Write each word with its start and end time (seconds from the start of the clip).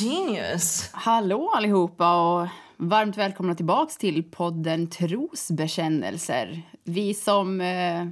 Genius! 0.00 0.90
Hallå 0.92 1.50
allihopa 1.56 2.16
och 2.16 2.48
varmt 2.76 3.16
välkomna 3.16 3.54
tillbaks 3.54 3.96
till 3.96 4.22
podden 4.30 4.86
Trosbekännelser. 4.90 6.62
Vi 6.84 7.14
som 7.14 7.60
eh, 7.60 8.06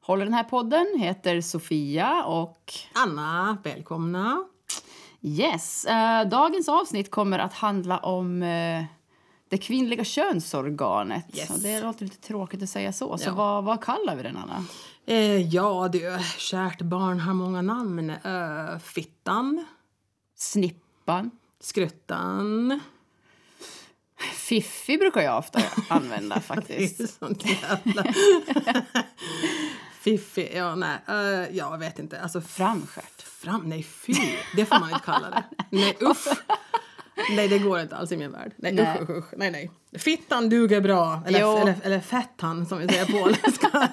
håller 0.00 0.24
den 0.24 0.34
här 0.34 0.44
podden 0.44 0.86
heter 0.98 1.40
Sofia 1.40 2.24
och 2.24 2.72
Anna, 2.94 3.58
välkomna. 3.64 4.44
yes, 5.22 5.84
eh, 5.84 6.28
dagens 6.28 6.68
avsnitt 6.68 7.10
kommer 7.10 7.38
att 7.38 7.52
handla 7.54 7.98
om 7.98 8.42
eh, 8.42 8.84
det 9.48 9.58
kvinnliga 9.58 10.04
könsorganet. 10.04 11.26
Yes. 11.38 11.50
Och 11.50 11.58
det 11.58 11.80
låter 11.80 12.04
lite 12.04 12.20
tråkigt 12.26 12.62
att 12.62 12.68
säga 12.68 12.92
så, 12.92 13.18
så 13.18 13.28
Ja. 13.28 13.34
vad, 13.34 13.64
vad 13.64 13.80
kallar 13.84 14.16
vi 14.16 14.22
den 14.22 14.36
Anna? 14.36 14.64
Eh, 15.06 15.54
ja, 15.54 15.88
du, 15.92 16.18
kärt 16.38 16.80
barn 16.82 17.20
har 17.20 17.34
många 17.34 17.62
namn. 17.62 18.10
Eh, 18.10 18.78
fittan, 18.82 19.64
Snippan? 20.36 20.80
Skruttan. 21.60 22.80
Fiffi 24.34 24.98
brukar 24.98 25.20
jag 25.20 25.38
ofta 25.38 25.60
använda 25.88 26.34
Det 26.34 26.40
faktiskt. 26.40 27.00
är 27.00 27.06
sånt 27.06 27.44
jävla... 27.46 28.04
Fiffi, 30.00 30.56
ja 30.56 30.74
nej, 30.74 30.98
eh, 31.08 31.56
jag 31.56 31.78
vet 31.78 31.98
inte. 31.98 32.20
Alltså, 32.20 32.38
f- 32.38 32.44
Framstjärt. 32.48 33.22
Fram, 33.22 33.62
nej 33.62 33.82
fy, 33.82 34.14
det 34.56 34.64
får 34.66 34.78
man 34.80 34.88
inte 34.90 35.04
kalla 35.04 35.30
det. 35.30 35.44
Nej 35.76 35.96
usch. 36.02 36.28
Nej 37.30 37.48
det 37.48 37.58
går 37.58 37.80
inte 37.80 37.96
alls 37.96 38.12
i 38.12 38.16
min 38.16 38.32
värld. 38.32 38.52
Nej, 38.56 38.72
Nej. 38.72 38.98
usch, 39.02 39.10
usch. 39.10 39.24
Nej 39.36 39.50
nej. 39.50 39.70
Fittan 39.92 40.48
duger 40.48 40.80
bra. 40.80 41.22
Eller, 41.26 41.60
eller, 41.60 41.74
eller 41.82 42.00
fettan 42.00 42.66
som 42.66 42.78
vi 42.78 42.88
säger 42.88 43.06
på 43.06 43.18
åländska. 43.24 43.88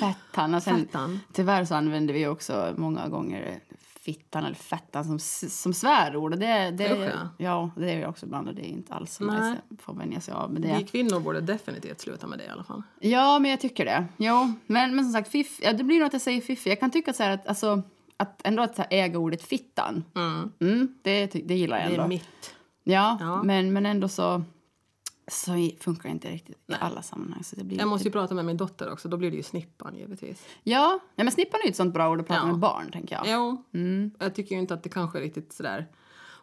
Fettan. 0.00 0.54
Och 0.54 0.62
sen, 0.62 0.86
Fettan. 0.86 1.20
Tyvärr 1.32 1.64
så 1.64 1.74
använder 1.74 2.14
vi 2.14 2.26
också 2.26 2.74
många 2.76 3.08
gånger 3.08 3.60
fittan 4.04 4.44
eller 4.44 4.54
fettan 4.56 5.04
som, 5.04 5.18
som 5.50 5.72
svärord. 5.74 6.32
Och 6.32 6.38
det, 6.38 6.70
det, 6.70 6.92
Usch, 6.92 7.14
ja. 7.14 7.28
ja, 7.38 7.70
det 7.76 7.90
är 7.92 7.98
jag 8.00 8.10
också 8.10 8.26
ibland 8.26 8.48
och 8.48 8.54
det 8.54 8.62
är 8.66 8.70
inte 8.70 8.94
alls 8.94 9.14
så 9.14 9.24
nice. 9.24 9.56
Får 9.78 9.94
vänja 9.94 10.20
sig 10.20 10.34
av 10.34 10.54
Vi 10.54 10.60
det. 10.60 10.84
kvinnor 10.90 11.20
borde 11.20 11.40
definitivt 11.40 12.00
sluta 12.00 12.26
med 12.26 12.38
det 12.38 12.44
i 12.44 12.48
alla 12.48 12.64
fall. 12.64 12.82
Ja, 13.00 13.38
men 13.38 13.50
jag 13.50 13.60
tycker 13.60 13.84
det. 13.84 14.04
Jo, 14.16 14.52
men, 14.66 14.96
men 14.96 15.04
som 15.04 15.12
sagt, 15.12 15.30
fiff, 15.30 15.60
ja, 15.62 15.72
det 15.72 15.84
blir 15.84 15.98
nog 15.98 16.06
att 16.06 16.12
jag 16.12 16.22
säger 16.22 16.40
fiffi. 16.40 16.70
Jag 16.70 16.80
kan 16.80 16.90
tycka 16.90 17.12
så 17.12 17.22
att, 17.22 17.46
alltså, 17.46 17.82
att 18.16 18.40
ändå 18.44 18.62
att 18.62 18.92
äga 18.92 19.18
ordet 19.18 19.42
fittan, 19.42 20.04
Mm. 20.14 20.52
mm, 20.60 20.94
det, 21.02 21.26
det 21.26 21.54
gillar 21.54 21.76
jag 21.78 21.86
Det 21.86 21.90
ändå. 21.92 22.02
är 22.04 22.08
mitt. 22.08 22.54
Ja, 22.84 23.18
Ja. 23.20 23.42
Men, 23.42 23.72
men 23.72 23.86
ändå 23.86 24.08
så, 24.08 24.42
så 25.28 25.70
funkar 25.80 26.08
det 26.08 26.12
inte 26.12 26.30
riktigt 26.30 26.56
i 26.66 26.74
alla 26.80 27.02
sammanhang. 27.02 27.44
Så 27.44 27.56
det 27.56 27.64
blir 27.64 27.78
Jag 27.78 27.88
måste 27.88 28.08
ju 28.08 28.12
prata 28.12 28.34
med 28.34 28.44
min 28.44 28.56
dotter 28.56 28.92
också, 28.92 29.08
då 29.08 29.16
blir 29.16 29.30
det 29.30 29.36
ju 29.36 29.42
snippan 29.42 29.96
givetvis. 29.96 30.46
Ja, 30.62 30.98
ja, 31.16 31.24
men 31.24 31.32
snippan 31.32 31.60
är 31.60 31.64
ju 31.64 31.70
ett 31.70 31.76
sånt 31.76 31.94
bra 31.94 32.10
ord 32.10 32.20
att 32.20 32.26
prata 32.26 32.40
Ja. 32.40 32.46
med 32.46 32.58
barn, 32.58 32.90
tänker 32.92 33.14
jag. 33.14 33.24
Jo, 33.28 33.64
jag 34.18 34.34
tycker 34.34 34.54
ju 34.54 34.60
inte 34.60 34.74
att 34.74 34.82
det 34.82 34.88
kanske 34.88 35.20
riktigt 35.20 35.52
sådär 35.52 35.86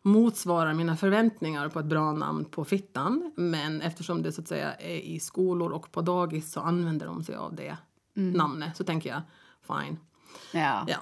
motsvarar 0.02 0.74
mina 0.74 0.98
förväntningar 0.98 1.70
på 1.70 1.80
ett 1.80 1.86
bra 1.86 2.12
namn 2.14 2.46
på 2.46 2.66
fittan. 2.66 3.32
Men 3.36 3.82
eftersom 3.82 4.22
det 4.24 4.32
så 4.32 4.42
att 4.42 4.48
säga 4.48 4.74
är 4.74 4.96
i 4.98 5.20
skolor 5.20 5.72
och 5.72 5.92
på 5.92 6.02
dagis 6.02 6.52
så 6.52 6.60
använder 6.60 7.06
de 7.06 7.24
sig 7.24 7.36
av 7.36 7.56
det 7.56 7.78
namnet. 8.14 8.78
Så 8.78 8.84
tänker 8.84 9.10
jag, 9.10 9.22
fine. 9.68 9.98
Ja. 10.54 10.86
Ja. 10.88 11.00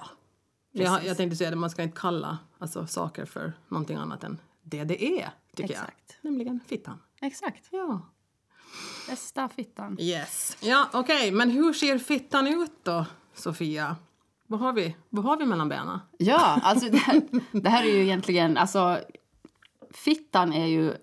Jag, 0.72 1.06
jag 1.06 1.16
tänkte 1.16 1.36
säga 1.36 1.50
att 1.50 1.58
man 1.58 1.70
ska 1.70 1.82
inte 1.82 2.00
kalla 2.00 2.38
alltså, 2.58 2.86
saker 2.86 3.24
för 3.24 3.52
någonting 3.68 3.96
annat 3.96 4.24
än 4.24 4.38
det 4.62 4.84
det 4.84 5.20
är, 5.20 5.30
tycker 5.56 5.70
Exakt. 5.70 6.18
jag. 6.22 6.30
Nämligen 6.30 6.60
fittan. 6.66 6.98
Exakt. 7.20 7.68
Ja. 7.70 8.00
Bästa 9.08 9.48
fittan. 9.48 9.96
Yes. 10.00 10.56
Ja, 10.60 10.88
okej. 10.92 11.30
Men 11.32 11.50
hur 11.50 11.72
ser 11.72 11.98
fittan 11.98 12.46
ut 12.46 12.72
då, 12.82 13.06
Sofia? 13.34 13.96
Vad 14.46 14.60
har 14.60 14.72
vi, 14.72 14.96
vad 15.08 15.24
har 15.24 15.36
vi 15.36 15.46
mellan 15.46 15.68
benen? 15.68 15.98
Ja, 16.18 16.60
alltså 16.62 16.88
det 16.90 16.98
här, 16.98 17.22
det 17.52 17.68
här 17.68 17.84
är 17.84 17.88
ju 17.96 18.02
egentligen, 18.02 18.56
alltså 18.56 18.98
fittan 19.90 20.52
är 20.52 20.66
ju, 20.66 20.94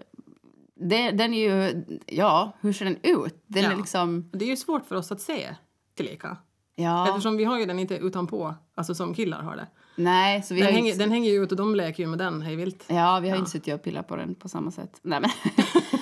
det, 0.75 1.11
den 1.11 1.33
är 1.33 1.49
ju, 1.51 1.85
ja, 2.05 2.51
hur 2.61 2.73
ser 2.73 2.85
den 2.85 2.97
ut? 3.03 3.43
Den 3.47 3.63
Ja. 3.63 3.71
är 3.71 3.75
liksom, 3.75 4.29
Det 4.33 4.45
är 4.45 4.49
ju 4.49 4.57
svårt 4.57 4.85
för 4.85 4.95
oss 4.95 5.11
att 5.11 5.21
se 5.21 5.55
tillika. 5.95 6.37
ja, 6.75 7.07
Eftersom 7.09 7.37
vi 7.37 7.43
har 7.43 7.59
ju 7.59 7.65
den 7.65 7.79
inte 7.79 7.95
utanpå, 7.97 8.55
alltså 8.75 8.95
som 8.95 9.13
killar 9.13 9.41
har 9.41 9.55
det. 9.55 9.67
Nej, 9.97 10.43
så 10.43 10.53
vi 10.53 10.59
Den 10.59 10.67
har 10.67 10.73
hänger, 10.73 10.91
inte, 10.91 11.03
den 11.03 11.11
hänger 11.11 11.31
ju 11.31 11.43
ut 11.43 11.51
och 11.51 11.57
de 11.57 11.75
leker 11.75 12.03
ju 12.03 12.09
med 12.09 12.19
den 12.19 12.41
hej 12.41 12.55
vilt. 12.55 12.83
ja, 12.87 13.19
vi 13.19 13.29
har 13.29 13.37
inte 13.37 13.51
suttit 13.51 13.73
och 13.73 13.83
pillat 13.83 14.07
på 14.07 14.15
den 14.15 14.35
på 14.35 14.49
samma 14.49 14.71
sätt. 14.71 14.99
Nej, 15.01 15.19
men, 15.21 15.29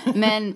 men, 0.20 0.56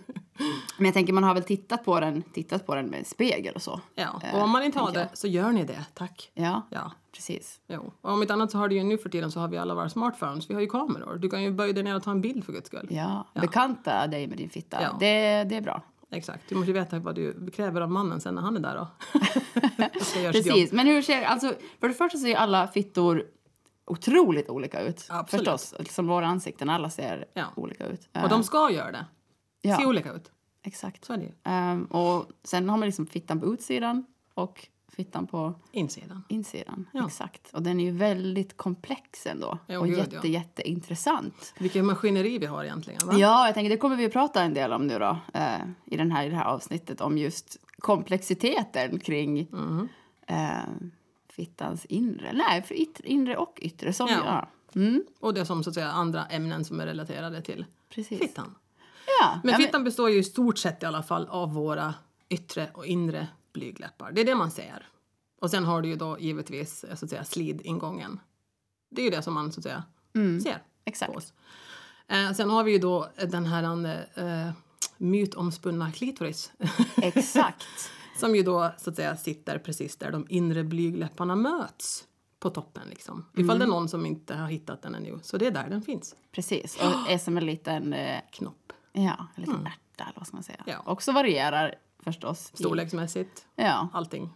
men 0.77 0.85
jag 0.85 0.93
tänker 0.93 1.13
man 1.13 1.23
har 1.23 1.33
väl 1.33 1.43
tittat 1.43 1.85
på 1.85 1.99
den, 1.99 2.21
tittat 2.21 2.65
på 2.65 2.75
den 2.75 2.85
med 2.85 3.07
spegel 3.07 3.55
och 3.55 3.61
så. 3.61 3.79
Ja. 3.95 4.21
Eh, 4.23 4.35
Och 4.35 4.41
om 4.43 4.49
man 4.49 4.63
inte 4.63 4.79
har 4.79 4.91
det 4.91 5.09
så 5.13 5.27
gör 5.27 5.51
ni 5.51 5.63
det, 5.63 5.85
tack. 5.93 6.31
Ja, 6.33 6.61
Ja. 6.69 6.91
precis. 7.11 7.59
Jo. 7.67 7.93
Och 8.01 8.11
om 8.11 8.21
inte 8.21 8.33
annat 8.33 8.51
så 8.51 8.57
har 8.57 8.67
du 8.67 8.75
ju 8.75 8.83
nu 8.83 8.97
för 8.97 9.09
tiden 9.09 9.31
så 9.31 9.39
har 9.39 9.47
vi 9.47 9.57
alla 9.57 9.75
våra 9.75 9.89
smartphones. 9.89 10.49
Vi 10.49 10.53
har 10.53 10.61
ju 10.61 10.67
kameror. 10.67 11.15
Du 11.17 11.29
kan 11.29 11.43
ju 11.43 11.51
böja 11.51 11.73
dig 11.73 11.83
ner 11.83 11.95
och 11.95 12.03
ta 12.03 12.11
en 12.11 12.21
bild 12.21 12.45
för 12.45 12.53
guds 12.53 12.67
skull. 12.67 12.87
Ja, 12.91 13.25
bekanta 13.41 14.07
dig 14.07 14.27
med 14.27 14.37
din 14.37 14.49
fitta. 14.49 14.81
Ja. 14.81 14.97
Det, 14.99 15.43
det 15.43 15.55
är 15.55 15.61
bra. 15.61 15.81
Exakt. 16.11 16.49
Du 16.49 16.55
måste 16.55 16.67
ju 16.71 16.73
veta 16.73 16.99
vad 16.99 17.15
du 17.15 17.51
kräver 17.51 17.81
av 17.81 17.91
mannen 17.91 18.21
sen 18.21 18.35
när 18.35 18.41
han 18.41 18.55
är 18.55 18.59
där 18.59 18.75
då. 18.75 18.87
Sitt 20.03 20.23
jobb. 20.23 20.33
Precis, 20.33 20.71
men 20.71 20.87
hur 20.87 21.01
ser, 21.01 21.23
alltså, 21.23 21.53
för 21.79 21.87
det 21.87 21.93
första 21.93 22.17
ser 22.17 22.35
alla 22.35 22.67
fittor 22.67 23.25
otroligt 23.85 24.49
olika 24.49 24.81
ut. 24.81 25.05
Absolut. 25.09 25.47
Förstås, 25.49 25.75
som 25.93 26.07
våra 26.07 26.27
ansikten, 26.27 26.69
alla 26.69 26.89
ser 26.89 27.25
Ja. 27.33 27.45
olika 27.55 27.85
ut. 27.87 28.09
Och 28.23 28.29
de 28.29 28.43
ska 28.43 28.71
göra 28.71 28.91
det. 28.91 29.05
ja, 29.61 29.77
Se 29.77 29.85
olika 29.85 30.11
ut. 30.13 30.31
exakt. 30.63 31.05
Så 31.05 31.13
är 31.13 31.17
det 31.17 31.23
ju. 31.23 31.31
Ehm, 31.43 31.83
och 31.85 32.25
sen 32.43 32.69
har 32.69 32.77
man 32.77 32.85
liksom 32.87 33.07
fittan 33.07 33.39
på 33.39 33.53
utsidan 33.53 34.05
och 34.33 34.67
fittan 34.91 35.27
på 35.27 35.53
Insidan. 35.71 36.23
insidan. 36.29 36.87
Ja. 36.93 37.05
Exakt. 37.07 37.53
Och 37.53 37.61
den 37.63 37.79
är 37.79 37.83
ju 37.83 37.91
väldigt 37.91 38.57
komplex 38.57 39.25
ändå. 39.25 39.57
Jo, 39.67 39.79
och 39.79 39.87
gud, 39.87 39.97
jätte, 39.97 40.15
ja. 40.15 40.23
jätteintressant. 40.25 41.53
Vilket 41.59 41.85
maskineri 41.85 42.37
vi 42.37 42.45
har 42.45 42.63
egentligen. 42.63 42.99
Va? 43.07 43.13
Ja, 43.17 43.45
jag 43.45 43.53
tänker 43.53 43.69
det 43.69 43.77
kommer 43.77 43.95
vi 43.95 44.05
att 44.05 44.13
prata 44.13 44.41
en 44.43 44.53
del 44.53 44.73
om 44.73 44.87
nu 44.87 44.99
då 44.99 45.17
eh, 45.33 45.59
i, 45.85 45.97
den 45.97 46.11
här, 46.11 46.25
i 46.25 46.29
det 46.29 46.35
här 46.35 46.45
avsnittet 46.45 47.01
om 47.01 47.17
just 47.17 47.57
komplexiteten 47.79 48.99
kring 48.99 49.39
Mm. 49.53 49.87
eh, 50.27 50.69
fittans 51.29 51.85
inre. 51.85 52.33
Nej, 52.33 52.61
för 52.63 52.75
yttre, 52.75 53.07
inre 53.07 53.37
och 53.37 53.59
yttre. 53.61 53.93
Som, 53.93 54.07
Ja. 54.09 54.47
Mm, 54.75 55.03
Och 55.19 55.33
det 55.33 55.41
är 55.41 55.45
som 55.45 55.63
så 55.63 55.69
att 55.69 55.73
säga 55.73 55.91
andra 55.91 56.25
ämnen 56.25 56.65
som 56.65 56.79
är 56.79 56.85
relaterade 56.85 57.41
till 57.41 57.65
precis. 57.89 58.19
fittan. 58.19 58.55
Ja, 59.21 59.39
Men 59.43 59.55
fittan 59.55 59.83
består 59.83 60.09
ju 60.09 60.19
i 60.19 60.23
stort 60.23 60.57
sett 60.57 60.83
i 60.83 60.85
alla 60.85 61.03
fall 61.03 61.27
av 61.29 61.53
våra 61.53 61.93
yttre 62.29 62.69
och 62.73 62.85
inre 62.85 63.27
blygdläppar. 63.59 64.11
Det 64.11 64.21
är 64.21 64.25
det 64.25 64.35
man 64.35 64.51
ser. 64.51 64.87
Och 65.41 65.51
sen 65.51 65.65
har 65.65 65.81
du 65.81 65.89
ju 65.89 65.95
då 65.95 66.19
givetvis 66.19 66.85
så 66.95 67.05
att 67.05 67.09
säga 67.09 67.23
slidingången. 67.23 68.19
Det 68.91 69.01
är 69.01 69.05
ju 69.05 69.11
det 69.11 69.21
som 69.21 69.33
man 69.33 69.51
så 69.51 69.59
att 69.59 69.63
säga 69.63 69.83
ser 70.43 70.53
på 70.53 70.59
exakt. 70.85 71.15
oss. 71.15 71.33
Eh, 72.07 72.31
sen 72.31 72.49
har 72.49 72.63
vi 72.63 72.71
ju 72.71 72.79
då 72.79 73.09
den 73.27 73.45
här 73.45 73.63
eh, 74.15 74.51
mytomspunna 74.97 75.91
klitoris. 75.91 76.51
Exakt. 76.95 77.91
som 78.19 78.35
ju 78.35 78.43
då 78.43 78.71
så 78.77 78.89
att 78.89 78.95
säga 78.95 79.17
sitter 79.17 79.57
precis 79.57 79.97
där 79.97 80.11
de 80.11 80.25
inre 80.29 80.63
blygdläpparna 80.63 81.35
möts 81.35 82.03
på 82.39 82.49
toppen 82.49 82.83
liksom. 82.89 83.25
Ifall 83.37 83.59
det 83.59 83.65
är 83.65 83.69
någon 83.69 83.89
som 83.89 84.05
inte 84.05 84.35
har 84.35 84.47
hittat 84.47 84.81
den 84.81 84.95
ännu. 84.95 85.19
Så 85.21 85.37
det 85.37 85.47
är 85.47 85.51
där 85.51 85.69
den 85.69 85.81
finns. 85.81 86.15
Precis. 86.31 86.75
Och 86.75 87.11
är 87.11 87.17
som 87.17 87.37
en 87.37 87.45
liten, 87.45 87.93
eh, 87.93 88.21
Knopp. 88.31 88.73
ja, 88.91 89.27
en 89.35 89.43
liten 89.43 89.67
ärta 89.67 90.03
eller 90.03 90.13
vad 90.15 90.27
ska 90.27 90.37
man 90.37 90.43
säga. 90.43 90.63
Ja. 90.65 90.83
Också 90.85 91.11
varierar 91.11 91.75
förstås. 92.03 92.51
Storleksmässigt, 92.53 93.45
Ja, 93.55 93.87
allting. 93.93 94.29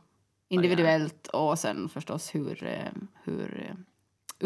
individuellt 0.49 1.27
och 1.27 1.59
sen 1.59 1.89
förstås 1.89 2.35
hur, 2.35 2.63
eh, 2.63 2.91
hur 3.23 3.67
eh, 3.69 3.75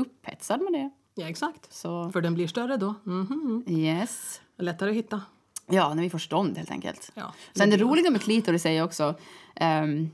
upphetsad 0.02 0.62
man 0.62 0.76
är. 0.76 0.90
Ja, 1.16 1.28
exakt. 1.30 1.74
Så 1.74 2.10
För 2.12 2.22
den 2.22 2.34
blir 2.34 2.48
större 2.48 2.78
då. 2.78 2.94
Mhm. 3.04 3.64
yes. 3.68 4.42
Lättare 4.58 4.90
att 4.90 4.96
hitta. 4.96 5.22
Ja, 5.70 5.94
när 5.94 6.04
vi 6.04 6.10
får 6.10 6.20
stånd 6.20 6.58
helt 6.58 6.72
enkelt. 6.72 7.12
Ja. 7.14 7.34
Sen 7.56 7.70
det 7.70 7.78
roliga 7.78 8.12
med 8.12 8.22
klitoris 8.22 8.66
är 8.66 8.72
ju 8.72 8.82
också 8.82 9.16
ehm, 9.56 10.10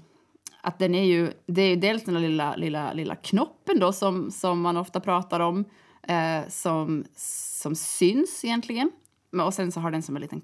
att 0.61 0.79
den 0.79 0.95
är 0.95 1.03
ju, 1.03 1.33
det 1.45 1.61
är 1.61 1.69
ju 1.69 1.75
dels 1.75 2.03
den 2.03 2.21
lilla, 2.21 2.55
lilla, 2.55 2.93
lilla 2.93 3.15
knoppen 3.15 3.79
då 3.79 3.93
som, 3.93 4.31
som 4.31 4.61
man 4.61 4.77
ofta 4.77 4.99
pratar 4.99 5.39
om 5.39 5.65
eh, 6.07 6.41
som, 6.49 7.05
som 7.15 7.75
syns 7.75 8.45
egentligen. 8.45 8.91
Och 9.45 9.53
sen 9.53 9.71
så 9.71 9.79
har 9.79 9.91
den 9.91 10.03
som 10.03 10.15
en 10.15 10.21
liten 10.21 10.41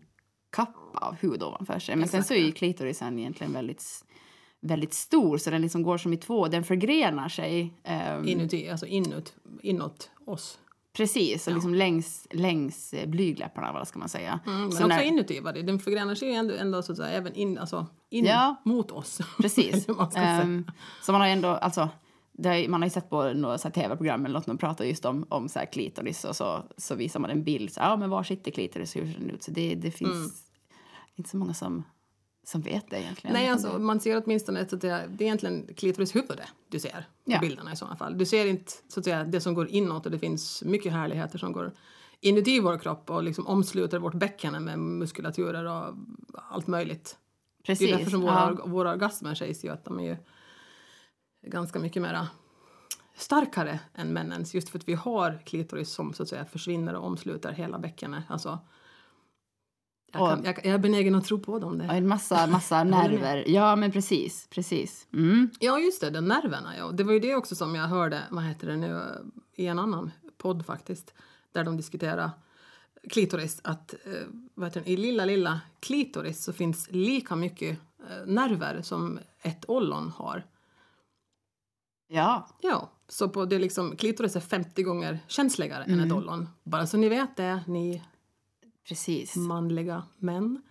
kappa 0.49 0.88
av 1.01 1.15
hud 1.15 1.43
ovanför 1.43 1.79
sig. 1.79 1.95
Men 1.95 2.07
sen 2.07 2.19
Exakt, 2.19 2.27
så 2.27 2.33
är 2.33 2.45
ju 2.45 2.51
klitorisen 2.51 3.19
egentligen 3.19 3.53
väldigt, 3.53 4.05
väldigt 4.61 4.93
stor 4.93 5.37
så 5.37 5.49
den 5.49 5.61
liksom 5.61 5.83
går 5.83 5.97
som 5.97 6.13
i 6.13 6.17
två, 6.17 6.47
den 6.47 6.63
förgrenar 6.63 7.29
sig. 7.29 7.73
ehm, 7.83 8.27
Inuti, 8.27 8.69
alltså 8.69 8.85
inåt, 8.85 9.33
inåt 9.61 10.09
oss. 10.25 10.59
Precis, 10.93 11.47
och 11.47 11.53
liksom 11.53 11.73
längs, 11.73 12.27
längs 12.31 12.93
eh, 12.93 13.09
blygdläpparna, 13.09 13.73
vad 13.73 13.87
ska 13.87 13.99
man 13.99 14.09
säga. 14.09 14.39
Mm, 14.45 14.59
men 14.61 14.71
Så 14.71 14.77
också 14.77 14.87
när- 14.87 15.01
inuti. 15.03 15.39
Va? 15.39 15.51
Den 15.51 15.79
förgrenar 15.79 16.15
sig 16.15 16.27
ju 16.27 16.33
ändå, 16.33 16.53
ändå 16.55 16.81
så 16.81 16.91
att 16.91 16.97
säga, 16.97 17.09
även 17.09 17.33
in, 17.33 17.57
alltså, 17.57 17.85
in 18.09 18.25
Ja. 18.25 18.55
mot 18.65 18.91
oss. 18.91 19.19
Precis. 19.37 19.87
Vad 19.87 19.97
man. 19.97 20.23
Ehm, 20.23 20.65
så 21.01 21.11
man 21.11 21.21
har 21.21 21.27
ju 21.27 21.33
ändå, 21.33 21.47
alltså, 21.47 21.89
det 22.31 22.49
har, 22.49 22.67
man 22.67 22.81
har 22.81 22.85
ju 22.87 22.91
sett 22.91 23.09
på 23.09 23.33
några 23.33 23.57
tv-program 23.57 24.25
eller 24.25 24.33
något, 24.39 24.45
de 24.45 24.57
pratar 24.57 24.85
just 24.85 25.05
om, 25.05 25.25
om 25.29 25.49
så 25.49 25.59
här 25.59 25.65
klitoris 25.65 26.25
och 26.25 26.35
så, 26.35 26.63
så 26.77 26.95
visar 26.95 27.19
man 27.19 27.29
en 27.29 27.43
bild. 27.43 27.73
Så, 27.73 27.79
ja, 27.79 27.95
men 27.97 28.09
var 28.09 28.23
sitter 28.23 28.51
klitoris? 28.51 28.95
Hur 28.95 29.05
ser 29.13 29.19
den 29.19 29.29
ut? 29.29 29.43
Så 29.43 29.51
det, 29.51 29.75
det 29.75 29.91
finns 29.91 30.43
inte 31.19 31.29
så 31.29 31.37
många 31.37 31.53
som, 31.53 31.83
som 32.43 32.61
vet 32.61 32.89
det 32.89 33.01
egentligen. 33.01 33.33
Nej, 33.33 33.49
alltså, 33.49 33.79
man 33.79 33.99
ser 33.99 34.23
åtminstone 34.25 34.61
att 34.61 34.81
det 34.81 34.89
är, 34.89 35.07
det 35.07 35.23
är 35.23 35.25
egentligen 35.25 35.67
klitorishuvudet 35.75 36.47
du 36.69 36.79
ser 36.79 36.89
på 36.89 37.31
Ja. 37.31 37.39
bilderna 37.39 37.73
i 37.73 37.75
sådana 37.75 37.95
fall. 37.95 38.17
Du 38.17 38.25
ser 38.25 38.45
inte 38.45 38.71
så 38.87 38.99
att 38.99 39.03
säga, 39.03 39.23
det 39.23 39.41
som 39.41 39.53
går 39.53 39.67
inåt 39.67 40.05
och 40.05 40.11
det 40.11 40.19
finns 40.19 40.63
mycket 40.63 40.91
härligheter 40.91 41.37
som 41.37 41.51
går 41.51 41.73
inuti 42.19 42.59
vår 42.59 42.79
kropp 42.79 43.09
och 43.09 43.23
liksom 43.23 43.47
omsluter 43.47 43.99
vårt 43.99 44.13
bäcken 44.13 44.63
med 44.63 44.79
muskulaturer 44.79 45.65
och 45.65 45.95
allt 46.49 46.67
möjligt. 46.67 47.17
Precis. 47.65 47.87
Det 47.87 47.93
är 47.93 47.97
därför 47.97 48.11
som 48.11 48.21
våra, 48.21 48.55
ja. 48.59 48.65
våra 48.65 48.91
orgasmer 48.91 49.35
sägs 49.35 49.65
ju 49.65 49.69
att 49.69 49.85
de 49.85 49.99
är 49.99 50.03
ju 50.03 50.17
ganska 51.47 51.79
mycket 51.79 52.01
mera 52.01 52.27
starkare 53.15 53.79
än 53.95 54.13
männens 54.13 54.53
just 54.53 54.69
för 54.69 54.79
att 54.79 54.87
vi 54.87 54.93
har 54.93 55.41
klitoris 55.45 55.91
som 55.91 56.13
så 56.13 56.23
att 56.23 56.29
säga 56.29 56.45
försvinner 56.45 56.93
och 56.93 57.05
omsluter 57.05 57.51
hela 57.51 57.79
bäckenet. 57.79 58.23
Alltså, 58.27 58.59
jag, 60.11 60.29
kan, 60.29 60.45
jag, 60.45 60.65
jag 60.65 60.73
är 60.73 60.77
benägen 60.77 61.15
att 61.15 61.25
tro 61.25 61.39
på 61.39 61.59
dem. 61.59 61.77
Det. 61.77 61.83
en 61.83 62.07
massa, 62.07 62.47
massa 62.47 62.83
nerver. 62.83 63.43
Ja, 63.47 63.75
men 63.75 63.91
precis. 63.91 64.47
precis. 64.49 65.07
Mm. 65.13 65.49
Ja, 65.59 65.79
just 65.79 66.01
det, 66.01 66.09
de 66.09 66.27
nerverna. 66.27 66.77
Ja. 66.77 66.91
Det 66.91 67.03
var 67.03 67.13
ju 67.13 67.19
det 67.19 67.35
också 67.35 67.55
som 67.55 67.75
jag 67.75 67.87
hörde, 67.87 68.21
vad 68.29 68.43
heter 68.43 68.67
det 68.67 68.77
nu, 68.77 69.01
i 69.55 69.67
en 69.67 69.79
annan 69.79 70.11
podd 70.37 70.65
faktiskt, 70.65 71.13
där 71.51 71.63
de 71.63 71.77
diskuterar 71.77 72.31
klitoris. 73.09 73.61
Att 73.63 73.93
eh, 73.93 74.27
vad 74.53 74.67
heter 74.67 74.81
det, 74.81 74.91
i 74.91 74.97
lilla, 74.97 75.25
lilla 75.25 75.61
klitoris 75.79 76.43
så 76.43 76.53
finns 76.53 76.87
lika 76.91 77.35
mycket 77.35 77.79
eh, 78.09 78.25
nerver 78.25 78.81
som 78.81 79.19
ett 79.41 79.65
ollon 79.67 80.11
har. 80.15 80.45
Ja, 82.07 82.47
Ja, 82.61 82.89
så 83.07 83.29
på 83.29 83.45
det 83.45 83.55
är 83.55 83.59
liksom, 83.59 83.95
klitoris 83.95 84.35
är 84.35 84.39
50 84.39 84.83
gånger 84.83 85.19
känsligare 85.27 85.83
än 85.83 85.99
ett 85.99 86.11
ollon. 86.11 86.49
Bara 86.63 86.87
så 86.87 86.97
ni 86.97 87.09
vet 87.09 87.37
det, 87.37 87.63
ni 87.67 88.03
precis. 88.89 89.35
manliga 89.35 90.03
män. 90.17 90.61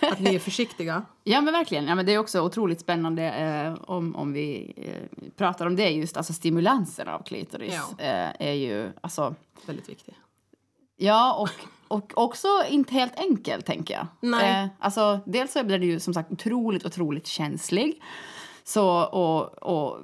Att 0.00 0.20
ni 0.20 0.34
är 0.34 0.38
försiktiga. 0.38 1.02
Ja, 1.26 1.40
men 1.40 1.52
verkligen. 1.52 1.86
Ja, 1.86 1.94
men 1.94 2.06
det 2.06 2.14
är 2.14 2.18
också 2.18 2.40
otroligt 2.40 2.80
spännande 2.80 3.22
eh, 3.32 3.74
om, 3.90 4.16
om 4.16 4.32
vi 4.32 4.72
eh, 4.76 5.28
pratar 5.36 5.66
om 5.66 5.76
det 5.76 5.90
just, 5.90 6.16
alltså 6.16 6.32
stimulansen 6.32 7.08
av 7.08 7.22
klitoris 7.22 7.74
Ja. 7.98 8.04
eh, 8.04 8.48
är 8.48 8.52
ju, 8.52 8.92
alltså, 9.00 9.34
Väldigt 9.66 9.88
viktigt. 9.88 10.14
ja, 10.96 11.34
och, 11.34 11.50
och 11.96 12.12
också 12.24 12.48
inte 12.68 12.94
helt 12.94 13.18
enkel, 13.18 13.62
tänker 13.62 13.94
jag. 13.94 14.06
Nej. 14.20 14.62
Eh, 14.64 14.68
alltså, 14.78 15.20
dels 15.26 15.52
så 15.52 15.58
är 15.58 15.64
den 15.64 15.82
ju 15.82 16.00
som 16.00 16.14
sagt 16.14 16.32
otroligt, 16.32 16.84
otroligt 16.86 17.26
känslig. 17.26 18.02
Så, 18.64 19.02
och, 19.04 19.62
och 19.62 20.00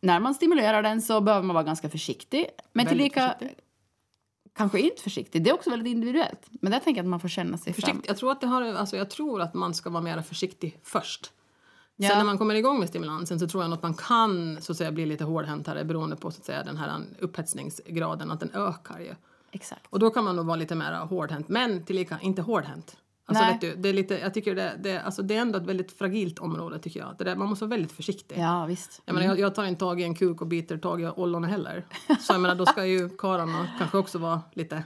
när 0.00 0.20
man 0.20 0.34
stimulerar 0.34 0.82
den 0.82 1.02
så 1.02 1.20
behöver 1.20 1.46
man 1.46 1.54
vara 1.54 1.64
ganska 1.64 1.88
försiktig. 1.88 2.46
Men 2.72 2.86
tillika 2.86 3.34
försiktig. 3.38 3.64
Kanske 4.56 4.80
inte 4.80 5.02
försiktig. 5.02 5.44
Det 5.44 5.50
är 5.50 5.54
också 5.54 5.70
väldigt 5.70 5.90
individuellt. 5.90 6.46
Men 6.50 6.72
där 6.72 6.78
tänker 6.78 6.98
jag 6.98 7.04
att 7.04 7.10
man 7.10 7.20
får 7.20 7.28
känna 7.28 7.58
sig 7.58 7.72
fram. 7.72 7.90
Försikt, 7.90 8.08
jag, 8.08 8.16
tror 8.16 8.32
att 8.32 8.40
det 8.40 8.46
har, 8.46 8.62
alltså 8.62 8.96
jag 8.96 9.10
tror 9.10 9.40
att 9.40 9.54
man 9.54 9.74
ska 9.74 9.90
vara 9.90 10.02
mer 10.02 10.22
försiktig 10.22 10.78
först. 10.82 11.32
Ja. 11.96 12.08
Sen 12.08 12.18
när 12.18 12.24
man 12.24 12.38
kommer 12.38 12.54
igång 12.54 12.78
med 12.78 12.88
stimulansen 12.88 13.40
så 13.40 13.48
tror 13.48 13.62
jag 13.64 13.72
att 13.72 13.82
man 13.82 13.94
kan 13.94 14.62
så 14.62 14.72
att 14.72 14.78
säga, 14.78 14.92
bli 14.92 15.06
lite 15.06 15.24
hårdhäntare 15.24 15.84
beroende 15.84 16.16
på 16.16 16.30
så 16.30 16.38
att 16.38 16.44
säga, 16.44 16.62
den 16.62 16.76
här 16.76 17.02
upphetsningsgraden, 17.18 18.30
att 18.30 18.40
den 18.40 18.50
ökar 18.54 19.00
ju. 19.00 19.14
Exakt. 19.52 19.86
Och 19.90 19.98
då 19.98 20.10
kan 20.10 20.24
man 20.24 20.36
nog 20.36 20.46
vara 20.46 20.56
lite 20.56 20.74
mer 20.74 20.92
hårdhänt, 20.92 21.48
men 21.48 21.84
tillika 21.84 22.18
inte 22.22 22.42
hårdhänt. 22.42 22.96
Alltså, 23.28 23.44
Nej. 23.44 23.52
vet 23.52 23.60
du, 23.60 23.76
det 23.76 23.88
är 23.88 23.92
lite, 23.92 24.18
jag 24.18 24.34
tycker 24.34 24.54
det, 24.54 24.76
det, 24.80 24.98
alltså, 25.02 25.22
det 25.22 25.36
är 25.36 25.40
ändå 25.40 25.58
ett 25.58 25.66
väldigt 25.66 25.92
fragilt 25.92 26.38
område 26.38 26.78
tycker 26.78 27.00
jag. 27.00 27.14
Det 27.18 27.24
där, 27.24 27.36
man 27.36 27.48
måste 27.48 27.64
vara 27.64 27.70
väldigt 27.70 27.92
försiktig. 27.92 28.38
Ja, 28.38 28.66
visst. 28.66 29.02
Jag, 29.04 29.14
menar, 29.14 29.26
jag, 29.26 29.38
jag 29.38 29.54
tar 29.54 29.64
inte 29.64 29.78
tag 29.80 30.00
i 30.00 30.04
en 30.04 30.14
kuk 30.14 30.40
och 30.40 30.46
biter 30.46 30.78
tag 30.78 31.02
i 31.02 31.06
ollonet 31.06 31.50
heller. 31.50 31.86
Så 32.20 32.32
jag 32.32 32.40
menar, 32.40 32.54
då 32.54 32.66
ska 32.66 32.86
ju 32.86 33.08
karlarna 33.08 33.68
kanske 33.78 33.98
också 33.98 34.18
vara 34.18 34.42
lite 34.52 34.82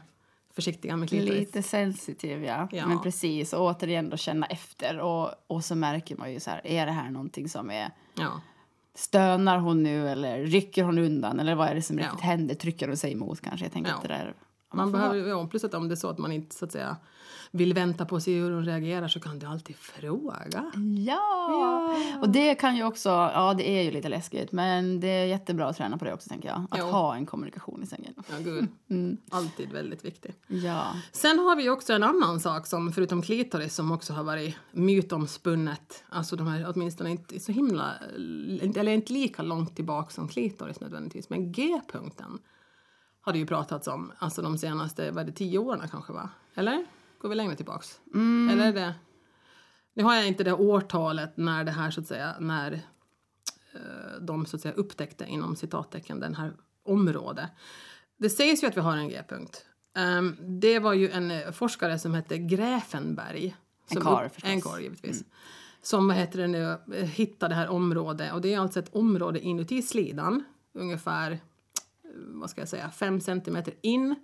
försiktiga 0.54 0.96
med 0.96 1.08
klitoris. 1.08 1.38
Lite 1.40 1.62
sensitiv, 1.62 2.44
ja. 2.44 2.68
Ja. 2.72 2.86
Men 2.86 3.00
precis, 3.02 3.52
och 3.52 3.64
återigen 3.64 4.10
då 4.10 4.16
känna 4.16 4.46
efter. 4.46 4.98
Och, 5.00 5.30
och 5.46 5.64
så 5.64 5.74
märker 5.74 6.16
man 6.16 6.32
ju 6.32 6.40
så 6.40 6.50
här, 6.50 6.60
är 6.64 6.86
det 6.86 6.92
här 6.92 7.10
någonting 7.10 7.48
som 7.48 7.70
är... 7.70 7.90
Ja. 8.14 8.40
Stönar 8.94 9.58
hon 9.58 9.82
nu 9.82 10.08
eller 10.08 10.38
rycker 10.44 10.84
hon 10.84 10.98
undan? 10.98 11.40
Eller 11.40 11.54
vad 11.54 11.68
är 11.68 11.74
det 11.74 11.82
som 11.82 11.98
Ja. 11.98 12.04
riktigt 12.04 12.20
händer? 12.20 12.54
Trycker 12.54 12.88
hon 12.88 12.96
sig 12.96 13.12
emot 13.12 13.40
kanske? 13.40 13.64
Jag 13.66 13.72
tänker 13.72 13.90
Ja. 13.90 13.96
att 13.96 14.02
det 14.02 14.08
där... 14.08 14.34
Man 14.72 14.90
får 14.90 14.98
behöver, 14.98 15.28
ja, 15.28 15.46
plus 15.46 15.64
att 15.64 15.74
om 15.74 15.88
det 15.88 15.94
är 15.94 15.96
så 15.96 16.08
att 16.08 16.18
man 16.18 16.32
inte 16.32 16.54
så 16.56 16.64
att 16.64 16.72
säga, 16.72 16.96
vill 17.52 17.74
vänta 17.74 18.06
på 18.06 18.16
att 18.16 18.22
se 18.22 18.40
hur 18.40 18.50
hon 18.50 18.64
reagerar 18.64 19.08
så 19.08 19.20
kan 19.20 19.38
du 19.38 19.46
alltid 19.46 19.76
fråga. 19.76 20.72
Ja! 21.06 21.96
Och 22.20 22.28
det 22.28 22.54
kan 22.54 22.76
ju 22.76 22.84
också, 22.84 23.08
ja 23.08 23.54
det 23.54 23.68
är 23.68 23.82
ju 23.82 23.90
lite 23.90 24.08
läskigt 24.08 24.52
men 24.52 25.00
det 25.00 25.08
är 25.08 25.26
jättebra 25.26 25.68
att 25.68 25.76
träna 25.76 25.98
på 25.98 26.04
det 26.04 26.12
också 26.12 26.28
tänker 26.28 26.48
jag. 26.48 26.66
Att 26.70 26.78
Jo. 26.78 26.84
ha 26.84 27.16
en 27.16 27.26
kommunikation 27.26 27.82
i 27.82 27.86
sängen. 27.86 28.14
Ja, 28.16 28.36
gud. 28.38 28.68
Alltid 29.30 29.72
väldigt 29.72 30.04
viktigt. 30.04 30.36
Ja. 30.46 30.86
Sen 31.12 31.38
har 31.38 31.56
vi 31.56 31.70
också 31.70 31.92
en 31.92 32.02
annan 32.02 32.40
sak 32.40 32.66
som 32.66 32.92
förutom 32.92 33.22
klitoris 33.22 33.74
som 33.74 33.92
också 33.92 34.12
har 34.12 34.24
varit 34.24 34.56
mytomspunnet. 34.72 36.04
Alltså 36.08 36.36
de 36.36 36.46
här 36.46 36.72
åtminstone 36.74 37.10
inte 37.10 37.40
så 37.40 37.52
himla, 37.52 37.94
eller 38.76 38.88
inte 38.92 39.12
lika 39.12 39.42
långt 39.42 39.76
tillbaka 39.76 40.10
som 40.10 40.28
klitoris 40.28 40.80
nödvändigtvis. 40.80 41.30
Men 41.30 41.52
G-punkten 41.52 42.38
har 43.22 43.32
det 43.32 43.38
ju 43.38 43.46
pratats 43.46 43.88
om, 43.88 44.12
alltså 44.18 44.42
de 44.42 44.58
senaste, 44.58 45.10
vad 45.10 45.22
är 45.22 45.26
det, 45.26 45.32
tio 45.32 45.58
åren 45.58 45.88
kanske 45.90 46.12
va? 46.12 46.28
Eller? 46.54 46.86
Går 47.20 47.28
vi 47.28 47.34
längre 47.34 47.56
tillbaks? 47.56 48.00
Eller 48.50 48.66
är 48.66 48.72
det? 48.72 48.94
Nu 49.94 50.04
har 50.04 50.14
jag 50.14 50.28
inte 50.28 50.44
det 50.44 50.52
årtalet 50.52 51.36
när 51.36 51.64
det 51.64 51.70
här 51.70 51.90
så 51.90 52.00
att 52.00 52.06
säga, 52.06 52.36
när 52.40 52.72
eh, 53.72 54.20
de 54.20 54.46
så 54.46 54.56
att 54.56 54.62
säga 54.62 54.74
upptäckte 54.74 55.24
inom 55.24 55.56
citattecken 55.56 56.20
den 56.20 56.34
här 56.34 56.52
området. 56.82 57.50
Det 58.16 58.30
sägs 58.30 58.62
ju 58.62 58.66
att 58.66 58.76
vi 58.76 58.80
har 58.80 58.96
en 58.96 59.08
G-punkt. 59.08 59.64
Ehm, 59.94 60.36
det 60.60 60.78
var 60.78 60.92
ju 60.92 61.10
en 61.10 61.30
eh, 61.30 61.50
forskare 61.50 61.98
som 61.98 62.14
hette 62.14 62.38
Gräfenberg. 62.38 63.56
En 63.88 63.94
som 63.94 64.02
karl 64.02 64.28
förstås. 64.28 64.50
En 64.50 64.60
karl 64.60 64.80
givetvis. 64.80 65.24
Som 65.82 66.08
vad 66.08 66.16
heter 66.16 66.38
det 66.38 66.46
nu, 66.46 66.70
eh, 66.70 67.04
hittade 67.04 67.54
det 67.54 67.56
här 67.56 67.68
området. 67.68 68.32
Och 68.32 68.40
det 68.40 68.54
är 68.54 68.58
alltså 68.58 68.80
ett 68.80 68.94
område 68.94 69.40
inuti 69.40 69.82
slidan. 69.82 70.44
Ungefär, 70.72 71.38
vad 72.14 72.50
ska 72.50 72.60
jag 72.60 72.68
säga, 72.68 72.90
fem 72.90 73.20
centimeter 73.20 73.74
in 73.80 74.14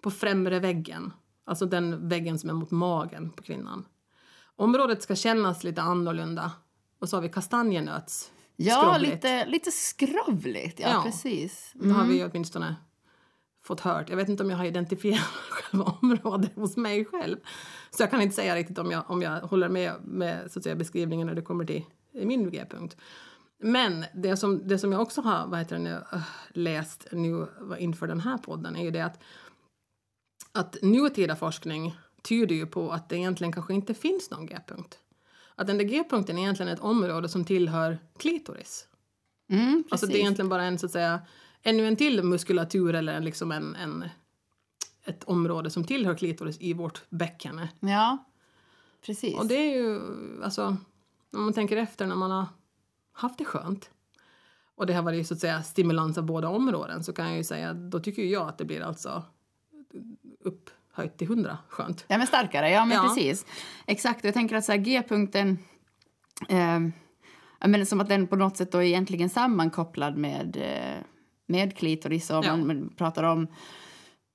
på 0.00 0.10
främre 0.10 0.60
väggen. 0.60 1.12
Alltså 1.48 1.66
den 1.66 2.08
väggen 2.08 2.38
som 2.38 2.50
är 2.50 2.54
mot 2.54 2.70
magen 2.70 3.30
på 3.30 3.42
kvinnan. 3.42 3.84
Området 4.56 5.02
ska 5.02 5.14
kännas 5.14 5.64
lite 5.64 5.82
annorlunda. 5.82 6.52
Och 6.98 7.08
så 7.08 7.16
har 7.16 7.22
vi 7.22 7.28
kastanjenöts. 7.28 8.30
Ja, 8.56 8.80
skrovligt. 8.80 9.14
lite, 9.14 9.46
lite 9.46 9.70
skrovligt. 9.70 10.80
Ja, 10.80 10.88
Ja. 10.88 11.02
precis. 11.04 11.70
Det 11.74 11.90
har 11.90 12.04
vi 12.04 12.24
åtminstone 12.24 12.76
fått 13.62 13.80
hört. 13.80 14.08
Jag 14.08 14.16
vet 14.16 14.28
inte 14.28 14.42
om 14.42 14.50
jag 14.50 14.56
har 14.56 14.64
identifierat 14.64 15.20
själva 15.50 15.84
området 16.02 16.56
hos 16.56 16.76
mig 16.76 17.04
själv. 17.04 17.36
Så 17.90 18.02
jag 18.02 18.10
kan 18.10 18.20
inte 18.22 18.36
säga 18.36 18.54
riktigt 18.56 18.78
om 18.78 18.90
jag, 18.90 19.10
om 19.10 19.22
jag 19.22 19.40
håller 19.40 19.68
med 19.68 19.92
med 20.04 20.50
så 20.50 20.58
att 20.58 20.62
säga, 20.62 20.76
beskrivningen 20.76 21.26
när 21.26 21.34
det 21.34 21.42
kommer 21.42 21.64
till 21.64 21.84
min 22.12 22.50
G-punkt. 22.50 22.96
Men 23.60 24.04
det 24.14 24.36
som, 24.36 24.68
det 24.68 24.78
som 24.78 24.92
jag 24.92 25.00
också 25.02 25.20
har 25.20 25.46
vad 25.46 25.58
heter 25.58 25.76
det 25.76 25.82
nu, 25.82 26.02
äh, 26.12 26.20
läst 26.50 27.06
nu 27.12 27.46
inför 27.78 28.06
den 28.06 28.20
här 28.20 28.38
podden 28.38 28.76
är 28.76 28.84
ju 28.84 28.90
det 28.90 29.00
att, 29.00 29.20
att 30.58 30.76
nutida 30.82 31.36
forskning 31.36 31.96
tyder 32.22 32.54
ju 32.54 32.66
på 32.66 32.90
att 32.90 33.08
det 33.08 33.16
egentligen 33.16 33.52
kanske 33.52 33.74
inte 33.74 33.94
finns 33.94 34.30
någon 34.30 34.46
G-punkt. 34.46 34.98
Att 35.54 35.66
den 35.66 35.78
där 35.78 35.84
G-punkten 35.84 36.38
är 36.38 36.42
egentligen 36.42 36.72
ett 36.72 36.80
område 36.80 37.28
som 37.28 37.44
tillhör 37.44 37.98
klitoris. 38.18 38.88
Mm. 39.50 39.84
Alltså 39.90 40.06
det 40.06 40.16
är 40.16 40.20
egentligen 40.20 40.48
bara 40.48 40.64
en 40.64 40.78
så 40.78 40.86
att 40.86 40.92
säga 40.92 41.20
ännu 41.62 41.88
en 41.88 41.96
till 41.96 42.22
muskulatur 42.22 42.94
eller 42.94 43.20
liksom 43.20 43.52
en, 43.52 43.74
en, 43.74 44.04
ett 45.04 45.24
område 45.24 45.70
som 45.70 45.84
tillhör 45.84 46.14
klitoris 46.14 46.56
i 46.60 46.72
vårt 46.72 47.02
bäcken. 47.10 47.66
Ja, 47.80 48.24
precis. 49.06 49.38
Och 49.38 49.46
det 49.46 49.54
är 49.54 49.76
ju, 49.76 50.00
alltså, 50.42 50.76
om 51.32 51.42
man 51.44 51.52
tänker 51.52 51.76
efter 51.76 52.06
när 52.06 52.16
man 52.16 52.30
har 52.30 52.46
haft 53.12 53.38
det 53.38 53.44
skönt 53.44 53.90
och 54.74 54.86
det 54.86 54.92
har 54.92 55.02
varit 55.02 55.26
så 55.26 55.34
att 55.34 55.40
säga 55.40 55.62
stimulans 55.62 56.18
av 56.18 56.24
båda 56.24 56.48
områden 56.48 57.04
så 57.04 57.12
kan 57.12 57.28
jag 57.28 57.36
ju 57.36 57.44
säga, 57.44 57.74
då 57.74 58.00
tycker 58.00 58.22
jag 58.22 58.48
att 58.48 58.58
det 58.58 58.64
blir 58.64 58.80
alltså 58.80 59.22
upphöjt 60.44 61.18
till 61.18 61.28
hundra 61.28 61.58
skönt. 61.68 62.04
Ja, 62.08 62.18
men 62.18 62.26
starkare. 62.26 62.70
Ja, 62.70 62.84
men 62.84 62.96
Ja. 62.96 63.02
precis. 63.02 63.46
Exakt. 63.86 64.24
Jag 64.24 64.34
tänker 64.34 64.56
att 64.56 64.64
så 64.64 64.76
G-punkten... 64.76 65.58
Eh, 66.48 66.80
menar, 67.68 67.84
som 67.84 68.00
att 68.00 68.08
den 68.08 68.26
på 68.26 68.36
något 68.36 68.56
sätt 68.56 68.72
då 68.72 68.78
är 68.78 68.82
egentligen 68.82 69.30
sammankopplad 69.30 70.16
med, 70.16 70.56
eh, 70.56 71.02
med 71.46 71.76
klitoris. 71.76 72.30
Och 72.30 72.44
Ja. 72.44 72.56
man, 72.56 72.66
man 72.66 72.88
pratar 72.96 73.22
om, 73.22 73.46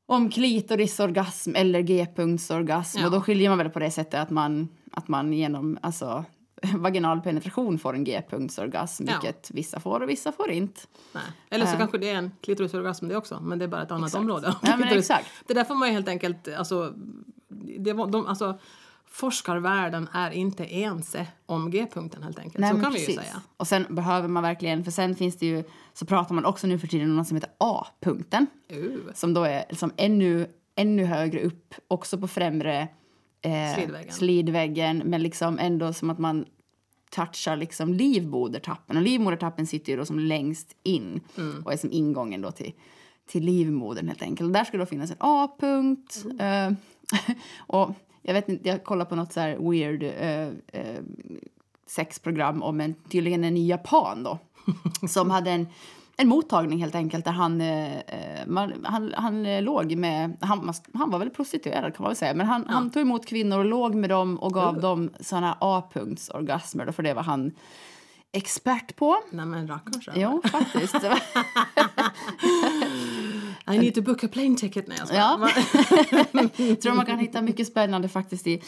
om 0.06 0.30
klitorisorgasm 0.30 1.56
eller 1.56 1.82
G-punktsorgasm. 1.82 3.00
Ja. 3.00 3.06
Och 3.06 3.12
då 3.12 3.22
skiljer 3.22 3.50
man 3.50 3.58
väl 3.58 3.70
på 3.70 3.80
det 3.80 3.92
sättet 3.92 4.20
att 4.20 4.30
man, 4.30 4.68
att 4.92 5.08
man 5.08 5.34
genom 5.34 5.78
alltså, 5.82 6.26
vaginal 6.76 7.22
penetration 7.22 7.80
får 7.80 7.94
en 7.94 8.04
G-punktsorgasm. 8.04 9.04
Ja. 9.08 9.14
Vilket 9.22 9.52
vissa 9.52 9.80
får 9.80 10.00
och 10.04 10.10
vissa 10.10 10.32
får 10.32 10.52
inte. 10.52 10.82
Nej. 11.14 11.24
Eller 11.50 11.66
så 11.66 11.74
Äh. 11.74 11.78
kanske 11.78 11.98
det 11.98 12.10
är 12.10 12.16
en 12.16 12.32
klitorisorgasm 12.42 13.08
det 13.08 13.16
också, 13.16 13.40
men 13.42 13.60
det 13.60 13.66
är 13.66 13.70
bara 13.70 13.84
ett 13.84 13.92
annat 13.92 14.08
Exakt. 14.08 14.20
område. 14.22 14.56
Ja, 14.62 14.78
men 14.78 14.88
exakt. 14.98 15.26
Det 15.48 15.54
där 15.54 15.64
får 15.64 15.76
man 15.76 15.88
ju 15.88 15.94
helt 15.94 16.08
enkelt, 16.08 16.48
alltså, 16.58 16.94
det 17.80 17.94
var, 17.94 18.08
de, 18.08 18.28
alltså 18.28 18.60
forskarvärlden 19.06 20.08
är 20.14 20.32
inte 20.32 20.66
ense 20.66 21.28
om 21.46 21.72
G-punkten 21.72 22.24
helt 22.24 22.40
enkelt. 22.40 22.58
Nej, 22.58 22.72
så 22.74 22.80
kan 22.82 22.94
vi 22.94 23.00
ju 23.00 23.06
precis. 23.06 23.22
säga. 23.22 23.42
Och 23.58 23.68
sen 23.68 23.86
behöver 23.90 24.28
man 24.28 24.44
verkligen, 24.44 24.84
för 24.84 24.92
sen 24.92 25.16
finns 25.16 25.38
det 25.38 25.46
ju, 25.46 25.64
så 25.94 26.06
pratar 26.06 26.36
man 26.36 26.46
också 26.46 26.68
nu 26.68 26.80
för 26.80 26.88
tiden 26.88 27.10
om 27.10 27.16
något 27.16 27.28
som 27.28 27.38
heter 27.38 27.50
A-punkten. 27.58 28.48
Uh, 28.74 28.98
Som 29.14 29.34
då 29.34 29.44
är 29.44 29.66
liksom 29.70 29.92
ännu, 29.98 30.48
ännu 30.76 31.06
högre 31.06 31.42
upp, 31.42 31.74
också 31.88 32.18
på 32.18 32.28
främre 32.28 32.88
eh, 33.44 33.76
Slidväggen. 33.76 34.12
slidväggen. 34.14 34.98
Men 34.98 35.24
liksom 35.24 35.60
ändå 35.60 35.94
som 35.94 36.10
att 36.10 36.20
man 36.20 36.46
touchar 37.10 37.56
liksom 37.56 37.94
livmodertappen. 37.94 38.98
Och 38.98 39.04
livmodertappen 39.04 39.68
sitter 39.68 39.92
ju 39.92 39.98
då 39.98 40.06
som 40.06 40.20
längst 40.20 40.76
in 40.84 41.22
Mm. 41.38 41.64
och 41.66 41.74
är 41.74 41.78
som 41.78 41.92
ingången 41.92 42.42
då 42.42 42.52
till, 42.52 42.74
till 43.28 43.44
livmodern 43.46 44.08
helt 44.08 44.22
enkelt. 44.22 44.54
Där 44.54 44.64
ska 44.64 44.78
det 44.78 44.86
finnas 44.86 45.12
en 45.12 45.18
A-punkt. 45.20 46.26
Eh, 46.40 46.72
och 47.58 47.92
jag 48.22 48.34
vet 48.34 48.50
inte, 48.50 48.70
jag 48.70 48.84
kollar 48.84 49.06
på 49.06 49.16
något 49.16 49.34
så 49.34 49.40
här 49.40 49.58
weird 49.72 50.04
eh, 50.04 50.82
eh, 50.82 51.02
sexprogram 51.88 52.64
om 52.64 52.82
en, 52.82 52.94
tydligen 53.10 53.44
en 53.44 53.66
japan 53.68 54.24
då. 54.24 54.40
som 55.08 55.30
hade 55.32 55.52
en, 55.52 55.68
en 56.18 56.28
mottagning 56.28 56.80
helt 56.80 56.96
enkelt 56.96 57.26
där 57.26 57.32
han, 57.32 57.62
eh, 57.62 57.98
eh 57.98 58.48
man, 58.48 58.74
han, 58.84 59.14
han 59.18 59.46
eh, 59.46 59.62
låg 59.62 59.96
med, 59.96 60.38
han, 60.42 60.74
han 60.94 61.10
var 61.10 61.20
väl 61.20 61.30
prostituerad 61.30 61.96
kan 61.96 62.04
man 62.04 62.16
säga, 62.16 62.34
men 62.34 62.48
han, 62.48 62.66
Ja. 62.68 62.74
han 62.74 62.90
tog 62.90 63.02
emot 63.02 63.26
kvinnor 63.26 63.60
och 63.60 63.66
låg 63.66 63.96
med 63.96 64.10
dem 64.10 64.38
och 64.38 64.54
gav 64.54 64.82
dem 64.82 65.10
såna 65.20 65.58
A-punktsorgasmer, 65.60 66.92
för 66.92 67.04
det 67.04 67.14
var 67.14 67.24
han 67.24 67.52
expert 68.32 68.96
på. 68.96 69.18
Nej 69.32 69.46
men 69.46 69.68
rackarns. 69.68 70.10
Jo, 70.16 70.42
faktiskt. 70.46 70.96
I 73.68 73.78
need 73.78 73.96
to 73.96 74.02
book 74.02 74.24
a 74.24 74.28
plane 74.28 74.56
ticket. 74.56 74.88
Nej 74.88 74.98
jag. 75.02 75.18
Ja. 75.18 75.38
Tror 76.76 76.94
man 76.94 77.06
kan 77.06 77.20
hitta 77.20 77.42
mycket 77.42 77.68
spännande 77.68 78.10
faktiskt 78.10 78.48
i, 78.48 78.62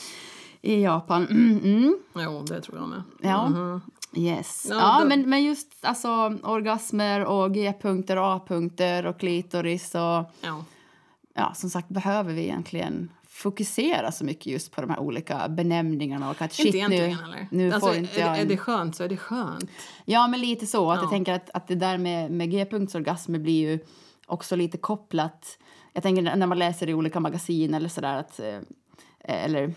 i 0.61 0.81
Japan. 0.83 1.27
Mm, 1.27 1.59
mm. 1.63 1.97
Jo, 2.15 2.43
det 2.47 2.61
tror 2.61 2.77
jag 2.77 2.89
med. 2.89 3.03
Ja. 3.21 3.49
Mhm. 3.49 3.81
Yes. 4.13 4.65
Ja, 4.69 4.75
Ja, 4.75 4.99
då- 5.01 5.07
men, 5.09 5.29
men 5.29 5.43
just 5.43 5.67
alltså, 5.81 6.09
orgasmer 6.43 7.25
och 7.25 7.53
G-punkter 7.53 8.17
och 8.17 8.25
A-punkter 8.33 9.05
och 9.05 9.19
klitoris 9.19 9.95
och 9.95 10.01
Ja. 10.01 10.65
ja, 11.33 11.53
som 11.55 11.69
sagt 11.69 11.89
behöver 11.89 12.33
vi 12.33 12.41
egentligen 12.43 13.09
fokusera 13.27 14.11
så 14.11 14.25
mycket 14.25 14.45
just 14.45 14.71
på 14.71 14.81
de 14.81 14.89
här 14.89 14.99
olika 14.99 15.47
benämningarna 15.49 16.29
och 16.29 16.41
att 16.41 16.53
shit 16.53 16.75
inte 16.75 16.87
nu, 16.89 17.17
nu 17.51 17.71
alltså, 17.73 17.87
får 17.89 17.97
inte 17.97 18.21
är, 18.21 18.25
jag 18.27 18.37
är 18.37 18.41
en- 18.41 18.47
det 18.47 18.57
skönt 18.57 18.95
så 18.95 19.03
är 19.03 19.09
det 19.09 19.17
skönt. 19.17 19.69
Ja, 20.05 20.27
men 20.27 20.39
lite 20.41 20.67
så. 20.67 20.91
Att 20.91 20.97
Ja. 20.97 21.03
Jag 21.03 21.11
tänker 21.11 21.33
att, 21.33 21.49
att 21.53 21.67
det 21.67 21.75
där 21.75 21.97
med, 21.97 22.31
med 22.31 22.51
G-punktsorgasmer 22.51 23.39
blir 23.39 23.69
ju 23.71 23.79
också 24.27 24.55
lite 24.55 24.77
kopplat... 24.77 25.57
Jag 25.93 26.03
tänker 26.03 26.35
när 26.35 26.47
man 26.47 26.59
läser 26.59 26.89
i 26.89 26.93
olika 26.93 27.19
magasin 27.19 27.73
eller 27.73 27.89
sådär 27.89 28.17
att... 28.17 28.39
eh, 28.39 28.59
Eller 29.19 29.73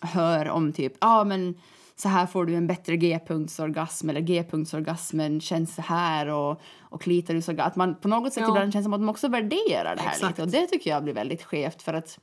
hör 0.00 0.48
om 0.48 0.72
typ, 0.72 0.92
ja 1.00 1.20
ah, 1.20 1.24
men 1.24 1.54
så 2.02 2.08
här 2.08 2.26
får 2.26 2.44
du 2.46 2.54
en 2.54 2.66
bättre 2.66 2.96
G-punktsorgasm 2.96 4.10
eller 4.10 4.20
G-punktsorgasmen 4.20 5.40
känns 5.40 5.74
så 5.74 5.82
här 5.82 6.26
och, 6.26 6.60
och 6.80 7.02
klitorisorgasm. 7.02 7.68
Att 7.68 7.76
man 7.76 7.94
på 7.94 8.08
något 8.08 8.32
sätt 8.32 8.42
Ja. 8.46 8.48
ibland 8.48 8.72
känns 8.72 8.84
som 8.84 8.92
att 8.92 9.00
de 9.00 9.08
också 9.08 9.28
värderar 9.28 9.96
det 9.96 10.02
här 10.02 10.10
Exakt. 10.10 10.30
lite. 10.30 10.42
Och 10.42 10.48
det 10.48 10.66
tycker 10.66 10.90
jag 10.90 11.04
blir 11.04 11.14
väldigt 11.14 11.42
skevt 11.42 11.82
för 11.82 11.94
att 11.94 12.18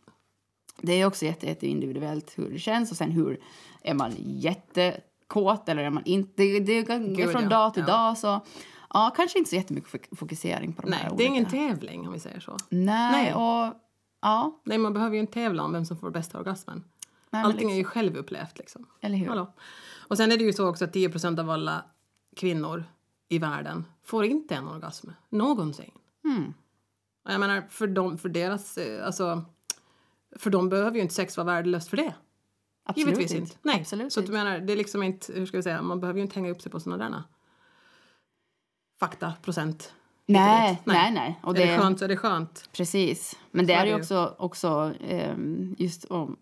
det 0.82 0.94
är 0.94 1.05
också 1.05 1.25
jätte, 1.25 1.46
jätte 1.48 1.67
individuellt 1.67 2.34
hur 2.38 2.50
det 2.50 2.60
känns 2.60 2.91
och 2.91 2.98
sen 2.98 3.12
hur 3.12 3.39
är 3.82 3.94
man 3.94 4.12
jättekåt 4.17 5.70
eller 5.70 5.84
är 5.84 5.89
man 5.89 6.03
inte. 6.05 6.32
Det, 6.44 6.60
det 6.60 6.74
är 6.77 7.15
Gud, 7.15 7.32
från 7.32 7.44
ja. 7.44 7.50
dag 7.50 7.74
till 7.74 7.84
Ja. 7.88 7.94
dag 7.94 8.17
så 8.17 8.39
ja, 8.94 9.13
kanske 9.15 9.38
inte 9.39 9.50
så 9.50 9.55
jättemycket 9.55 9.89
fok- 9.91 10.15
fokusering 10.17 10.74
på 10.74 10.82
de 10.82 10.89
Nej, 10.89 11.00
här 11.00 11.12
det 11.17 11.24
är 11.24 11.27
ingen 11.27 11.46
olika. 11.46 11.58
tävling 11.75 12.08
om 12.08 12.13
vi 12.13 12.20
säger 12.20 12.39
så. 12.39 12.58
Nej, 12.70 13.12
Nej. 13.12 13.34
och 13.34 13.74
ja, 14.22 14.62
Nej, 14.65 14.77
man 14.77 14.94
behöver 14.94 15.13
ju 15.15 15.20
inte 15.22 15.34
tävla 15.34 15.63
om 15.63 15.74
vem 15.74 15.86
som 15.86 15.98
får 15.98 16.12
bästa 16.12 16.39
orgasmen. 16.39 16.84
Nej, 17.35 17.45
Allting 17.45 17.71
är 17.71 17.75
liksom, 17.75 17.77
ju 17.77 17.83
självupplevt 17.83 18.57
liksom. 18.57 18.85
eller 19.01 19.17
hur? 19.17 19.27
Hallå. 19.27 19.53
Och 20.07 20.17
sen 20.17 20.31
är 20.31 20.37
det 20.37 20.43
ju 20.43 20.53
så 20.53 20.69
också 20.69 20.85
att 20.85 20.95
10% 20.95 21.39
av 21.39 21.49
alla 21.49 21.85
kvinnor 22.35 22.83
i 23.29 23.39
världen 23.39 23.85
får 24.03 24.25
inte 24.25 24.55
en 24.55 24.67
orgasm. 24.67 25.09
Någonsin. 25.29 25.91
Mm. 26.23 26.53
Och 27.25 27.31
jag 27.31 27.39
menar, 27.39 27.61
för, 27.69 27.87
dem, 27.87 28.17
för 28.17 28.29
deras... 28.29 28.77
eh, 28.77 29.05
Alltså, 29.05 29.45
för 30.35 30.49
dem 30.49 30.69
behöver 30.69 30.95
ju 30.95 31.01
inte 31.01 31.13
sex 31.13 31.37
vara 31.37 31.45
värdelöst 31.45 31.89
för 31.89 31.97
det. 31.97 32.13
Absolut 32.85 33.07
Givetvis 33.07 33.31
inte. 33.31 33.57
Nej. 33.61 33.79
Absolut 33.81 34.13
så 34.13 34.19
inte. 34.19 34.31
du 34.31 34.37
menar, 34.37 34.59
det 34.59 34.73
är 34.73 34.77
liksom 34.77 35.03
inte... 35.03 35.33
Hur 35.33 35.45
ska 35.45 35.57
vi 35.57 35.63
säga? 35.63 35.81
Man 35.81 35.99
behöver 35.99 36.17
ju 36.17 36.23
inte 36.23 36.35
hänga 36.35 36.51
upp 36.51 36.61
sig 36.61 36.71
på 36.71 36.79
såna 36.79 36.97
där 36.97 37.23
fakta, 38.99 39.33
procent. 39.41 39.93
Nej, 40.25 40.81
nej, 40.83 41.11
nej. 41.11 41.39
Och 41.43 41.57
är 41.57 41.65
det 41.65 41.71
det, 41.71 41.77
skönt 41.77 41.99
så 41.99 42.05
är 42.05 42.09
det 42.09 42.17
skönt. 42.17 42.69
Precis. 42.71 43.39
Men 43.51 43.65
det 43.65 43.73
är 43.73 43.79
är 43.81 43.85
det 43.85 43.89
ju 43.89 43.95
också, 43.95 44.35
också 44.37 44.93
ehm, 45.01 45.75
just 45.77 46.05
om 46.05 46.37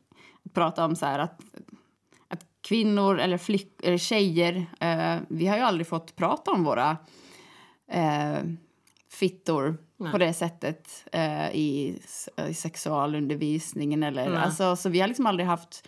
prata 0.53 0.85
om 0.85 0.95
så 0.95 1.05
här 1.05 1.19
att, 1.19 1.41
att 2.27 2.45
kvinnor 2.61 3.19
eller, 3.19 3.37
flick, 3.37 3.83
eller 3.83 3.97
tjejer, 3.97 4.65
eh, 4.79 5.17
vi 5.29 5.47
har 5.47 5.57
ju 5.57 5.63
aldrig 5.63 5.87
fått 5.87 6.15
prata 6.15 6.51
om 6.51 6.63
våra 6.63 6.97
eh, 7.91 8.37
fittor 9.09 9.77
Nej. 9.97 10.11
på 10.11 10.17
det 10.17 10.33
sättet 10.33 11.05
eh, 11.11 11.49
i, 11.51 11.99
i 12.49 12.53
sexualundervisningen. 12.53 14.03
Eller, 14.03 14.29
Nej. 14.29 14.37
alltså, 14.43 14.75
så 14.75 14.89
vi 14.89 14.99
har 14.99 15.07
liksom 15.07 15.25
aldrig 15.25 15.47
haft 15.47 15.87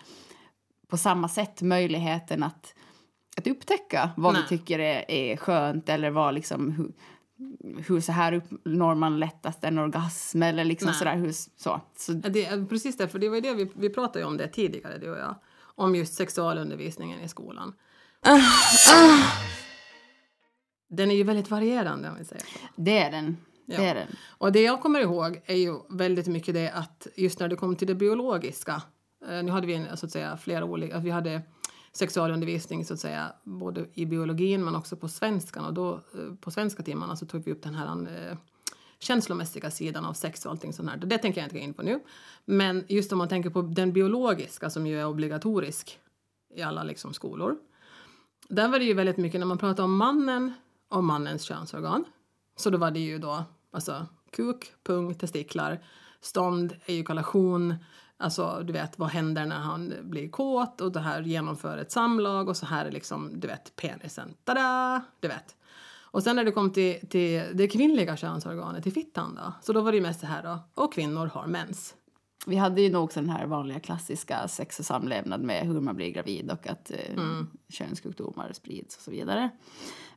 på 0.87 0.97
samma 0.97 1.29
sätt 1.29 1.61
möjligheten 1.61 2.43
att, 2.43 2.75
att 3.37 3.47
upptäcka 3.47 4.09
vad 4.17 4.33
Nej. 4.33 4.41
vi 4.41 4.57
tycker 4.57 4.79
är, 4.79 5.11
är 5.11 5.37
skönt 5.37 5.89
eller 5.89 6.09
vad 6.09 6.33
liksom, 6.33 6.71
hur, 6.71 6.91
hur 7.87 8.01
så 8.01 8.11
här 8.11 8.33
uppnår 8.33 8.95
man 8.95 9.19
lättast 9.19 9.63
en 9.63 9.79
orgasm 9.79 10.43
eller 10.43 10.63
liksom 10.63 10.87
Nej. 10.87 10.95
sådär 10.95 11.15
hur, 11.15 11.31
så. 11.31 11.81
så 11.97 12.11
Det, 12.11 12.45
är 12.45 12.65
precis 12.65 12.97
det, 12.97 13.07
för 13.07 13.19
det 13.19 13.29
var 13.29 13.41
det 13.41 13.53
vi, 13.53 13.71
vi 13.75 13.89
pratade 13.89 14.25
om 14.25 14.37
det 14.37 14.47
tidigare, 14.47 14.97
du 14.97 15.11
och 15.11 15.17
jag. 15.17 15.35
Om 15.61 15.95
just 15.95 16.13
sexualundervisningen 16.13 17.19
i 17.19 17.27
skolan. 17.27 17.73
Den 20.89 21.11
är 21.11 21.15
ju 21.15 21.23
väldigt 21.23 21.51
varierande 21.51 22.09
om 22.09 22.15
vi 22.19 22.25
säger 22.25 22.41
så. 22.41 22.59
det 22.75 22.97
är 22.97 23.11
den. 23.11 23.37
Ja. 23.65 23.77
Det 23.77 23.85
är 23.85 23.95
den. 23.95 24.07
Och 24.27 24.51
det 24.51 24.61
jag 24.61 24.81
kommer 24.81 24.99
ihåg 24.99 25.41
är 25.45 25.55
ju 25.55 25.79
väldigt 25.89 26.27
mycket 26.27 26.53
det 26.53 26.69
att 26.69 27.07
just 27.15 27.39
när 27.39 27.47
det 27.47 27.55
kom 27.55 27.75
till 27.75 27.87
det 27.87 27.95
biologiska. 27.95 28.81
Eh, 29.29 29.43
nu 29.43 29.51
hade 29.51 29.67
vi 29.67 29.73
en, 29.73 29.97
så 29.97 30.05
att 30.05 30.11
säga 30.11 30.37
flera 30.37 30.65
olika, 30.65 30.99
vi 30.99 31.09
hade 31.09 31.41
sexualundervisning 31.97 32.85
så 32.85 32.93
att 32.93 32.99
säga 32.99 33.33
både 33.43 33.85
i 33.93 34.05
biologin 34.05 34.65
men 34.65 34.75
också 34.75 34.95
på 34.95 35.07
svenskan 35.07 35.65
och 35.65 35.73
då 35.73 35.93
eh, 35.93 36.35
på 36.41 36.51
svenska 36.51 36.83
timmarna 36.83 37.15
så 37.15 37.25
tog 37.25 37.43
vi 37.43 37.51
upp 37.51 37.63
den 37.63 37.75
här 37.75 37.87
eh, 37.87 38.37
känslomässiga 38.99 39.71
sidan 39.71 40.05
av 40.05 40.13
sex 40.13 40.45
och 40.45 40.51
allting 40.51 40.73
sånt 40.73 40.89
här. 40.89 40.97
Det 40.97 41.17
tänker 41.17 41.41
jag 41.41 41.45
inte 41.45 41.57
gå 41.57 41.63
in 41.63 41.73
på 41.73 41.83
nu. 41.83 41.99
Men 42.45 42.85
just 42.87 43.11
om 43.11 43.17
man 43.17 43.27
tänker 43.27 43.49
på 43.49 43.61
den 43.61 43.93
biologiska 43.93 44.69
som 44.69 44.87
ju 44.87 44.99
är 44.99 45.05
obligatorisk 45.05 45.99
i 46.55 46.61
alla 46.61 46.83
liksom 46.83 47.13
skolor. 47.13 47.57
Där 48.49 48.67
var 48.67 48.79
det 48.79 48.85
ju 48.85 48.93
väldigt 48.93 49.17
mycket 49.17 49.39
när 49.39 49.47
man 49.47 49.57
pratar 49.57 49.83
om 49.83 49.97
mannen 49.97 50.53
och 50.89 51.03
mannens 51.03 51.43
könsorgan. 51.43 52.05
Så 52.55 52.69
då 52.69 52.77
var 52.77 52.91
det 52.91 52.99
ju 52.99 53.19
då 53.19 53.43
alltså 53.71 54.05
kuk, 54.31 54.73
pung, 54.83 55.15
testiklar, 55.15 55.83
stånd, 56.21 56.75
ejakulation, 56.85 57.75
alltså 58.17 58.63
du 58.63 58.73
vet 58.73 58.99
vad 58.99 59.09
händer 59.09 59.45
när 59.45 59.59
han 59.59 59.93
blir 60.03 60.29
kåt 60.29 60.81
och 60.81 60.91
det 60.91 60.99
här 60.99 61.21
genomför 61.21 61.77
ett 61.77 61.91
samlag 61.91 62.49
och 62.49 62.57
så 62.57 62.65
här 62.65 62.85
är 62.85 62.91
liksom 62.91 63.39
du 63.39 63.47
vet 63.47 63.75
penisen, 63.75 64.33
tada, 64.43 65.01
du 65.19 65.27
vet. 65.27 65.55
Och 66.15 66.23
sen 66.23 66.35
när 66.35 66.43
det 66.45 66.51
kom 66.51 66.71
till, 66.73 67.07
till 67.09 67.43
det 67.53 67.67
kvinnliga 67.67 68.17
könsorganet, 68.17 68.83
till 68.83 68.93
fittan 68.93 69.35
då, 69.35 69.53
så 69.61 69.73
då 69.73 69.81
var 69.81 69.91
det 69.91 69.95
ju 69.97 70.01
mest 70.03 70.19
så 70.19 70.25
här 70.27 70.43
då, 70.43 70.59
och 70.83 70.93
kvinnor 70.93 71.27
har 71.33 71.47
mens. 71.47 71.95
Vi 72.47 72.55
hade 72.55 72.81
ju 72.81 72.91
nog 72.91 73.03
också 73.03 73.19
den 73.19 73.29
här 73.29 73.45
vanliga 73.45 73.79
klassiska 73.79 74.47
sex 74.47 74.79
och 74.79 74.85
samlevnad 74.85 75.41
med 75.41 75.67
hur 75.67 75.81
man 75.81 75.95
blir 75.95 76.09
gravid 76.11 76.51
och 76.51 76.67
att 76.67 76.91
eh, 76.91 77.13
Mm. 77.13 77.47
könssjukdomar 77.69 78.53
sprids 78.53 78.95
och 78.95 79.01
så 79.01 79.11
vidare. 79.11 79.49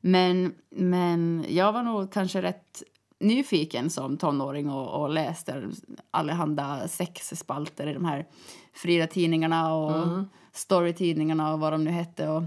Men, 0.01 0.55
men 0.71 1.45
jag 1.49 1.73
var 1.73 1.83
nog 1.83 2.13
kanske 2.13 2.43
rätt 2.43 2.83
nyfiken 3.21 3.91
som 3.91 4.17
tonåring 4.17 4.71
och, 4.71 5.03
och 5.03 5.11
läste 5.11 5.71
allehanda 6.11 6.89
sexspalter 6.89 7.87
i 7.87 7.95
de 7.95 8.05
här 8.05 8.27
Frida-tidningarna 8.73 9.75
och 9.75 9.97
Mm. 9.97 10.29
Story-tidningarna 10.53 11.53
och 11.53 11.61
vad 11.61 11.73
de 11.73 11.85
nu 11.85 11.91
hette 11.91 12.29
och, 12.29 12.43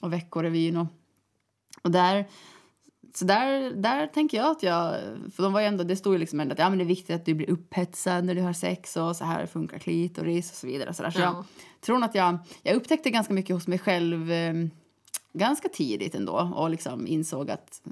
och 0.00 0.12
Veckorevyn 0.12 0.76
och, 0.76 0.86
och 1.82 1.90
där 1.90 2.26
så 3.14 3.24
där, 3.24 3.70
där 3.70 4.06
tänker 4.06 4.36
jag 4.38 4.50
att 4.50 4.62
jag... 4.62 4.94
För 5.34 5.42
de 5.42 5.52
var 5.52 5.60
ju 5.60 5.66
ändå, 5.66 5.84
det 5.84 5.96
stod 5.96 6.12
ju 6.12 6.18
liksom 6.18 6.40
ändå 6.40 6.52
att 6.52 6.58
ja, 6.58 6.68
men 6.68 6.78
det 6.78 6.84
är 6.84 6.86
viktigt 6.86 7.16
att 7.16 7.24
du 7.24 7.34
blir 7.34 7.50
upphetsad 7.50 8.24
när 8.24 8.34
du 8.34 8.40
har 8.40 8.52
sex 8.52 8.96
och 8.96 9.16
så 9.16 9.24
här 9.24 9.46
funkar 9.46 9.78
klitoris 9.78 10.50
och 10.50 10.56
så 10.56 10.66
vidare. 10.66 10.94
Så, 10.94 11.02
där. 11.02 11.10
så 11.10 11.20
Ja. 11.20 11.44
jag 11.74 11.80
tror 11.80 12.04
att 12.04 12.14
jag, 12.14 12.38
jag 12.62 12.76
upptäckte 12.76 13.10
ganska 13.10 13.34
mycket 13.34 13.56
hos 13.56 13.66
mig 13.66 13.78
själv 13.78 14.32
eh, 14.32 14.54
ganska 15.32 15.68
tidigt 15.68 16.14
ändå 16.14 16.52
och 16.54 16.70
liksom 16.70 17.06
insåg 17.06 17.50
att 17.50 17.82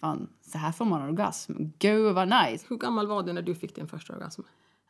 fan, 0.00 0.28
så 0.52 0.58
här 0.58 0.72
får 0.72 0.84
man 0.84 1.02
orgasm. 1.02 1.52
Gud 1.78 2.14
vad 2.14 2.28
nice! 2.28 2.66
Hur 2.68 2.76
gammal 2.76 3.06
var 3.06 3.22
du 3.22 3.32
när 3.32 3.42
du 3.42 3.54
fick 3.54 3.74
din 3.74 3.88
första 3.88 4.12
orgasm? 4.12 4.42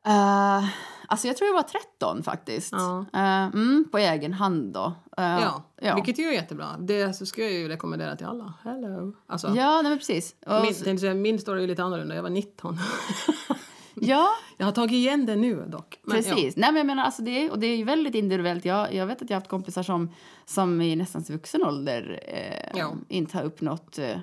Uh, 0.06 0.68
alltså 1.08 1.26
jag 1.26 1.36
tror 1.36 1.48
jag 1.48 1.54
var 1.54 1.62
13 1.62 2.22
faktiskt. 2.22 2.72
Ja. 2.72 3.04
Eh, 3.12 3.44
mm, 3.44 3.84
på 3.92 3.98
egen 3.98 4.32
hand 4.32 4.72
då. 4.72 4.84
Eh, 5.16 5.25
Ja, 5.25 5.62
ja. 5.80 5.94
vilket 5.94 6.18
ju 6.18 6.25
är 6.25 6.32
jättebra. 6.32 6.76
Det 6.78 7.12
så 7.12 7.26
ska 7.26 7.42
jag 7.42 7.52
ju 7.52 7.68
rekommendera 7.68 8.16
till 8.16 8.26
alla. 8.26 8.54
Hello. 8.62 9.14
Alltså, 9.26 9.54
Ja, 9.56 9.82
nej, 9.82 9.96
precis. 9.98 10.34
Och, 10.46 10.62
min, 10.86 10.98
säga, 10.98 11.14
min 11.14 11.38
story 11.38 11.62
är 11.62 11.66
lite 11.68 11.82
annorlunda. 11.82 12.14
Jag 12.14 12.22
var 12.22 12.30
19. 12.30 12.78
ja, 13.94 14.28
jag 14.56 14.66
har 14.66 14.72
tagit 14.72 14.92
igen 14.92 15.26
det 15.26 15.36
nu 15.36 15.64
dock. 15.68 15.98
Men, 16.02 16.16
Precis. 16.16 16.56
Nej, 16.56 16.72
men 16.72 16.76
jag 16.76 16.86
menar, 16.86 17.04
alltså 17.04 17.22
det, 17.22 17.50
och 17.50 17.58
det 17.58 17.66
är 17.66 17.76
ju 17.76 17.84
väldigt 17.84 18.14
individuellt. 18.14 18.64
Jag, 18.64 18.94
jag 18.94 19.06
vet 19.06 19.22
att 19.22 19.30
jag 19.30 19.36
har 19.36 19.40
haft 19.40 19.50
kompisar 19.50 19.82
som, 19.82 20.10
som 20.44 20.80
i 20.80 20.96
nästan 20.96 21.22
vuxen 21.22 21.62
ålder 21.64 22.20
eh, 22.26 22.78
Ja. 22.80 22.92
inte 23.08 23.38
har 23.38 23.44
uppnått 23.44 23.98
eh, 23.98 24.16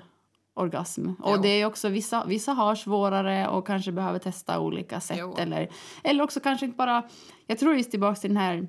orgasm. 0.54 1.08
Och 1.22 1.32
Ja. 1.32 1.36
det 1.36 1.48
är 1.48 1.66
också 1.66 1.88
vissa, 1.88 2.24
vissa 2.24 2.52
har 2.52 2.74
svårare 2.74 3.48
och 3.48 3.66
kanske 3.66 3.92
behöver 3.92 4.18
testa 4.18 4.60
olika 4.60 5.00
sätt. 5.00 5.16
Jo. 5.20 5.34
Eller, 5.38 5.68
eller 6.04 6.24
också 6.24 6.40
kanske 6.40 6.66
inte 6.66 6.76
bara... 6.76 7.02
Jag 7.46 7.58
tror 7.58 7.74
just 7.76 7.90
tillbaka 7.90 8.20
till 8.20 8.30
den 8.30 8.36
här... 8.36 8.68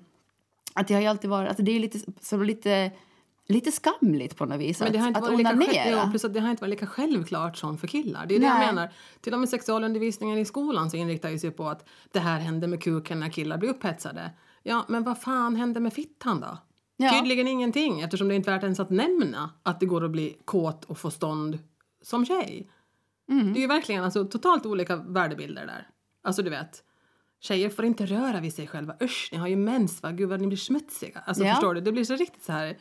Att 0.73 0.87
det 0.87 0.93
har 0.93 1.01
ju 1.01 1.07
alltid 1.07 1.29
varit... 1.29 1.47
Alltså 1.47 1.63
det 1.63 1.71
är 1.71 1.79
lite, 1.79 1.99
som 2.21 2.43
lite 2.43 2.91
lite 3.47 3.71
skamligt 3.71 4.37
på 4.37 4.45
något 4.45 4.59
vis 4.59 4.79
Men 4.79 4.91
det 4.91 4.97
har 4.97 5.05
att, 5.05 5.09
inte 5.09 5.19
att 5.19 5.25
varit 5.25 5.37
lika, 5.37 5.49
själv, 5.49 5.61
onanera. 5.61 5.89
ja, 5.97 6.07
plus 6.09 6.25
att 6.25 6.33
det 6.33 6.39
har 6.39 6.49
inte 6.49 6.61
varit 6.61 6.69
lika 6.69 6.87
självklart 6.87 7.57
som 7.57 7.77
för 7.77 7.87
killar. 7.87 8.25
Det 8.25 8.35
är 8.35 8.39
det 8.39 8.45
jag 8.45 8.57
Nej. 8.57 8.65
menar. 8.65 8.89
Till 9.21 9.33
och 9.33 9.39
med 9.39 9.49
sexualundervisningen 9.49 10.37
i 10.37 10.45
skolan 10.45 10.89
så 10.91 10.97
inriktar 10.97 11.29
ju 11.29 11.39
sig 11.39 11.51
på 11.51 11.67
att 11.67 11.85
det 12.11 12.19
här 12.19 12.39
händer 12.39 12.67
med 12.67 12.83
kuken 12.83 13.19
när 13.19 13.29
killar 13.29 13.57
blir 13.57 13.69
upphetsade. 13.69 14.31
Ja, 14.63 14.85
men 14.87 15.03
vad 15.03 15.21
fan 15.21 15.55
händer 15.55 15.81
med 15.81 15.93
fittan 15.93 16.39
då? 16.39 16.57
Ja. 16.97 17.09
Tydligen 17.11 17.47
ingenting 17.47 18.01
eftersom 18.01 18.27
det 18.27 18.33
är 18.33 18.35
inte 18.35 18.51
värt 18.51 18.63
ens 18.63 18.79
att 18.79 18.89
nämna 18.89 19.49
att 19.63 19.79
det 19.79 19.85
går 19.85 20.05
att 20.05 20.11
bli 20.11 20.37
kåt 20.45 20.85
och 20.85 20.97
få 20.97 21.11
stånd 21.11 21.59
som 22.05 22.25
tjej. 22.25 22.69
Mm. 23.29 23.53
Det 23.53 23.59
är 23.59 23.61
ju 23.61 23.67
verkligen 23.67 24.03
alltså, 24.03 24.25
totalt 24.25 24.65
olika 24.65 24.95
värdebilder 24.95 25.65
där. 25.65 25.87
Alltså 26.23 26.41
du 26.41 26.49
vet, 26.49 26.83
tjejer 27.39 27.69
får 27.69 27.85
inte 27.85 28.05
röra 28.05 28.39
vid 28.39 28.53
sig 28.53 28.67
själva. 28.67 28.95
Usch, 29.01 29.29
ni 29.31 29.37
har 29.37 29.47
ju 29.47 29.55
mens 29.55 30.03
va? 30.03 30.11
Gud 30.11 30.29
vad 30.29 30.41
ni 30.41 30.47
blir 30.47 30.57
smutsiga. 30.57 31.19
Alltså 31.25 31.43
Ja. 31.43 31.53
förstår 31.53 31.73
du? 31.73 31.81
Det 31.81 31.91
blir 31.91 32.03
så 32.03 32.15
riktigt 32.15 32.43
så 32.43 32.51
här. 32.51 32.77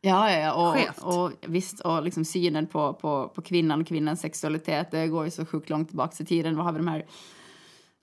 Ja, 0.00 0.30
ja, 0.30 0.38
ja. 0.38 0.74
Skevt. 0.74 0.98
Och, 1.02 1.24
och 1.24 1.32
visst, 1.46 1.80
och 1.80 2.02
liksom 2.02 2.24
synen 2.24 2.66
på, 2.66 2.94
på, 2.94 3.28
på 3.28 3.42
kvinnan 3.42 3.80
och 3.80 3.86
kvinnans 3.86 4.20
sexualitet, 4.20 4.90
det 4.90 5.08
går 5.08 5.24
ju 5.24 5.30
så 5.30 5.46
sjukt 5.46 5.70
långt 5.70 5.88
tillbaka 5.88 6.22
i 6.22 6.26
tiden. 6.26 6.56
Vad 6.56 6.64
har 6.64 6.72
vi 6.72 6.78
de 6.78 6.88
här, 6.88 7.06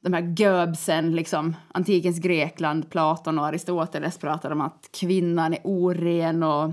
de 0.03 0.13
här 0.13 0.21
Goebbsen, 0.21 1.15
liksom, 1.15 1.55
antikens 1.73 2.19
Grekland, 2.19 2.89
Platon 2.89 3.39
och 3.39 3.45
Aristoteles 3.45 4.17
pratar 4.17 4.51
om 4.51 4.61
att 4.61 4.89
kvinnan 4.99 5.53
är 5.53 5.59
oren 5.63 6.43
och 6.43 6.71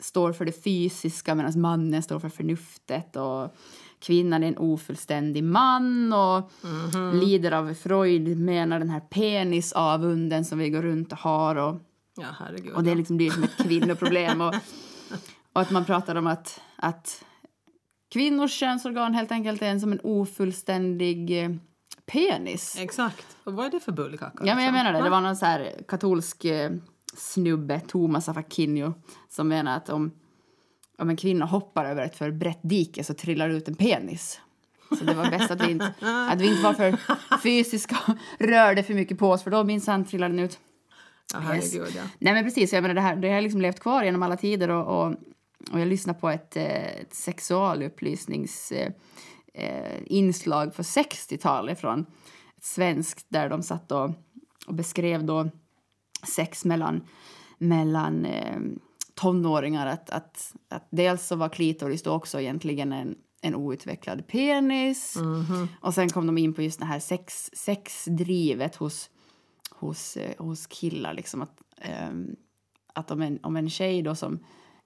står 0.00 0.32
för 0.32 0.44
det 0.44 0.64
fysiska 0.64 1.34
medan 1.34 1.60
mannen 1.60 2.02
står 2.02 2.18
för 2.18 2.28
förnuftet 2.28 3.16
och 3.16 3.54
kvinnan 3.98 4.42
är 4.42 4.48
en 4.48 4.58
ofullständig 4.58 5.44
man 5.44 6.12
och 6.12 6.50
lider 7.14 7.52
av 7.52 7.74
Freud 7.74 8.38
menar 8.38 8.78
den 8.78 8.90
här 8.90 9.00
penisavunden 9.00 10.44
som 10.44 10.58
vi 10.58 10.70
går 10.70 10.82
runt 10.82 11.12
och 11.12 11.18
har 11.18 11.56
och 11.56 11.76
Ja, 12.18 12.26
herregud. 12.38 12.72
och 12.72 12.84
det 12.84 12.94
liksom 12.94 13.16
blir 13.16 13.30
som 13.30 13.42
ett 13.42 13.56
kvinnoproblem. 13.62 14.40
och, 14.40 14.54
och 15.52 15.60
att 15.60 15.70
man 15.70 15.84
pratar 15.84 16.14
om 16.16 16.26
att, 16.26 16.60
att 16.76 17.24
kvinnors 18.12 18.52
könsorgan 18.52 19.14
helt 19.14 19.32
enkelt 19.32 19.62
är 19.62 19.66
en 19.66 19.80
som 19.80 19.92
en 19.92 20.00
ofullständig 20.02 21.44
eh, 21.44 21.50
penis. 22.06 22.76
Exakt. 22.78 23.26
Och 23.44 23.52
vad 23.52 23.66
är 23.66 23.70
det 23.70 23.80
för 23.80 23.92
bullkaka? 23.92 24.38
Ja, 24.46 24.54
men 24.54 24.64
jag 24.64 24.72
liksom? 24.72 24.72
menar 24.72 24.92
det. 24.92 24.98
Det 24.98 25.10
Va? 25.10 25.16
var 25.16 25.20
någon 25.20 25.36
så 25.36 25.46
här 25.46 25.72
katolsk 25.88 26.44
eh, 26.44 26.70
snubbe, 27.16 27.80
Thomas 27.80 28.28
Afakinho, 28.28 28.92
som 29.28 29.48
menar 29.48 29.76
att 29.76 29.88
om, 29.88 30.10
om 30.98 31.10
en 31.10 31.16
kvinna 31.16 31.44
hoppar 31.44 31.84
över 31.84 32.04
ett 32.04 32.16
för 32.16 32.30
brett 32.30 32.60
dike 32.62 33.04
så 33.04 33.14
trillar 33.14 33.48
det 33.48 33.54
ut 33.54 33.68
en 33.68 33.74
penis. 33.74 34.40
Så 34.98 35.04
det 35.04 35.14
var 35.14 35.30
bäst 35.30 35.50
att 35.50 35.66
vi 35.66 35.70
inte, 35.70 35.94
att 36.30 36.40
vi 36.40 36.46
inte 36.46 36.62
var 36.62 36.74
för 36.74 36.98
fysiska 37.42 37.96
och 38.06 38.14
rörde 38.46 38.82
för 38.82 38.94
mycket 38.94 39.18
på 39.18 39.30
oss 39.30 39.42
för 39.42 39.50
då 39.50 39.64
minsann 39.64 40.04
trillade 40.04 40.34
den 40.34 40.44
ut. 40.44 40.58
Ja, 41.32 41.38
herregud, 41.38 41.92
ja. 41.96 42.02
Nej 42.18 42.34
men 42.34 42.44
precis, 42.44 42.72
jag 42.72 42.82
menar, 42.82 42.94
det, 42.94 43.00
här, 43.00 43.16
det 43.16 43.32
har 43.32 43.40
liksom 43.40 43.60
levt 43.60 43.80
kvar 43.80 44.02
genom 44.02 44.22
alla 44.22 44.36
tider 44.36 44.68
och, 44.70 44.86
och, 44.86 45.14
och 45.72 45.80
jag 45.80 45.88
lyssnade 45.88 46.18
på 46.18 46.30
ett, 46.30 46.56
eh, 46.56 46.86
ett 46.86 47.14
sexualupplysningsinslag 47.14 48.92
eh, 49.54 49.76
eh, 49.76 50.02
inslag 50.06 50.74
på 50.74 50.82
60-talet 50.82 51.80
från 51.80 52.00
ett 52.56 52.64
svenskt 52.64 53.26
där 53.28 53.48
de 53.48 53.62
satt 53.62 53.92
och, 53.92 54.10
och 54.66 54.74
beskrev 54.74 55.24
då 55.24 55.50
sex 56.26 56.64
mellan, 56.64 57.00
mellan 57.58 58.24
eh, 58.24 58.60
tonåringar. 59.14 59.86
Att, 59.86 60.10
att, 60.10 60.54
att 60.68 60.86
dels 60.90 61.26
så 61.26 61.36
var 61.36 61.48
klitoris 61.48 62.02
då 62.02 62.12
också 62.12 62.40
egentligen 62.40 62.92
en, 62.92 63.14
en 63.40 63.54
outvecklad 63.54 64.26
penis. 64.26 65.16
Och 65.80 65.94
sen 65.94 66.08
kom 66.08 66.26
de 66.26 66.38
in 66.38 66.54
på 66.54 66.62
just 66.62 66.78
det 66.78 66.86
här 66.86 67.00
sex, 67.00 67.50
sexdrivet 67.52 68.76
hos, 68.76 69.10
hos, 69.70 70.16
eh, 70.16 70.44
hos 70.44 70.66
killar. 70.66 71.14
Liksom 71.14 71.42
att, 71.42 71.62
ehm, 71.76 72.36
att 72.92 73.10
om, 73.10 73.22
en, 73.22 73.38
om 73.42 73.56
en 73.56 73.70
tjej 73.70 74.02
då 74.02 74.14
som 74.14 74.38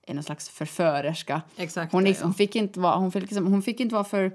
är 0.07 0.15
någon 0.15 0.25
slags 0.25 0.49
förförerska. 0.49 1.43
Exakt 1.57 1.93
Hon, 1.93 2.05
liksom 2.05 2.29
ja. 2.29 2.35
fick 2.35 2.57
inte 2.57 2.81
vara, 2.81 2.97
hon, 2.97 3.13
fick 3.13 3.23
liksom, 3.23 3.47
hon 3.47 3.63
fick 3.63 3.81
inte 3.81 3.95
vara 3.95 4.05
för, 4.05 4.33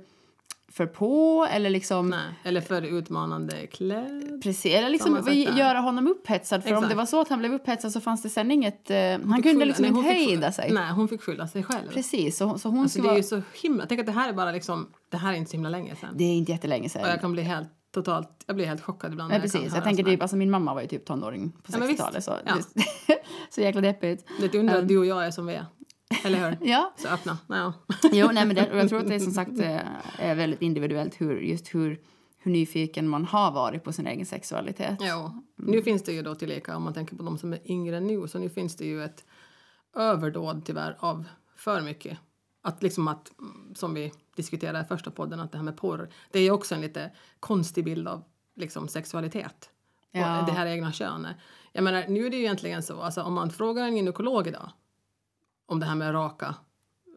för 0.75 0.85
på 0.85 1.47
eller 1.51 1.69
liksom... 1.69 2.09
Nej, 2.09 2.33
eller 2.43 2.61
för 2.61 2.81
utmanande 2.81 3.67
klädd. 3.67 4.41
Precis, 4.43 4.75
eller 4.75 4.89
liksom 4.89 5.29
göra 5.57 5.79
honom 5.79 6.07
upphetsad. 6.07 6.63
För 6.63 6.69
om 6.69 6.75
Exakt. 6.77 6.89
det 6.89 6.95
var 6.95 7.05
så 7.05 7.21
att 7.21 7.27
han 7.27 7.39
blev 7.39 7.53
upphetsad 7.53 7.91
så 7.91 8.01
fanns 8.01 8.21
det 8.21 8.29
sen 8.29 8.51
inget... 8.51 8.91
Eh, 8.91 8.97
han 8.97 9.19
kunde 9.19 9.41
skylla- 9.41 9.65
liksom 9.65 9.85
nej, 9.85 9.97
inte 9.97 10.09
hejda 10.09 10.51
sig. 10.51 10.71
Nej, 10.71 10.91
hon 10.91 11.07
fick 11.07 11.21
skylla 11.21 11.47
sig 11.47 11.63
själv. 11.63 11.89
Precis, 11.89 12.37
så, 12.37 12.57
så 12.57 12.69
hon 12.69 12.79
Alltså, 12.79 13.01
det 13.01 13.09
är 13.09 13.15
ju 13.17 13.23
så 13.23 13.41
himla... 13.61 13.85
Tänk 13.85 13.99
att 13.99 14.05
det 14.05 14.11
här 14.11 14.29
är 14.29 14.33
bara 14.33 14.51
liksom... 14.51 14.87
Det 15.09 15.17
här 15.17 15.33
är 15.33 15.37
inte 15.37 15.51
så 15.51 15.57
himla 15.57 15.69
länge 15.69 15.95
sedan. 15.95 16.09
Det 16.17 16.23
är 16.23 16.33
inte 16.33 16.51
jättelänge 16.51 16.89
sedan. 16.89 17.03
Och 17.03 17.09
jag 17.09 17.21
kan 17.21 17.31
bli 17.31 17.41
helt 17.43 17.69
totalt... 17.93 18.29
Jag 18.45 18.55
blir 18.55 18.65
helt 18.65 18.81
chockad 18.81 19.11
ibland. 19.11 19.31
När 19.31 19.39
precis. 19.39 19.63
Jag 19.63 19.71
höra 19.71 19.81
tänker 19.81 20.03
typ, 20.03 20.21
alltså 20.21 20.37
min 20.37 20.51
mamma 20.51 20.73
var 20.73 20.81
ju 20.81 20.87
typ 20.87 21.05
tonåring 21.05 21.51
på 21.51 21.57
Ja, 21.71 21.77
men 21.77 21.87
visst. 21.87 22.01
60-talet. 22.01 22.23
Så, 22.23 22.33
Ja. 22.45 22.55
så 23.49 23.61
jäkla 23.61 23.81
deppigt. 23.81 24.27
Det 24.39 24.45
är 24.45 24.49
ett 24.49 24.55
under 24.55 24.79
att 24.81 24.87
du 24.87 24.97
och 24.97 25.05
jag 25.05 25.25
är 25.25 25.31
som 25.31 25.45
vi 25.45 25.53
är. 25.53 25.65
Eller 26.23 26.49
hur? 26.49 26.57
Ja, 26.69 26.93
Så 26.97 27.07
öppna. 27.07 27.37
Ja. 27.47 27.73
jo, 28.11 28.29
nej, 28.33 28.45
men 28.45 28.55
det, 28.55 28.71
och 28.71 28.77
jag 28.77 28.89
tror 28.89 28.99
att 28.99 29.07
det 29.07 29.15
är 29.15 29.19
som 29.19 29.31
sagt 29.33 29.59
eh, 29.59 29.79
är 30.19 30.35
väldigt 30.35 30.61
individuellt 30.61 31.21
hur, 31.21 31.39
just 31.41 31.75
hur, 31.75 32.01
hur 32.37 32.51
nyfiken 32.51 33.07
man 33.07 33.25
har 33.25 33.51
varit 33.51 33.83
på 33.83 33.93
sin 33.93 34.07
egen 34.07 34.25
sexualitet. 34.25 34.97
Jo. 35.01 35.43
Nu 35.55 35.81
finns 35.81 36.03
det 36.03 36.13
ju 36.13 36.21
då 36.21 36.35
tillika, 36.35 36.77
om 36.77 36.83
man 36.83 36.93
tänker 36.93 37.15
på 37.15 37.23
de 37.23 37.37
som 37.37 37.53
är 37.53 37.71
yngre 37.71 37.99
nu, 37.99 38.27
så 38.27 38.39
nu 38.39 38.49
finns 38.49 38.75
det 38.75 38.85
ju 38.85 39.03
ett 39.03 39.25
överdåd 39.95 40.65
tyvärr 40.65 40.97
av 40.99 41.25
för 41.55 41.81
mycket. 41.81 42.17
Att 42.61 42.83
liksom 42.83 43.07
att, 43.07 43.31
som 43.75 43.93
vi 43.93 44.11
diskuterade 44.35 44.81
i 44.81 44.83
första 44.83 45.11
podden, 45.11 45.39
att 45.39 45.51
det 45.51 45.57
här 45.57 45.65
med 45.65 45.77
porr, 45.77 46.09
det 46.31 46.39
är 46.39 46.43
ju 46.43 46.51
också 46.51 46.75
en 46.75 46.81
lite 46.81 47.11
konstig 47.39 47.85
bild 47.85 48.07
av 48.07 48.23
liksom 48.55 48.87
sexualitet. 48.87 49.69
Ja. 50.11 50.39
Och 50.39 50.45
det 50.45 50.51
här 50.51 50.65
egna 50.65 50.91
könet. 50.91 51.35
Jag 51.71 51.83
menar, 51.83 52.05
nu 52.07 52.25
är 52.25 52.29
det 52.29 52.37
ju 52.37 52.43
egentligen 52.43 52.83
så, 52.83 53.01
alltså 53.01 53.21
om 53.21 53.33
man 53.33 53.49
frågar 53.49 53.83
en 53.83 53.95
gynekolog 53.95 54.47
idag 54.47 54.69
om 55.65 55.79
det 55.79 55.85
här 55.85 55.95
med 55.95 56.09
att 56.09 56.13
raka, 56.13 56.55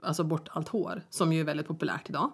alltså 0.03 0.25
bort 0.25 0.49
allt 0.53 0.69
hår, 0.69 1.03
som 1.11 1.33
ju 1.33 1.41
är 1.41 1.45
väldigt 1.45 1.67
populärt 1.67 2.11
idag. 2.11 2.33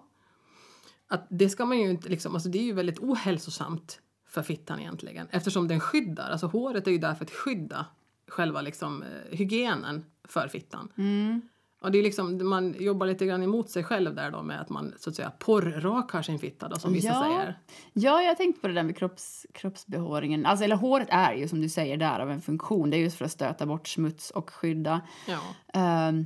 Att 1.07 1.27
det 1.29 1.49
ska 1.49 1.65
man 1.65 1.79
ju 1.79 1.89
inte 1.89 2.09
liksom, 2.09 2.33
alltså 2.33 2.49
det 2.49 2.57
är 2.57 2.63
ju 2.63 2.73
väldigt 2.73 2.99
ohälsosamt 2.99 4.01
för 4.27 4.43
fittan 4.43 4.79
egentligen 4.79 5.27
eftersom 5.31 5.67
den 5.67 5.79
skyddar, 5.79 6.29
alltså 6.29 6.47
håret 6.47 6.87
är 6.87 6.91
ju 6.91 6.97
där 6.97 7.15
för 7.15 7.25
att 7.25 7.31
skydda 7.31 7.85
själva 8.27 8.61
liksom 8.61 9.03
eh, 9.03 9.37
hygienen 9.37 10.05
för 10.23 10.47
fittan. 10.47 10.91
Mm. 10.97 11.41
Och 11.85 11.91
det 11.91 11.97
är 11.99 12.03
liksom, 12.03 12.49
man 12.49 12.75
jobbar 12.79 13.07
lite 13.07 13.25
grann 13.25 13.43
emot 13.43 13.69
sig 13.69 13.83
själv 13.83 14.15
där 14.15 14.31
då 14.31 14.41
med 14.43 14.61
att 14.61 14.69
man 14.69 14.93
så 14.97 15.09
att 15.09 15.15
säga 15.15 15.31
porrrakar 15.39 16.21
sin 16.21 16.39
fitta 16.39 16.67
då 16.67 16.75
som 16.75 16.93
vissa 16.93 17.07
Ja. 17.07 17.23
säger. 17.23 17.59
Ja, 17.93 18.21
jag 18.21 18.27
har 18.29 18.35
tänkt 18.35 18.61
på 18.61 18.67
det 18.67 18.73
där 18.73 18.83
med 18.83 18.97
kropps, 18.97 19.45
kroppsbehåringen. 19.53 20.45
Alltså, 20.45 20.65
eller 20.65 20.75
håret 20.75 21.07
är 21.11 21.33
ju 21.33 21.47
som 21.47 21.61
du 21.61 21.69
säger 21.69 21.97
där 21.97 22.19
av 22.19 22.31
en 22.31 22.41
funktion. 22.41 22.89
Det 22.89 22.97
är 22.97 22.99
just 22.99 23.17
för 23.17 23.25
att 23.25 23.31
stöta 23.31 23.65
bort 23.65 23.87
smuts 23.87 24.31
och 24.31 24.49
skydda. 24.49 25.01
Ja. 25.27 25.39
Ehm, 25.73 26.25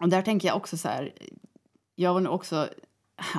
och 0.00 0.08
där 0.08 0.22
tänker 0.22 0.48
jag 0.48 0.56
också 0.56 0.76
så 0.76 0.88
här. 0.88 1.12
Jag 1.94 2.14
var 2.14 2.20
nog 2.20 2.34
också, 2.34 2.68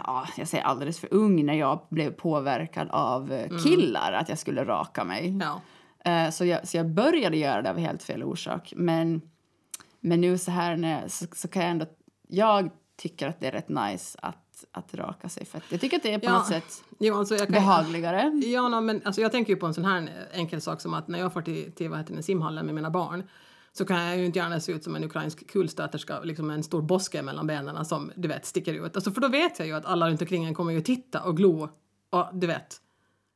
ja, 0.05 0.27
jag 0.37 0.47
säger 0.47 0.63
alldeles 0.63 0.99
för 0.99 1.13
ung 1.13 1.45
när 1.45 1.53
jag 1.53 1.87
blev 1.89 2.11
påverkad 2.11 2.87
av 2.91 3.31
eh, 3.31 3.57
killar 3.63 4.11
att 4.13 4.29
jag 4.29 4.37
skulle 4.37 4.63
raka 4.65 5.03
mig. 5.03 5.37
ja. 5.41 5.61
Eh, 6.05 6.29
så, 6.29 6.45
jag, 6.45 6.67
så 6.67 6.77
jag 6.77 6.89
började 6.89 7.37
göra 7.37 7.61
det 7.61 7.69
av 7.69 7.77
helt 7.77 8.03
fel 8.03 8.23
orsak. 8.23 8.73
Men, 8.75 9.21
men 10.01 10.21
nu 10.21 10.37
så 10.37 10.51
här 10.51 10.75
när, 10.77 11.07
så, 11.07 11.25
så 11.35 11.47
kan 11.47 11.61
jag 11.61 11.71
ändå, 11.71 11.85
jag 12.27 12.69
tycker 12.97 13.27
att 13.27 13.39
det 13.39 13.47
är 13.47 13.51
rätt 13.51 13.69
nice 13.69 14.19
att, 14.21 14.65
att 14.71 14.93
raka 14.93 15.29
sig. 15.29 15.45
För 15.45 15.61
jag 15.69 15.81
tycker 15.81 15.97
att 15.97 16.03
det 16.03 16.13
är 16.13 16.19
på 16.19 16.25
Ja. 16.25 16.33
något 16.33 16.47
sätt 16.47 16.83
Jo, 16.99 17.15
alltså 17.15 17.35
jag 17.35 17.43
kan, 17.47 17.53
behagligare. 17.53 18.31
Ja, 18.45 18.67
no, 18.69 18.81
men 18.81 19.01
alltså 19.05 19.21
jag 19.21 19.31
tänker 19.31 19.53
ju 19.53 19.59
på 19.59 19.65
en 19.65 19.73
sån 19.73 19.85
här 19.85 20.09
enkel 20.31 20.61
sak 20.61 20.81
som 20.81 20.93
att 20.93 21.07
när 21.07 21.19
jag 21.19 21.33
får 21.33 21.41
till, 21.41 21.71
till 21.71 21.89
vad 21.89 21.99
heter 21.99 22.15
det, 22.15 22.23
simhallen 22.23 22.65
med 22.65 22.75
mina 22.75 22.89
barn 22.89 23.23
så 23.71 23.85
kan 23.85 24.03
jag 24.03 24.17
ju 24.17 24.25
inte 24.25 24.39
gärna 24.39 24.59
se 24.59 24.71
ut 24.71 24.83
som 24.83 24.95
en 24.95 25.03
ukrainsk 25.03 25.47
kulstöterska 25.47 26.19
liksom 26.19 26.47
med 26.47 26.53
en 26.55 26.63
stor 26.63 26.81
boske 26.81 27.21
mellan 27.21 27.47
benen 27.47 27.85
som 27.85 28.11
du 28.15 28.27
vet 28.27 28.45
sticker 28.45 28.73
ut. 28.73 28.95
Alltså, 28.95 29.11
för 29.11 29.21
då 29.21 29.27
vet 29.27 29.59
jag 29.59 29.67
ju 29.67 29.73
att 29.73 29.85
alla 29.85 30.09
runt 30.09 30.21
omkring 30.21 30.45
en 30.45 30.53
kommer 30.53 30.71
ju 30.71 30.81
titta 30.81 31.21
och 31.21 31.37
glo 31.37 31.69
och 32.09 32.25
du 32.33 32.47
vet 32.47 32.81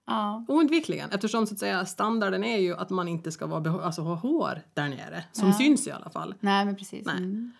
Ja. 0.07 0.45
oundvikligen 0.47 1.09
eftersom 1.11 1.47
så 1.47 1.53
att 1.53 1.59
säga 1.59 1.85
standarden 1.85 2.43
är 2.43 2.57
ju 2.57 2.75
att 2.75 2.89
man 2.89 3.07
inte 3.07 3.31
ska 3.31 3.45
vara, 3.47 3.83
alltså, 3.85 4.01
ha 4.01 4.15
hår 4.15 4.61
där 4.73 4.89
nere 4.89 5.23
som 5.31 5.47
Ja. 5.47 5.53
syns 5.53 5.87
i 5.87 5.91
alla 5.91 6.09
fall. 6.09 6.35
Nej, 6.39 6.65
men 6.65 6.75
precis. 6.75 7.05
Nej. 7.05 7.17
Mm. 7.17 7.51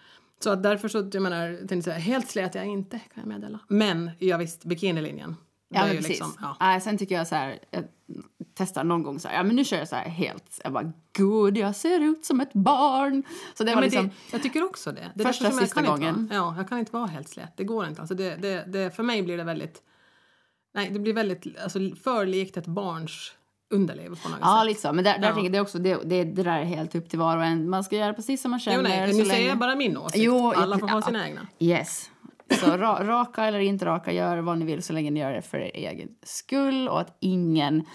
Så 0.44 0.50
att 0.50 0.64
därför 0.64 0.88
så, 0.88 1.10
jag 1.14 1.22
menar, 1.24 1.68
tänkte 1.68 1.82
säga, 1.82 1.98
helt 1.98 2.30
slät 2.30 2.56
jag 2.56 2.66
inte 2.66 3.00
kan 3.00 3.24
jag 3.24 3.28
meddela. 3.28 3.60
Men 3.68 4.12
ja 4.20 4.38
visst, 4.38 4.64
bikinilinjen. 4.66 5.36
Ja, 5.70 5.82
men 5.82 5.90
precis. 5.90 6.10
liksom, 6.10 6.34
ja. 6.42 6.58
Nej, 6.60 6.82
sen 6.82 6.98
tycker 6.98 7.16
jag 7.16 7.28
så 7.28 7.36
här, 7.36 7.60
jag 7.72 7.84
testar 8.56 8.84
någon 8.84 9.04
gång 9.04 9.20
så 9.20 9.28
här, 9.28 9.36
ja 9.36 9.44
men 9.44 9.56
nu 9.56 9.66
kör 9.66 9.78
jag 9.78 9.88
så 9.88 9.96
här 9.96 10.10
helt, 10.10 10.60
jag 10.64 10.74
bara 10.74 10.92
gud 11.18 11.58
jag 11.58 11.76
ser 11.76 12.00
ut 12.00 12.26
som 12.26 12.40
ett 12.42 12.54
barn. 12.54 13.24
Så 13.58 13.64
det 13.64 13.70
Ja, 13.72 13.76
var 13.76 13.82
liksom, 13.84 14.08
det, 14.08 14.14
jag 14.32 14.44
tycker 14.44 14.64
också 14.64 14.92
det. 14.92 15.12
det 15.16 15.24
Första, 15.24 15.52
sista 15.52 15.82
gången. 15.82 16.28
Vara, 16.28 16.38
ja, 16.40 16.54
jag 16.58 16.70
kan 16.70 16.80
inte 16.80 16.92
vara 16.92 17.06
helt 17.06 17.30
slät. 17.30 17.58
Det 17.58 17.64
går 17.64 17.88
inte. 17.88 18.02
Alltså 18.02 18.16
det, 18.16 18.36
det, 18.36 18.64
det, 18.68 18.96
för 18.96 19.04
mig 19.04 19.24
blir 19.24 19.38
det 19.38 19.44
väldigt... 19.44 19.82
Nej, 20.74 20.90
det 20.90 21.00
blir 21.00 21.14
väldigt 21.14 21.60
alltså, 21.64 21.80
för 22.04 22.26
likt 22.26 22.58
ett 22.58 22.68
barns 22.68 23.32
underliv 23.74 24.10
på 24.24 24.30
något 24.30 24.38
ja 24.42 24.60
sätt. 24.60 24.68
lite 24.68 24.82
så, 24.82 24.94
men 24.94 25.04
där, 25.04 25.18
där 25.20 25.28
Ja. 25.28 25.34
tänker 25.34 25.44
jag 25.44 25.52
det 25.54 25.60
också, 25.62 25.80
det, 25.80 26.00
det, 26.04 26.24
det 26.24 26.44
där 26.44 26.60
är 26.60 26.64
helt 26.64 26.96
upp 26.96 27.10
till 27.10 27.20
var 27.20 27.38
och 27.38 27.44
en. 27.46 27.70
Man 27.70 27.84
ska 27.84 27.96
göra 27.96 28.14
precis 28.14 28.42
som 28.42 28.52
man 28.52 28.60
känner. 28.60 28.78
Jo, 28.78 28.84
nej, 28.84 29.14
nu 29.14 29.26
säger 29.26 29.50
jag 29.50 29.58
bara 29.60 29.76
min 29.76 29.98
åsikt. 29.98 30.24
Jo, 30.24 30.54
Alla 30.56 30.80
får 30.80 30.88
ha 30.88 30.98
ja. 30.98 31.02
sina 31.02 31.28
egna. 31.28 31.48
Yes. 31.60 32.10
Så 32.60 32.78
ra, 32.78 33.04
raka 33.08 33.46
eller 33.46 33.60
inte 33.60 33.86
raka, 33.86 34.12
gör 34.12 34.38
vad 34.38 34.58
ni 34.58 34.66
vill 34.66 34.84
så 34.84 34.94
länge 34.94 35.12
ni 35.12 35.20
gör 35.20 35.32
det 35.34 35.42
för 35.42 35.58
er 35.58 35.72
egen 35.74 36.10
skull 36.24 36.88
och 36.88 37.00
att 37.00 37.18
ingen 37.20 37.86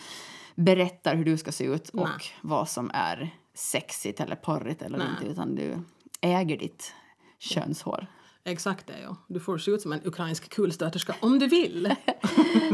berättar 0.55 1.15
hur 1.17 1.25
du 1.25 1.37
ska 1.37 1.53
se 1.53 1.65
ut 1.65 1.89
och 1.89 1.97
Nej. 2.09 2.21
vad 2.43 2.69
som 2.69 2.91
är 2.95 3.31
sexigt 3.55 4.21
eller 4.21 4.37
porrigt 4.37 4.83
eller 4.83 4.99
Nej. 4.99 5.07
inte 5.19 5.33
utan 5.33 5.55
du 5.55 5.79
äger 6.21 6.57
ditt 6.59 6.93
könshår. 7.39 8.07
Exakt 8.45 8.87
det, 8.87 9.01
ja. 9.03 9.17
Du 9.29 9.41
får 9.41 9.59
se 9.59 9.71
ut 9.71 9.83
som 9.83 9.93
en 9.93 10.07
ukrainsk 10.07 10.51
kulstöterska 10.51 11.15
om 11.21 11.39
du 11.39 11.47
vill. 11.47 11.83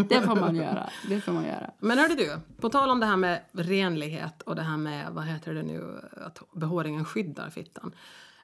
Det 0.09 0.22
får 0.22 0.37
man 0.37 0.57
göra. 0.57 0.90
Det 1.09 1.20
får 1.20 1.33
man 1.33 1.44
göra. 1.44 1.70
Men 1.79 1.98
hörde 1.98 2.14
du, 2.14 2.40
på 2.61 2.68
tal 2.68 2.90
om 2.90 3.00
det 3.00 3.07
här 3.07 3.16
med 3.16 3.40
renlighet 3.53 4.42
och 4.42 4.57
det 4.57 4.62
här 4.62 4.77
med, 4.77 5.12
vad 5.12 5.24
heter 5.24 5.55
det 5.55 5.62
nu, 5.62 6.00
att 6.16 6.42
behåringen 6.53 7.05
skyddar 7.05 7.50
fittan. 7.50 7.94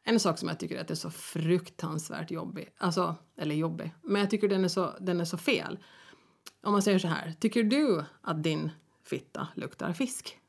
En 0.02 0.20
sak 0.20 0.38
som 0.38 0.48
jag 0.48 0.58
tycker 0.58 0.80
att 0.80 0.88
det 0.88 0.94
är 0.94 0.96
så 0.96 1.10
fruktansvärt 1.10 2.30
jobbig, 2.30 2.68
alltså, 2.78 3.14
eller 3.36 3.54
jobbig, 3.54 3.94
men 4.02 4.20
jag 4.20 4.30
tycker 4.30 4.48
den 4.48 4.64
är 4.64 4.68
så, 4.68 4.94
den 5.00 5.20
är 5.20 5.24
så 5.24 5.36
fel. 5.36 5.78
Om 6.62 6.72
man 6.72 6.82
säger 6.82 6.98
så 6.98 7.08
här, 7.08 7.34
tycker 7.40 7.62
du 7.62 8.04
att 8.22 8.42
din 8.42 8.70
fitta 9.04 9.48
luktar 9.54 9.92
fisk? 9.92 10.39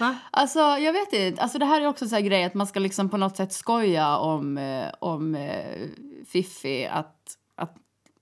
Va? 0.00 0.16
Alltså, 0.30 0.58
jag 0.58 0.92
vet 0.92 1.12
inte. 1.12 1.42
Alltså, 1.42 1.58
det 1.58 1.64
här 1.64 1.80
är 1.80 1.86
också 1.86 2.16
en 2.16 2.24
grej 2.24 2.44
att 2.44 2.54
man 2.54 2.66
ska 2.66 2.80
liksom 2.80 3.08
på 3.08 3.16
något 3.16 3.36
sätt 3.36 3.52
skoja 3.52 4.16
om, 4.16 4.58
eh, 4.58 4.86
om 4.98 5.34
eh, 5.34 5.88
Fiffi 6.26 6.86
att, 6.86 7.16
att, 7.54 7.76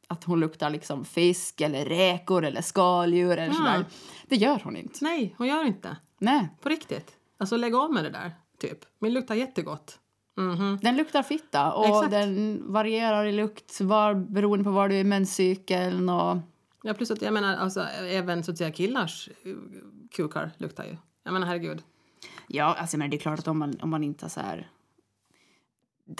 att 0.08 0.24
hon 0.24 0.40
luktar 0.40 0.70
liksom 0.70 1.04
fisk 1.04 1.60
eller 1.60 1.84
räkor 1.84 2.44
eller 2.44 2.62
skaldjur 2.62 3.32
eller 3.32 3.42
Mm. 3.44 3.54
sådär. 3.56 3.84
Det 4.28 4.36
gör 4.36 4.60
hon 4.64 4.76
inte. 4.76 4.98
Nej, 5.00 5.34
hon 5.38 5.46
gör 5.46 5.64
inte. 5.64 5.96
Nej. 6.18 6.48
På 6.62 6.68
riktigt. 6.68 7.10
Alltså 7.38 7.56
lägg 7.56 7.74
av 7.74 7.92
med 7.92 8.04
det 8.04 8.10
där, 8.10 8.32
typ. 8.60 8.78
Min 8.98 9.12
luktar 9.14 9.34
jättegott. 9.34 9.98
Mhm. 10.36 10.78
Den 10.82 10.96
luktar 10.96 11.22
fitta 11.22 11.72
och 11.72 11.86
Exakt. 11.86 12.10
den 12.10 12.62
varierar 12.72 13.24
i 13.24 13.32
lukt 13.32 13.80
var, 13.80 14.14
beroende 14.14 14.64
på 14.64 14.70
var 14.70 14.88
du 14.88 14.94
är 14.94 15.00
i 15.00 15.04
menscykeln. 15.04 16.08
Och, 16.08 16.36
Ja, 16.84 16.94
plus 16.94 17.10
att 17.10 17.22
jag 17.22 17.34
menar, 17.34 17.56
alltså, 17.56 17.80
även 18.10 18.44
så 18.44 18.50
att 18.50 18.58
säga 18.58 18.70
killars 18.70 19.28
eh, 19.44 19.52
kukar 20.10 20.50
luktar 20.58 20.84
ju. 20.84 20.96
Jag 21.24 21.32
menar 21.32 21.46
herregud. 21.46 21.82
ja, 22.46 22.74
alltså, 22.74 22.96
men 22.96 23.10
det 23.10 23.16
är 23.16 23.18
klart 23.18 23.38
att 23.38 23.48
om 23.48 23.58
man, 23.58 23.80
om 23.82 23.90
man 23.90 24.04
inte 24.04 24.28
så 24.28 24.40
här... 24.40 24.70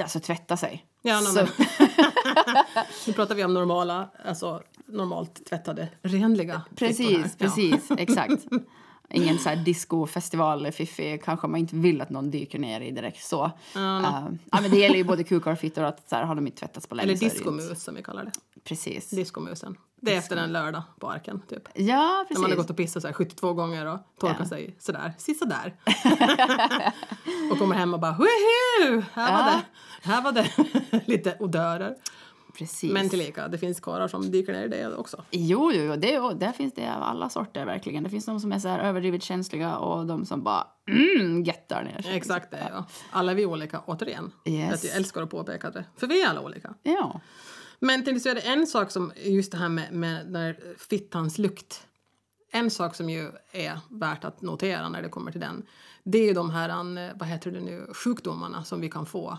Alltså 0.01 0.21
tvätta 0.21 0.57
sig. 0.57 0.87
Ja, 1.03 1.21
no, 1.21 1.25
så, 1.25 1.35
men, 1.35 1.49
nu 3.07 3.13
pratar 3.13 3.35
vi 3.35 3.45
om 3.45 3.55
normala, 3.55 4.11
alltså 4.25 4.63
normalt 4.87 5.45
tvättade, 5.47 5.89
renliga 6.03 6.53
här. 6.53 6.77
Precis, 6.77 7.37
precis, 7.37 7.91
exakt. 7.99 8.47
Ingen 9.13 9.39
så 9.39 9.49
här 9.49 9.57
discofestival, 9.57 10.73
fiffi, 10.73 11.21
kanske 11.25 11.47
man 11.47 11.61
inte 11.61 11.77
vill 11.77 12.01
att 12.01 12.11
någon 12.11 12.31
dyker 12.31 12.59
ner 12.59 12.81
i 12.81 12.91
direkt 12.91 13.25
så. 13.25 13.51
No. 13.75 13.81
Eh, 13.81 14.25
ja, 14.51 14.61
men 14.63 14.71
det 14.71 14.79
gäller 14.79 14.97
ju 14.97 15.05
både 15.05 15.25
kukar 15.25 15.53
och 15.53 15.59
fittor 15.59 15.85
att 15.85 16.09
så 16.09 16.17
här, 16.17 16.25
har 16.25 16.35
de 16.35 16.47
inte 16.47 16.59
tvättats 16.61 16.87
på 16.87 16.95
länge 16.95 17.05
Eller 17.09 17.21
diskomus 17.21 17.83
som 17.85 17.95
vi 17.95 18.03
kallar 18.03 18.25
det. 18.25 18.31
Precis. 18.65 19.11
Diskomusen. 19.11 19.77
Det 20.01 20.15
är 20.15 20.19
efter 20.19 20.37
en 20.37 20.53
lördag 20.53 20.83
på 21.01 21.11
arken, 21.11 21.43
typ. 21.49 21.69
Ja, 21.75 21.85
När 22.19 22.25
precis. 22.25 22.39
man 22.43 22.51
har 22.51 22.57
gått 22.57 22.71
och 22.71 22.77
pissat 22.77 23.03
så 23.03 23.09
här 23.09 23.13
72 23.15 23.53
gånger 23.53 23.87
och 23.87 23.99
torkat 24.21 24.37
Ja. 24.41 24.47
sig 24.47 24.77
sådär, 24.79 25.13
sisådär. 25.19 25.75
och 27.53 27.59
kommer 27.59 27.75
hem 27.75 27.95
och 27.95 28.01
bara 28.01 28.13
woho! 28.13 29.03
Här 29.13 29.33
var 29.33 29.51
Ja. 29.51 29.61
det, 30.03 30.09
här 30.11 30.23
var 30.23 30.33
det 30.33 30.51
lite 31.07 31.37
odörer. 31.41 31.95
Precis. 32.59 32.93
Men 32.93 33.09
tillika, 33.09 33.49
det 33.49 33.59
finns 33.59 33.81
karlar 33.81 34.09
som 34.09 34.31
dyker 34.31 34.53
ner 34.53 34.65
i 34.65 34.69
det 34.69 34.97
också. 34.97 35.25
Jo, 35.31 35.73
jo, 35.75 35.83
jo 35.83 35.97
det, 35.97 36.35
där 36.47 36.53
finns 36.53 36.75
det 36.75 36.95
av 36.95 37.03
alla 37.03 37.29
sorter 37.29 37.67
verkligen. 37.67 38.05
Det 38.05 38.11
finns 38.11 38.25
de 38.25 38.41
som 38.41 38.53
är 38.53 38.59
så 38.59 38.69
här 38.69 38.79
överdrivet 38.79 39.23
känsliga 39.23 39.77
och 39.77 40.07
de 40.07 40.27
som 40.27 40.43
bara 40.43 40.67
mm, 40.89 41.43
gettar 41.43 41.85
ner 41.85 42.03
sig. 42.03 42.17
Exakt 42.17 42.51
det, 42.51 42.69
ja. 42.71 42.87
Alla 43.11 43.33
är 43.33 43.37
vi 43.37 43.47
olika, 43.47 43.81
återigen. 43.87 44.33
Yes. 44.45 44.75
Att 44.75 44.85
jag 44.85 44.97
älskar 44.97 45.23
att 45.23 45.31
påpeka 45.31 45.71
det. 45.71 45.85
För 45.97 46.07
vi 46.07 46.23
är 46.23 46.29
alla 46.29 46.41
olika. 46.41 46.75
Ja. 46.83 47.21
Men 47.81 48.05
tänkte 48.05 48.21
så 48.21 48.29
är 48.29 48.35
det 48.35 48.41
en 48.41 48.67
sak 48.67 48.91
som, 48.91 49.13
just 49.17 49.53
det 49.53 49.59
här 49.59 49.69
med, 49.69 49.93
med 49.93 50.31
när 50.31 50.57
fittans 50.79 51.39
lukt. 51.39 51.87
En 52.53 52.71
sak 52.71 52.95
som 52.95 53.11
ju 53.11 53.31
är 53.53 53.81
värt 53.91 54.25
att 54.25 54.43
notera 54.43 54.89
när 54.89 55.03
det 55.03 55.09
kommer 55.09 55.33
till 55.33 55.41
den. 55.41 55.67
Det 56.05 56.19
är 56.19 56.25
ju 56.25 56.33
de 56.33 56.51
här, 56.51 56.69
eh, 56.69 57.13
vad 57.15 57.29
heter 57.29 57.51
det 57.51 57.61
nu, 57.61 57.87
sjukdomarna 57.95 58.65
som 58.65 58.81
vi 58.81 58.91
kan 58.91 59.07
få. 59.07 59.39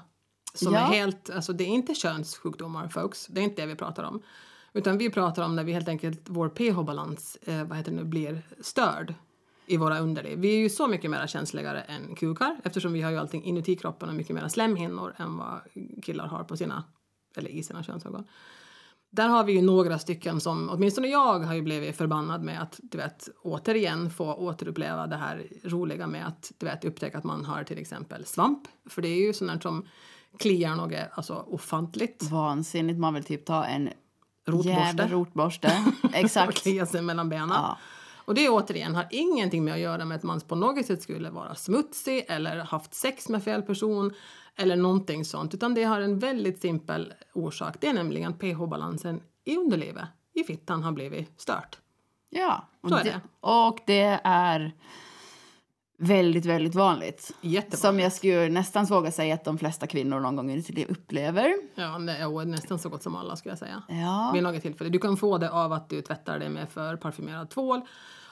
Som 0.54 0.74
Ja. 0.74 0.80
är 0.80 0.84
helt, 0.94 1.30
alltså 1.30 1.54
det 1.54 1.64
är 1.64 1.68
inte 1.68 1.96
könssjukdomar 1.96 2.88
folks, 2.88 3.28
det 3.28 3.42
är 3.42 3.44
inte 3.44 3.62
det 3.62 3.66
vi 3.66 3.76
pratar 3.76 4.04
om. 4.04 4.22
Utan 4.74 4.98
vi 4.98 5.10
pratar 5.10 5.44
om 5.44 5.56
när 5.56 5.64
vi 5.64 5.74
helt 5.74 5.88
enkelt, 5.88 6.22
vår 6.26 6.50
pH-balans, 6.50 7.38
eh, 7.42 7.64
vad 7.64 7.78
heter 7.78 7.92
det 7.92 7.98
nu, 7.98 8.04
blir 8.04 8.42
störd 8.62 9.14
i 9.66 9.78
våra 9.78 10.00
underliv. 10.00 10.40
Vi 10.40 10.54
är 10.56 10.58
ju 10.60 10.70
så 10.70 10.88
mycket 10.88 11.12
mer 11.12 11.28
känsligare 11.28 11.82
än 11.82 12.16
kukar 12.16 12.58
eftersom 12.64 12.94
vi 12.94 13.02
har 13.02 13.12
ju 13.12 13.18
allting 13.18 13.44
inuti 13.44 13.76
kroppen 13.76 14.10
och 14.10 14.16
mycket 14.16 14.36
mer 14.36 14.48
slemhinnor 14.48 15.14
än 15.18 15.38
vad 15.38 15.62
killar 16.04 16.28
har 16.28 16.44
på 16.44 16.58
sina, 16.58 16.84
eller 17.36 17.50
i 17.50 17.64
sina 17.64 17.84
könsorgan. 17.84 18.28
Där 19.16 19.28
har 19.28 19.44
vi 19.44 19.54
ju 19.54 19.62
några 19.62 20.00
stycken 20.00 20.40
som, 20.42 20.70
åtminstone 20.70 21.08
jag 21.08 21.40
har 21.40 21.54
ju 21.54 21.62
blivit 21.62 21.98
förbannad 21.98 22.44
med 22.44 22.62
att 22.62 22.80
du 22.84 22.98
vet, 22.98 23.30
återigen 23.42 24.10
få 24.10 24.34
återuppleva 24.34 25.08
det 25.08 25.16
här 25.16 25.48
roliga 25.64 26.08
med 26.08 26.28
att 26.28 26.52
du 26.58 26.66
vet, 26.66 26.86
upptäcka 26.86 27.18
att 27.18 27.24
man 27.24 27.46
har 27.46 27.64
till 27.64 27.78
exempel 27.78 28.26
svamp. 28.26 28.68
För 28.90 29.02
det 29.02 29.08
är 29.08 29.28
ju 29.28 29.34
sånt 29.34 29.64
som 29.64 29.86
kliar 30.40 30.76
något 30.76 30.94
alltså, 31.12 31.34
ofantligt. 31.48 32.24
Vansinnigt. 32.24 33.00
Man 33.00 33.14
vill 33.14 33.24
typ 33.24 33.46
ta 33.46 33.66
en 33.66 33.90
Rotborste. 34.46 34.70
jävla 34.70 35.08
rotborste. 35.08 35.86
Och 36.04 36.10
Exakt. 36.14 36.58
klia 36.58 36.86
sig 36.86 37.02
mellan 37.02 37.30
benen. 37.30 37.50
Ja. 37.50 37.78
Och 38.26 38.36
det 38.36 38.50
återigen 38.50 38.96
har 38.96 39.08
ingenting 39.12 39.64
med 39.64 39.74
att 39.74 39.80
göra 39.80 40.06
med 40.06 40.16
att 40.16 40.24
man 40.24 40.42
på 40.42 40.56
något 40.56 40.86
sätt 40.86 41.02
skulle 41.02 41.30
vara 41.30 41.56
smutsig 41.56 42.26
eller 42.28 42.58
haft 42.58 42.94
sex 42.94 43.30
med 43.30 43.44
fel 43.44 43.62
person 43.62 44.14
eller 44.56 44.76
någonting 44.76 45.26
sånt. 45.26 45.54
Utan 45.54 45.74
det 45.74 45.84
har 45.84 46.02
en 46.02 46.20
väldigt 46.20 46.62
simpel 46.62 47.14
orsak. 47.34 47.76
Det 47.80 47.88
är 47.88 47.94
nämligen 47.94 48.34
pH-balansen 48.34 49.22
i 49.46 49.58
underlivet, 49.58 50.06
i 50.34 50.44
fittan, 50.44 50.84
har 50.84 50.92
blivit 50.92 51.42
stört. 51.42 51.78
Ja. 52.30 52.68
Och 52.82 52.90
Så 52.90 52.96
är 52.96 53.04
det. 53.04 53.10
det. 53.10 53.22
Och 53.40 53.80
det 53.86 54.20
är 54.24 54.74
väldigt, 55.98 56.46
väldigt 56.46 56.76
vanligt. 56.76 57.32
Jättevanligt. 57.42 57.80
Som 57.80 58.00
jag 58.00 58.14
skulle 58.14 58.50
nästan 58.50 58.86
våga 58.86 59.12
säga 59.12 59.34
att 59.34 59.46
de 59.46 59.58
flesta 59.58 59.88
kvinnor 59.88 60.20
någon 60.20 60.36
gång 60.36 60.52
i 60.52 60.62
sitt 60.62 60.76
liv 60.76 60.88
upplever. 60.90 61.54
Ja, 61.76 62.00
det 62.00 62.12
är 62.12 62.46
nästan 62.46 62.80
så 62.80 62.90
gott 62.90 63.04
som 63.04 63.16
alla 63.16 63.36
skulle 63.36 63.52
jag 63.52 63.60
säga. 63.60 63.84
Ja. 63.88 64.32
Vid 64.34 64.44
något 64.44 64.62
tillfälle. 64.62 64.90
Du 64.90 65.00
kan 65.00 65.18
få 65.18 65.38
det 65.38 65.50
av 65.50 65.74
att 65.74 65.90
du 65.90 66.02
tvättar 66.02 66.40
det 66.40 66.50
med 66.50 66.70
för 66.70 66.96
parfymerad 66.96 67.50
tvål, 67.50 67.82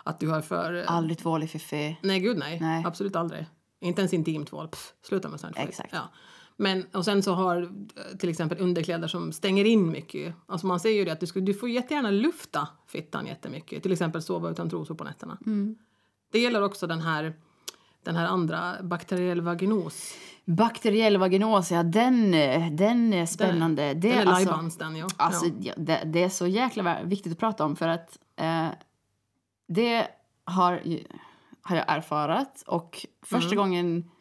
att 0.04 0.20
du 0.20 0.28
har 0.28 0.42
för... 0.42 0.84
Aldrig 0.88 1.18
tvål 1.18 1.44
i 1.44 1.48
fiffi. 1.48 1.98
Nej, 2.02 2.20
gud 2.20 2.38
nej. 2.38 2.60
Nej. 2.60 2.84
Absolut 2.86 3.16
aldrig. 3.16 3.46
Inte 3.82 4.02
ens 4.02 4.14
intimtvål. 4.14 4.68
Pff, 4.68 4.94
sluta 5.02 5.30
med 5.30 5.40
sånt. 5.40 5.58
Exakt. 5.58 5.94
Ja. 5.94 6.10
Men, 6.58 6.86
och 6.94 7.06
sen 7.06 7.24
så 7.24 7.34
har 7.34 7.62
eh, 7.62 8.18
till 8.18 8.30
exempel 8.30 8.58
underkläder 8.62 9.08
som 9.08 9.32
stänger 9.32 9.66
in 9.66 9.92
mycket. 9.92 10.36
Alltså 10.46 10.68
man 10.68 10.80
säger 10.80 10.98
ju 10.98 11.06
det 11.06 11.12
att 11.12 11.20
du, 11.20 11.28
ska, 11.28 11.40
du 11.40 11.54
får 11.54 11.70
jättegärna 11.70 12.12
lufta 12.12 12.68
fittan 12.88 13.28
jättemycket. 13.28 13.84
Till 13.84 13.92
exempel 13.92 14.22
sova 14.22 14.50
utan 14.50 14.70
trosor 14.70 14.96
på 14.96 15.04
nätterna. 15.04 15.38
Mm. 15.46 15.76
Det 16.32 16.40
gäller 16.40 16.62
också 16.62 16.88
den 16.88 17.02
här, 17.02 17.34
den 18.04 18.16
här 18.16 18.26
andra, 18.26 18.84
bakteriell 18.84 19.42
vaginos. 19.42 20.14
Bakteriell 20.46 21.18
vaginos, 21.18 21.72
ja 21.72 21.84
den, 21.84 22.32
den 22.78 23.14
är 23.14 23.26
spännande. 23.26 23.94
det, 23.94 23.94
Den 23.94 24.12
är 24.12 24.18
alltså, 24.26 24.34
lajbans 24.50 24.78
den 24.78 24.96
ja. 24.96 25.08
alltså, 25.18 25.46
ja. 25.60 25.74
det, 25.78 26.02
det 26.06 26.24
är 26.24 26.30
så 26.30 26.48
jäkla 26.48 27.04
viktigt 27.04 27.32
att 27.32 27.40
prata 27.40 27.66
om 27.66 27.76
för 27.76 27.88
att 27.88 28.18
eh, 28.36 28.68
det 29.68 30.08
har, 30.44 30.82
har 31.62 31.76
jag 31.76 31.86
erfarat 31.88 32.64
och 32.68 33.06
första 33.26 33.48
Mm. 33.52 33.58
gången 33.58 34.12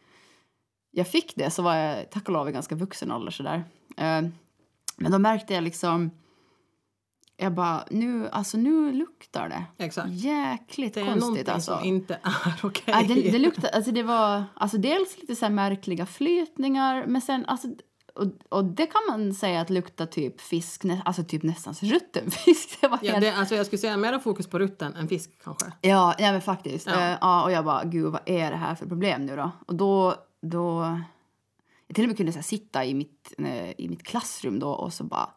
jag 0.91 1.07
fick 1.07 1.35
det 1.35 1.51
så 1.51 1.61
var 1.61 1.75
jag 1.75 2.09
tack 2.11 2.27
och 2.27 2.33
lov 2.33 2.49
i 2.49 2.51
ganska 2.51 2.75
vuxen 2.75 3.11
ålder 3.11 3.31
sådär. 3.31 3.63
Eh, 3.97 4.21
men 4.97 5.11
då 5.11 5.19
märkte 5.19 5.53
jag 5.53 5.63
liksom 5.63 6.11
jag 7.41 7.53
bara, 7.53 7.85
nu, 7.91 8.29
alltså 8.29 8.57
nu 8.57 8.91
luktar 8.91 9.49
det. 9.49 9.85
Exakt. 9.85 10.09
Jäkligt 10.09 10.93
Det 10.93 11.01
är 11.01 11.19
konstigt 11.19 11.49
alltså. 11.49 11.77
som 11.77 11.85
inte 11.85 12.19
är 12.23 12.59
okej. 12.63 12.83
Ja, 12.87 13.03
det, 13.07 13.31
det 13.31 13.39
luktar, 13.39 13.69
alltså 13.69 13.91
det 13.91 14.03
var 14.03 14.43
alltså 14.53 14.77
dels 14.77 15.17
lite 15.17 15.35
så 15.35 15.49
märkliga 15.49 16.05
flytningar 16.05 17.05
men 17.07 17.21
sen 17.21 17.45
alltså 17.45 17.67
och, 18.15 18.27
och 18.49 18.65
det 18.65 18.85
kan 18.85 19.01
man 19.09 19.33
säga 19.33 19.61
att 19.61 19.69
luktar 19.69 20.05
typ 20.05 20.41
fisk, 20.41 20.81
alltså 21.05 21.23
typ 21.23 21.43
nästan 21.43 21.73
rutten 21.81 22.31
fisk. 22.31 22.77
Det 22.81 22.87
var 22.87 22.99
Ja, 23.01 23.11
helt, 23.11 23.21
det, 23.23 23.35
alltså 23.35 23.55
jag 23.55 23.65
skulle 23.65 23.79
säga 23.79 23.97
mer 23.97 24.19
fokus 24.19 24.47
på 24.47 24.59
rutten 24.59 24.95
än 24.95 25.07
fisk 25.07 25.31
kanske. 25.43 25.65
ja, 25.81 26.15
ja 26.17 26.31
men 26.31 26.41
faktiskt. 26.41 26.87
Ja. 26.87 27.01
Ja. 27.09 27.17
ja, 27.21 27.43
och 27.43 27.51
jag 27.51 27.65
bara, 27.65 27.83
gud 27.83 28.11
vad 28.11 28.21
är 28.25 28.51
det 28.51 28.57
här 28.57 28.75
för 28.75 28.85
problem 28.85 29.25
nu 29.25 29.35
då? 29.35 29.51
Och 29.67 29.75
då, 29.75 30.15
då 30.41 30.97
jag 31.87 31.95
till 31.95 32.03
och 32.03 32.07
med 32.07 32.17
kunde 32.17 32.31
så 32.31 32.37
här, 32.37 32.43
sitta 32.43 32.85
i 32.85 32.93
mitt, 32.93 33.33
eh, 33.37 33.69
i 33.77 33.87
mitt 33.89 34.03
klassrum 34.03 34.59
då 34.59 34.69
och 34.69 34.93
så 34.93 35.03
bara 35.03 35.29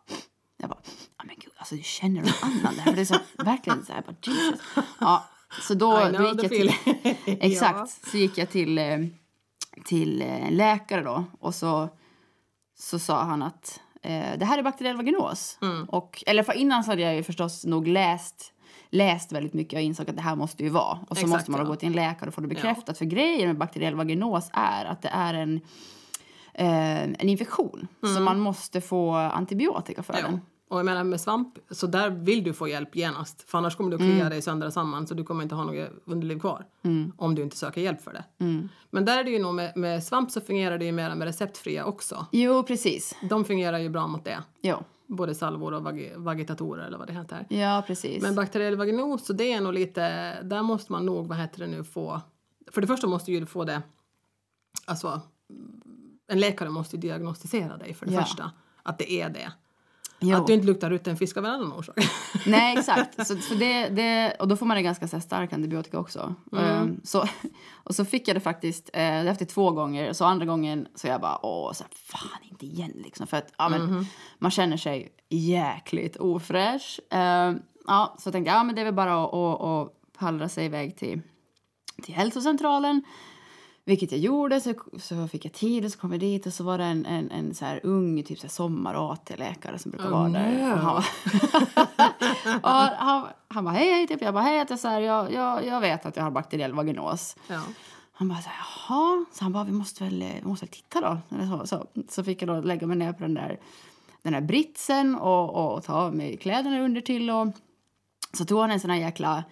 jag 0.64 0.70
bara, 0.70 0.82
ja 1.18 1.24
men 1.26 1.36
gud, 1.38 1.52
alltså 1.56 1.74
du 1.74 1.82
känner 1.82 2.20
någon 2.20 2.32
annan 2.42 2.74
där. 2.84 2.92
Det 2.92 3.00
är 3.00 3.04
så 3.04 3.18
verkligen 3.44 3.84
så 3.84 3.92
här, 3.92 4.02
bara 4.02 4.16
Jesus. 4.22 4.60
Ja, 5.00 5.24
så 5.62 5.74
då, 5.74 5.90
då 6.18 6.28
gick 6.28 6.42
jag 6.42 6.50
till. 6.50 6.72
Exakt. 7.26 8.10
Så 8.10 8.16
gick 8.16 8.38
jag 8.38 8.50
till, 8.50 8.78
eh, 8.78 8.98
till 9.84 10.22
eh, 10.22 10.46
en 10.46 10.56
läkare 10.56 11.02
då 11.02 11.24
och 11.40 11.54
så, 11.54 11.88
så 12.78 12.98
sa 12.98 13.22
han 13.22 13.42
att 13.42 13.80
eh, 14.02 14.38
det 14.38 14.44
här 14.44 14.58
är 14.58 14.62
bakteriell 14.62 14.96
vaginos. 14.96 15.58
Mm. 15.62 15.84
Och, 15.84 16.24
eller 16.26 16.42
för 16.42 16.52
innan 16.52 16.84
så 16.84 16.90
hade 16.90 17.02
jag 17.02 17.14
ju 17.14 17.22
förstås 17.22 17.64
nog 17.64 17.88
läst, 17.88 18.52
läst 18.90 19.32
väldigt 19.32 19.54
mycket 19.54 19.76
och 19.76 19.82
insåg 19.82 20.10
att 20.10 20.16
det 20.16 20.22
här 20.22 20.36
måste 20.36 20.62
ju 20.62 20.68
vara. 20.68 20.98
Och 21.08 21.16
så 21.16 21.24
Exakt, 21.24 21.28
måste 21.28 21.50
man 21.50 21.60
ja. 21.60 21.66
gå 21.66 21.76
till 21.76 21.88
en 21.88 21.92
läkare 21.94 22.28
och 22.28 22.34
få 22.34 22.40
det 22.40 22.48
bekräftat. 22.48 22.98
För 22.98 23.04
grejen 23.04 23.46
med 23.48 23.58
bakteriell 23.58 23.94
vaginos 23.94 24.50
är 24.52 24.84
att 24.84 25.02
det 25.02 25.08
är 25.08 25.34
en, 25.34 25.60
eh, 26.54 27.02
en 27.02 27.28
infektion. 27.28 27.88
Så 28.14 28.20
man 28.20 28.40
måste 28.40 28.80
få 28.80 29.14
antibiotika 29.14 30.02
för 30.02 30.12
Mm. 30.12 30.24
Ja. 30.24 30.30
den. 30.30 30.40
Och 30.68 30.78
jag 30.78 30.84
menar 30.86 31.04
med 31.04 31.20
svamp, 31.20 31.58
så 31.70 31.86
där 31.86 32.10
vill 32.10 32.44
du 32.44 32.52
få 32.52 32.68
hjälp 32.68 32.96
genast. 32.96 33.50
För 33.50 33.58
annars 33.58 33.76
kommer 33.76 33.90
du 33.90 33.94
att 33.96 34.00
klia 34.02 34.14
Mm. 34.14 34.30
dig 34.30 34.42
sönder 34.42 34.66
och 34.66 34.72
samman 34.72 35.06
så 35.06 35.14
du 35.14 35.24
kommer 35.24 35.42
inte 35.42 35.54
ha 35.54 35.64
något 35.64 35.88
underliv 36.04 36.38
kvar. 36.40 36.66
Om 37.16 37.34
du 37.34 37.42
inte 37.42 37.56
söker 37.56 37.80
hjälp 37.80 38.02
för 38.02 38.12
det. 38.12 38.24
Mm. 38.38 38.68
Men 38.90 39.04
där 39.04 39.18
är 39.18 39.24
det 39.24 39.30
ju 39.30 39.38
nog 39.38 39.54
med, 39.54 39.76
med 39.76 40.04
svamp 40.04 40.30
så 40.30 40.40
fungerar 40.40 40.78
det 40.78 40.84
ju 40.84 40.92
mer 40.92 41.14
med 41.14 41.26
receptfria 41.26 41.84
också. 41.84 42.26
Jo, 42.32 42.62
precis. 42.62 43.16
De 43.30 43.44
fungerar 43.44 43.78
ju 43.78 43.88
bra 43.88 44.06
mot 44.06 44.24
det. 44.24 44.42
Jo. 44.62 44.76
Både 45.06 45.34
salvor 45.34 45.74
och 45.74 45.82
vag 45.82 46.12
vagitatorer 46.16 46.86
eller 46.86 46.98
vad 46.98 47.06
det 47.06 47.12
heter. 47.12 47.46
Ja, 47.50 47.84
precis. 47.86 48.22
Men 48.22 48.34
bakteriell 48.34 48.76
vaginos, 48.76 49.26
så 49.26 49.32
det 49.32 49.52
är 49.52 49.60
nog 49.60 49.72
lite, 49.74 50.02
där 50.42 50.62
måste 50.62 50.92
man 50.92 51.06
nog, 51.06 51.26
vad 51.28 51.38
heter 51.38 51.58
det 51.60 51.66
nu, 51.66 51.84
få... 51.84 52.20
För 52.72 52.80
det 52.80 52.86
första 52.86 53.06
måste 53.06 53.32
ju 53.32 53.40
du 53.40 53.46
få 53.46 53.64
det, 53.64 53.82
alltså 54.84 55.20
en 56.26 56.40
läkare 56.40 56.70
måste 56.70 56.96
ju 56.96 57.00
diagnostisera 57.00 57.76
dig 57.76 57.94
för 57.94 58.06
det 58.06 58.12
Ja. 58.12 58.20
första. 58.20 58.50
Att 58.82 58.98
det 58.98 59.12
är 59.12 59.28
det. 59.28 59.52
Jo. 60.20 60.36
Att 60.36 60.46
du 60.46 60.52
inte 60.52 60.66
luktar 60.66 60.90
rutten 60.90 61.16
fisk 61.16 61.36
av 61.36 61.44
en 61.44 61.50
annan 61.50 61.72
orsak. 61.72 61.96
Nej, 62.46 62.78
exakt. 62.78 63.26
Så, 63.26 63.36
så 63.36 63.54
det, 63.54 63.88
det, 63.88 64.36
och 64.38 64.48
då 64.48 64.56
får 64.56 64.66
man 64.66 64.76
en 64.76 64.84
ganska 64.84 65.08
så 65.08 65.16
här, 65.16 65.20
stark 65.20 65.52
antibiotika 65.52 65.98
också. 65.98 66.34
Ehm, 66.58 67.00
så, 67.04 67.24
och 67.72 67.94
så 67.94 68.04
fick 68.04 68.28
jag 68.28 68.36
det 68.36 68.40
faktiskt 68.40 68.90
eh, 68.92 69.26
efter 69.26 69.44
två 69.44 69.70
gånger. 69.70 70.12
Så 70.12 70.24
andra 70.24 70.46
gången 70.46 70.88
så 70.94 71.06
jag 71.06 71.20
bara, 71.20 71.46
åh, 71.46 71.72
så 71.72 71.84
här, 71.84 71.92
fan 71.94 72.50
inte 72.50 72.66
igen 72.66 72.92
liksom. 73.04 73.26
För 73.26 73.36
att 73.36 73.52
ja, 73.58 73.68
men, 73.68 74.06
man 74.38 74.50
känner 74.50 74.76
sig 74.76 75.08
jäkligt 75.28 76.16
ofräsch. 76.16 77.00
Ehm, 77.10 77.58
ja, 77.86 78.16
så 78.18 78.26
jag 78.26 78.32
tänkte 78.32 78.52
ja, 78.52 78.64
men 78.64 78.74
det 78.74 78.80
är 78.80 78.84
väl 78.84 78.94
bara 78.94 79.24
att, 79.24 79.34
att, 79.34 79.60
att 79.62 79.92
pallra 80.18 80.48
sig 80.48 80.64
iväg 80.64 80.96
till, 80.96 81.20
till 82.02 82.14
hälsocentralen. 82.14 83.02
Vilket 83.86 84.12
jag 84.12 84.20
gjorde, 84.20 84.60
så, 84.60 84.74
så 84.98 85.28
fick 85.28 85.44
jag 85.44 85.52
tid 85.52 85.84
och 85.84 85.90
så 85.92 85.98
kom 85.98 86.12
jag 86.12 86.20
dit 86.20 86.46
och 86.46 86.52
så 86.52 86.64
var 86.64 86.78
det 86.78 86.84
en, 86.84 87.06
en, 87.06 87.30
en 87.30 87.54
så 87.54 87.64
här 87.64 87.80
ung 87.82 88.22
typ 88.22 88.38
så 88.38 88.46
här 88.46 88.50
sommar-AT-läkare 88.50 89.78
som 89.78 89.90
brukar 89.90 90.06
Oh, 90.06 90.10
vara 90.10 90.28
där. 90.28 90.76
no. 90.76 90.96
Och 91.02 91.02
han, 92.70 92.90
och 92.90 92.96
han, 92.98 93.26
han 93.48 93.64
bara 93.64 93.74
hej, 93.74 93.90
hej, 93.92 94.06
typ. 94.06 94.22
Jag 94.22 94.34
bara 94.34 94.44
hej, 94.44 94.64
jag, 94.68 94.78
så 94.78 94.88
här, 94.88 95.00
jag, 95.00 95.32
jag, 95.32 95.66
jag 95.66 95.80
vet 95.80 96.06
att 96.06 96.16
jag 96.16 96.24
har 96.24 96.30
bakteriell 96.30 96.72
vaginos. 96.72 97.36
ja. 97.48 97.60
Han 98.16 98.28
bara 98.28 98.38
så 98.38 98.48
här, 98.48 98.56
jaha. 98.58 99.24
Så 99.32 99.44
han 99.44 99.52
bara, 99.52 99.64
vi 99.64 99.72
måste 99.72 100.04
väl, 100.04 100.24
vi 100.42 100.48
måste 100.48 100.66
väl 100.66 100.72
titta 100.72 101.00
då. 101.00 101.18
Eller 101.36 101.46
så, 101.46 101.66
så, 101.66 101.86
så 102.08 102.24
fick 102.24 102.42
jag 102.42 102.48
då 102.48 102.60
lägga 102.60 102.86
mig 102.86 102.96
ner 102.96 103.12
på 103.12 103.22
den 103.22 103.34
där, 103.34 103.58
den 104.22 104.32
där 104.32 104.40
britsen 104.40 105.14
och, 105.14 105.74
och 105.74 105.84
ta 105.84 105.92
av 105.94 106.14
mig 106.14 106.36
kläderna 106.36 106.80
under 106.80 107.00
till 107.00 107.30
och 107.30 107.46
så 108.32 108.44
tog 108.44 108.60
han 108.60 108.70
en 108.70 108.80
sån 108.80 108.90
här 108.90 108.98
jäkla, 108.98 109.44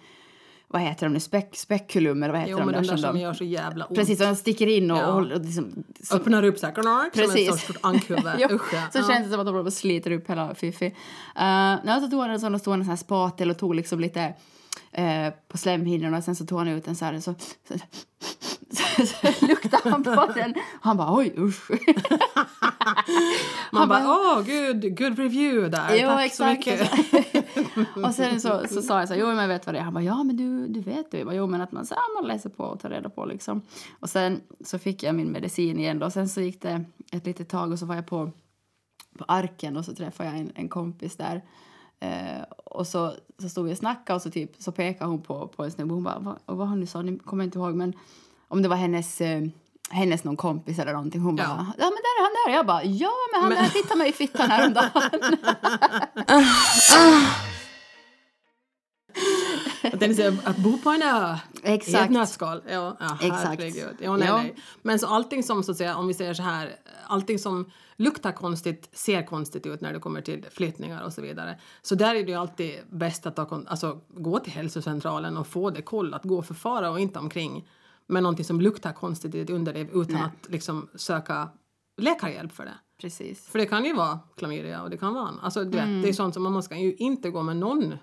vad 0.73 0.81
heter 0.81 1.05
de 1.05 1.13
nu, 1.13 1.19
Spek, 1.19 1.55
spekulum 1.55 2.23
eller 2.23 2.33
vad 2.33 2.41
heter 2.41 2.51
Jo, 2.51 2.57
de 2.57 2.65
men 2.65 2.73
den 2.73 2.87
där 2.87 2.97
som 2.97 3.15
de, 3.15 3.21
gör 3.21 3.33
så 3.33 3.43
jävla 3.43 3.85
ont. 3.85 3.97
Precis, 3.97 4.21
och 4.21 4.37
sticker 4.37 4.67
in 4.67 4.91
och, 4.91 4.97
Ja. 4.97 5.07
och, 5.07 5.19
och 5.19 5.41
liksom, 5.41 5.83
som, 6.03 6.17
Öppnar 6.17 6.43
upp 6.43 6.59
så 6.59 6.65
här, 6.65 6.73
knark, 6.73 7.15
som 7.15 7.23
Precis. 7.23 7.49
ett 7.49 7.59
stort 7.59 7.77
ankhuvud. 7.81 8.23
Usch, 8.51 8.73
ja. 8.73 8.81
så 8.91 8.97
ja. 8.99 9.07
känns 9.07 9.25
det 9.25 9.31
som 9.31 9.39
att 9.39 9.45
de 9.45 9.55
och 9.55 9.73
sliter 9.73 10.11
upp 10.11 10.29
hela 10.29 10.55
Fifi. 10.55 10.85
Uh, 10.85 10.93
nej, 11.35 12.01
så 12.01 12.07
tog 12.07 12.21
han 12.21 12.31
en 12.31 12.39
sån 12.39 12.55
och 12.55 12.61
stod 12.61 12.73
en 12.73 12.79
sån 12.79 12.89
här 12.89 12.95
spatel 12.95 13.49
och 13.49 13.57
tog 13.57 13.75
liksom 13.75 13.99
lite 13.99 14.33
eh, 14.93 15.33
på 15.47 15.57
slemhinnorna 15.57 16.17
och 16.17 16.23
sen 16.23 16.35
så 16.35 16.45
tog 16.45 16.59
han 16.59 16.67
ut 16.67 16.87
en 16.87 16.95
så 16.95 17.05
här 17.05 17.19
så, 17.19 17.35
så, 17.67 17.77
så, 18.71 19.05
så 19.05 19.45
luktade 19.45 19.89
han 19.89 20.03
på 20.03 20.31
den 20.35 20.53
han 20.81 20.97
bara 20.97 21.15
oj 21.15 21.33
usch. 21.37 21.71
Man 23.71 23.89
bara, 23.89 24.03
åh 24.07 24.41
gud, 24.41 24.97
good 24.97 25.19
review 25.19 25.69
där. 25.69 25.95
Jo, 25.95 26.07
Tack 26.07 26.33
så 26.33 26.43
exakt. 26.43 26.67
mycket. 26.67 28.05
och 28.05 28.13
sen 28.13 28.41
så, 28.41 28.67
så 28.67 28.81
sa 28.81 28.99
jag 28.99 29.07
så 29.07 29.13
här, 29.13 29.21
jo 29.21 29.27
men 29.27 29.37
jag 29.37 29.47
vet 29.47 29.65
vad 29.65 29.75
det 29.75 29.79
är. 29.79 29.83
Han 29.83 29.93
bara, 29.93 30.03
ja 30.03 30.23
men 30.23 30.37
du, 30.37 30.67
du 30.67 30.79
vet 30.79 31.11
det. 31.11 31.17
Jag 31.17 31.27
bara, 31.27 31.35
jo 31.35 31.47
men 31.47 31.61
att 31.61 31.71
man, 31.71 31.85
så, 31.85 31.95
här, 31.95 32.21
man 32.21 32.27
läser 32.27 32.49
på 32.49 32.63
och 32.63 32.79
tar 32.79 32.89
reda 32.89 33.09
på 33.09 33.25
liksom. 33.25 33.61
Och 33.99 34.09
sen 34.09 34.41
så 34.65 34.79
fick 34.79 35.03
jag 35.03 35.15
min 35.15 35.31
medicin 35.31 35.79
igen 35.79 35.99
då. 35.99 36.05
Och 36.05 36.13
sen 36.13 36.29
så 36.29 36.41
gick 36.41 36.61
det 36.61 36.85
ett 37.11 37.25
litet 37.25 37.49
tag 37.49 37.71
och 37.71 37.79
så 37.79 37.85
var 37.85 37.95
jag 37.95 38.05
på, 38.05 38.31
på 39.17 39.25
Arken 39.27 39.77
och 39.77 39.85
så 39.85 39.95
träffade 39.95 40.29
jag 40.29 40.39
en, 40.39 40.51
en 40.55 40.69
kompis 40.69 41.15
där. 41.17 41.41
Eh, 42.03 42.41
och 42.65 42.87
så, 42.87 43.13
så 43.41 43.49
stod 43.49 43.65
vi 43.65 43.73
och 43.73 43.77
snackade 43.77 44.15
och 44.15 44.21
så, 44.21 44.31
typ, 44.31 44.51
så 44.59 44.71
pekade 44.71 45.09
hon 45.11 45.21
på, 45.21 45.47
på 45.47 45.63
en 45.63 45.71
snubbe. 45.71 45.93
Hon 45.93 46.03
bara, 46.03 46.19
vad, 46.19 46.35
och 46.45 46.57
vad 46.57 46.67
hon 46.67 46.79
nu 46.79 46.85
sa, 46.85 47.01
ni 47.01 47.19
kommer 47.19 47.43
inte 47.43 47.57
ihåg 47.59 47.75
men 47.75 47.93
om 48.47 48.61
det 48.61 48.69
var 48.69 48.75
hennes 48.75 49.21
eh, 49.21 49.41
hennes 49.89 50.23
någon 50.23 50.37
kompis 50.37 50.79
eller 50.79 50.93
någonting. 50.93 51.21
Hon 51.21 51.37
Ja. 51.37 51.43
bara, 51.47 51.73
ja 51.77 51.83
men 51.83 51.89
där 51.89 52.19
är 52.19 52.23
han 52.23 52.31
där. 52.47 52.53
Jag 52.57 52.65
bara, 52.65 52.83
ja 52.83 53.09
men 53.33 53.41
han 53.41 53.49
Men- 53.53 53.63
där 53.63 53.69
tittade 53.69 53.97
mig 53.97 54.09
i 54.09 54.13
fittan 54.13 54.49
häromdagen. 54.49 54.89
Jag 59.83 59.99
tänkte 59.99 60.13
säga 60.15 60.33
att 60.43 60.57
bo 60.57 60.77
på 60.77 60.89
en 60.89 61.01
ö 61.01 61.35
i 61.53 61.57
ett 61.57 61.63
Exakt. 61.65 62.11
nötskal. 62.11 62.61
Ja, 62.69 62.97
ja 62.99 63.17
Exakt. 63.21 63.43
herregud. 63.47 63.95
Ja, 63.99 64.17
nej, 64.17 64.27
Ja. 64.27 64.37
nej. 64.37 64.55
Men 64.81 64.99
så 64.99 65.07
allting 65.07 65.43
som, 65.43 65.63
så 65.63 65.71
att 65.71 65.77
säga, 65.77 65.97
om 65.97 66.07
vi 66.07 66.13
säger 66.13 66.33
så 66.33 66.43
här, 66.43 66.75
allting 67.07 67.39
som 67.39 67.71
luktar 67.95 68.31
konstigt 68.31 68.89
ser 68.93 69.25
konstigt 69.25 69.65
ut 69.65 69.81
när 69.81 69.93
det 69.93 69.99
kommer 69.99 70.21
till 70.21 70.45
flyttningar 70.51 71.03
och 71.03 71.13
så 71.13 71.21
vidare. 71.21 71.59
Så 71.81 71.95
där 71.95 72.15
är 72.15 72.23
det 72.23 72.31
ju 72.31 72.37
alltid 72.37 72.75
bäst 72.89 73.25
att 73.25 73.35
ta, 73.35 73.61
alltså, 73.67 73.99
gå 74.09 74.39
till 74.39 74.53
hälsocentralen 74.53 75.37
och 75.37 75.47
få 75.47 75.69
det 75.69 75.81
kollat, 75.81 76.23
gå 76.23 76.37
och 76.37 76.45
förfara 76.45 76.89
och 76.91 76.99
inte 76.99 77.19
omkring 77.19 77.67
med 78.07 78.23
någonting 78.23 78.45
som 78.45 78.61
luktar 78.61 78.93
konstigt 78.93 79.35
i 79.35 79.39
ett 79.41 79.49
underliv 79.49 79.89
utan 79.93 80.13
Nej. 80.15 80.23
att 80.23 80.49
liksom 80.51 80.89
söka 80.95 81.49
läkarhjälp 81.97 82.51
för 82.51 82.65
det. 82.65 82.73
Precis. 83.01 83.47
För 83.47 83.59
det 83.59 83.65
kan 83.65 83.85
ju 83.85 83.93
vara 83.93 84.19
klamydia 84.37 84.81
och 84.81 84.89
det 84.89 84.97
kan 84.97 85.13
vara... 85.13 85.29
Alltså, 85.41 85.63
du 85.63 85.77
Mm. 85.79 85.95
vet, 85.95 86.03
det 86.03 86.09
är 86.09 86.13
sånt 86.13 86.33
som 86.33 86.43
man 86.53 86.63
ska 86.63 86.75
ju 86.77 86.93
inte 86.95 87.29
gå 87.29 87.41
med 87.41 87.57
någon 87.57 87.93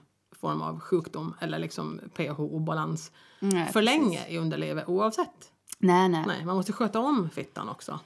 form 0.41 0.63
av 0.63 0.81
sjukdom 0.81 1.35
eller 1.41 1.59
liksom 1.59 2.01
pH-obalans 2.17 3.11
Nej, 3.39 3.73
för 3.73 3.83
länge 3.83 4.29
i 4.29 4.39
underlivet 4.39 4.89
oavsett. 4.89 5.53
Nej, 5.79 6.09
nej, 6.09 6.25
Nej, 6.27 6.45
man 6.45 6.57
måste 6.57 6.73
sköta 6.73 6.99
om 7.01 7.31
fittan 7.31 7.69
också. 7.69 8.01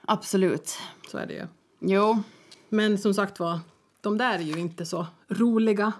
Absolut. 0.00 0.78
Så 1.10 1.18
är 1.18 1.26
det 1.26 1.34
ju. 1.34 1.46
Jo. 1.80 2.22
Men 2.68 2.98
som 2.98 3.14
sagt 3.14 3.40
var, 3.40 3.60
de 4.00 4.18
där 4.18 4.34
är 4.34 4.42
ju 4.42 4.58
inte 4.58 4.86
så 4.86 5.06
roliga. 5.28 5.92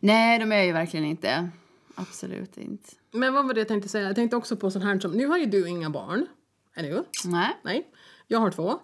Nej, 0.00 0.38
de 0.38 0.52
är 0.52 0.62
ju 0.62 0.72
verkligen 0.72 1.06
inte. 1.06 1.50
Absolut 1.94 2.58
inte. 2.58 2.90
Men 3.12 3.34
vad 3.34 3.46
var 3.46 3.54
det 3.54 3.60
jag 3.60 3.68
tänkte 3.68 3.88
säga? 3.88 4.06
Jag 4.06 4.16
tänkte 4.16 4.36
också 4.36 4.56
på 4.56 4.70
sån 4.70 4.82
här 4.82 5.00
som... 5.00 5.12
Nu 5.12 5.26
har 5.26 5.38
ju 5.38 5.46
du 5.46 5.68
inga 5.68 5.90
barn. 5.90 6.26
Ännu. 6.74 7.04
Nej. 7.24 7.56
Nej. 7.62 7.90
Jag 8.26 8.38
har 8.38 8.50
två. 8.50 8.78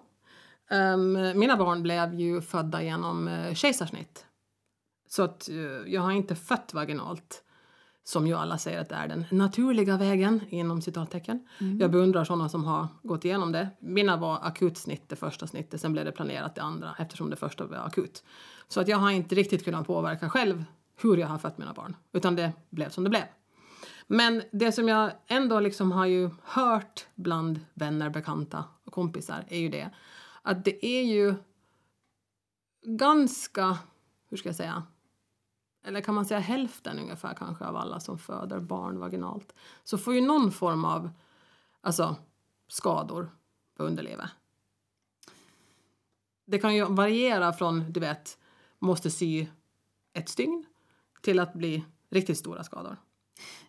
Ehm, 0.71 1.39
mina 1.39 1.57
barn 1.57 1.83
blev 1.83 2.15
ju 2.15 2.41
födda 2.41 2.83
genom 2.83 3.29
uh, 3.29 3.55
kejsarsnitt. 3.55 4.26
Så 5.09 5.23
att 5.23 5.49
eh, 5.49 5.55
jag 5.93 6.01
har 6.03 6.13
inte 6.13 6.35
fött 6.35 6.75
vaginalt. 6.75 7.43
Som 8.05 8.27
ju 8.27 8.35
alla 8.35 8.59
säger 8.59 8.81
att 8.81 8.89
det 8.89 8.95
är 8.95 9.09
den 9.09 9.25
naturliga 9.31 9.97
vägen 9.97 10.41
inom 10.49 10.83
citattecken. 10.83 11.49
Jag 11.81 11.91
beundrar 11.91 12.25
sådana 12.25 12.49
som 12.49 12.65
har 12.65 12.89
gått 13.03 13.25
igenom 13.25 13.53
det. 13.53 13.69
Mina 13.81 14.17
var 14.17 14.39
akutsnitt 14.43 15.09
det 15.09 15.17
första 15.17 15.47
snittet, 15.47 15.81
sen 15.81 15.93
blev 15.93 16.05
det 16.05 16.13
planerat 16.13 16.55
det 16.55 16.63
andra 16.63 16.95
eftersom 16.99 17.31
det 17.31 17.37
första 17.37 17.67
var 17.67 17.77
akut. 17.77 18.25
Så 18.69 18.81
att 18.81 18.89
jag 18.89 18.97
har 18.97 19.11
inte 19.11 19.35
riktigt 19.35 19.65
kunnat 19.65 19.87
påverka 19.87 20.31
själv 20.31 20.65
hur 21.03 21.17
jag 21.17 21.27
har 21.27 21.39
fött 21.39 21.59
mina 21.59 21.73
barn. 21.73 21.97
Utan 22.13 22.37
det 22.37 22.53
blev 22.71 22.89
som 22.89 23.05
det 23.05 23.11
blev. 23.11 23.25
Men 24.07 24.43
det 24.53 24.73
som 24.73 24.89
jag 24.89 25.13
ändå 25.27 25.61
liksom 25.61 25.93
har 25.93 26.07
ju 26.07 26.31
hört 26.43 27.07
bland 27.15 27.61
vänner, 27.75 28.11
bekanta 28.11 28.65
och 28.85 28.93
kompisar 28.93 29.45
är 29.49 29.59
ju 29.59 29.69
det 29.69 29.91
att 30.47 30.65
det 30.65 30.87
är 30.87 31.03
ju 31.03 31.35
ganska, 32.83 33.79
hur 34.29 34.37
ska 34.37 34.49
jag 34.49 34.57
säga, 34.57 34.83
eller 35.87 36.01
kan 36.01 36.15
man 36.15 36.27
säga 36.27 36.41
hälften 36.41 36.99
ungefär 36.99 37.35
kanske 37.35 37.65
av 37.65 37.77
alla 37.77 38.01
som 38.01 38.19
föder 38.19 38.61
barn 38.61 38.99
vaginalt 38.99 39.55
så 39.85 39.99
får 39.99 40.15
ju 40.15 40.21
någon 40.21 40.53
form 40.53 40.85
av 40.85 41.11
alltså, 41.81 42.17
skador 42.69 43.31
på 43.77 43.85
underlivet. 43.85 44.31
Det 46.45 46.59
kan 46.59 46.75
ju 46.75 46.85
variera 46.85 47.53
från, 47.53 47.93
du 47.93 48.01
vet, 48.01 48.39
måste 48.79 49.11
sy 49.11 49.47
ett 50.13 50.29
stygn 50.29 50.65
till 51.21 51.39
att 51.39 51.53
bli 51.53 51.85
riktigt 52.11 52.39
stora 52.39 52.65
skador. 52.65 52.97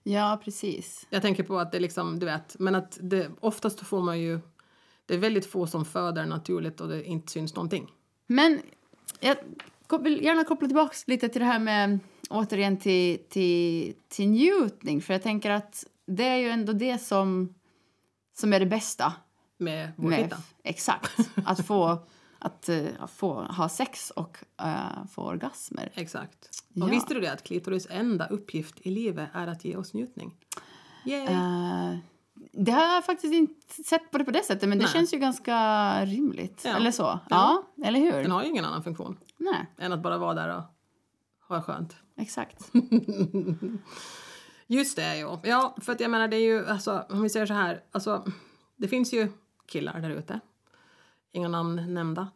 Ja, 0.03 0.41
precis. 0.43 1.07
Jag 1.09 1.21
tänker 1.21 1.43
på 1.43 1.59
att 1.59 1.71
det 1.71 1.79
liksom, 1.79 2.19
du 2.19 2.25
vet, 2.25 2.59
men 2.59 2.75
att 2.75 2.97
det, 3.01 3.31
oftast 3.39 3.79
får 3.79 4.01
man 4.01 4.19
ju, 4.19 4.39
det 5.05 5.13
är 5.13 5.17
väldigt 5.17 5.45
få 5.45 5.67
som 5.67 5.85
föder 5.85 6.25
naturligt 6.25 6.81
och 6.81 6.87
det 6.87 7.03
inte 7.03 7.31
syns 7.31 7.55
någonting. 7.55 7.93
Men 8.27 8.61
jag 9.19 9.37
vill 9.99 10.23
gärna 10.23 10.43
koppla 10.43 10.67
tillbaka 10.67 10.95
lite 11.07 11.29
till 11.29 11.41
det 11.41 11.47
här 11.47 11.59
med 11.59 11.99
återigen 12.29 12.77
till, 12.77 13.19
till, 13.29 13.93
till 14.07 14.29
njutning. 14.29 15.01
För 15.01 15.13
jag 15.13 15.23
tänker 15.23 15.51
att 15.51 15.85
det 16.05 16.27
är 16.27 16.37
ju 16.37 16.49
ändå 16.49 16.73
det 16.73 16.97
som, 16.97 17.53
som 18.37 18.53
är 18.53 18.59
det 18.59 18.65
bästa. 18.65 19.13
Med 19.57 19.91
vår 19.95 20.09
Med, 20.09 20.23
fitta. 20.23 20.37
exakt. 20.63 21.17
Att 21.45 21.67
få, 21.67 21.99
att, 22.39 22.69
eh, 22.69 23.07
få 23.15 23.41
ha 23.43 23.69
sex 23.69 24.11
och 24.11 24.37
eh, 24.61 25.05
få 25.11 25.21
orgasmer. 25.21 25.91
Exakt. 25.93 26.63
Ja. 26.73 26.85
Och 26.85 26.91
visste 26.91 27.13
du 27.13 27.19
det 27.19 27.31
att 27.31 27.43
klitoris 27.43 27.87
enda 27.89 28.27
uppgift 28.27 28.75
i 28.81 28.89
livet 28.89 29.29
är 29.33 29.47
att 29.47 29.65
ge 29.65 29.75
oss 29.75 29.93
njutning? 29.93 30.35
Yay! 31.05 31.25
Eh, 31.25 31.97
det 32.51 32.71
har 32.71 32.93
jag 32.93 33.05
faktiskt 33.05 33.33
inte 33.33 33.83
sett 33.83 34.11
på 34.11 34.17
det 34.17 34.25
på 34.25 34.31
det 34.31 34.43
sättet, 34.43 34.69
men 34.69 34.77
det 34.77 34.83
Nej. 34.83 34.93
känns 34.93 35.13
ju 35.13 35.17
ganska 35.17 35.55
rimligt. 36.05 36.61
Ja. 36.65 36.75
Eller 36.75 36.91
så. 36.91 37.19
Ja, 37.29 37.63
eller 37.85 37.99
hur? 37.99 38.11
Den 38.11 38.31
har 38.31 38.43
ju 38.43 38.49
ingen 38.49 38.65
annan 38.65 38.83
funktion 38.83 39.17
Nej, 39.37 39.65
än 39.77 39.91
att 39.93 40.01
bara 40.01 40.17
vara 40.17 40.33
där 40.33 40.57
och 40.57 40.63
ha 41.55 41.61
skönt. 41.61 41.95
exakt. 42.17 42.71
Just 44.67 44.95
det, 44.95 45.17
jo. 45.19 45.39
Ja, 45.43 45.75
för 45.81 45.91
att 45.91 45.99
jag 45.99 46.11
menar 46.11 46.27
det 46.27 46.35
är 46.37 46.41
ju, 46.41 46.67
alltså, 46.67 47.05
om 47.09 47.21
vi 47.21 47.29
säger 47.29 47.45
så 47.45 47.53
här, 47.53 47.83
alltså, 47.91 48.25
det 48.75 48.87
finns 48.87 49.13
ju 49.13 49.31
killar 49.67 49.99
där 50.01 50.09
ute, 50.09 50.39
inga 51.31 51.47
namn 51.47 51.93
nämnda, 51.93 52.27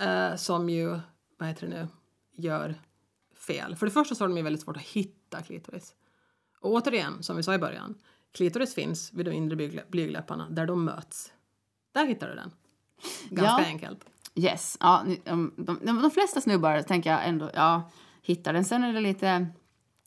eh, 0.00 0.36
som 0.36 0.70
ju, 0.70 0.98
vad 1.38 1.48
heter 1.48 1.66
det 1.66 1.74
nu, 1.74 1.88
gör 2.36 2.74
fel. 3.46 3.76
För 3.76 3.86
det 3.86 3.92
första 3.92 4.14
så 4.14 4.24
har 4.24 4.28
de 4.28 4.36
ju 4.36 4.42
väldigt 4.42 4.62
svårt 4.62 4.76
att 4.76 4.82
hitta 4.82 5.42
klitoris. 5.42 5.94
Och 6.60 6.70
återigen, 6.72 7.22
som 7.22 7.36
vi 7.36 7.42
sa 7.42 7.54
i 7.54 7.58
början, 7.58 7.94
klitoris 8.32 8.74
finns 8.74 9.12
vid 9.12 9.26
de 9.26 9.32
inre 9.32 9.56
blygdlä- 9.56 9.90
blygdläpparna 9.90 10.50
där 10.50 10.66
de 10.66 10.84
möts. 10.84 11.32
Där 11.92 12.04
hittar 12.06 12.28
du 12.28 12.34
den. 12.34 12.50
Ganska 13.30 13.62
Ja. 13.62 13.66
enkelt. 13.66 14.04
Yes. 14.34 14.76
Ja, 14.80 15.02
de, 15.24 15.52
de, 15.56 15.78
de, 16.02 16.10
flesta 16.10 16.40
snubbar 16.40 16.82
tänker 16.82 17.10
jag 17.10 17.28
ändå 17.28 17.50
ja, 17.54 17.90
hittar 18.22 18.52
den. 18.52 18.64
Sen 18.64 18.84
är 18.84 18.92
det 18.92 19.00
lite... 19.00 19.46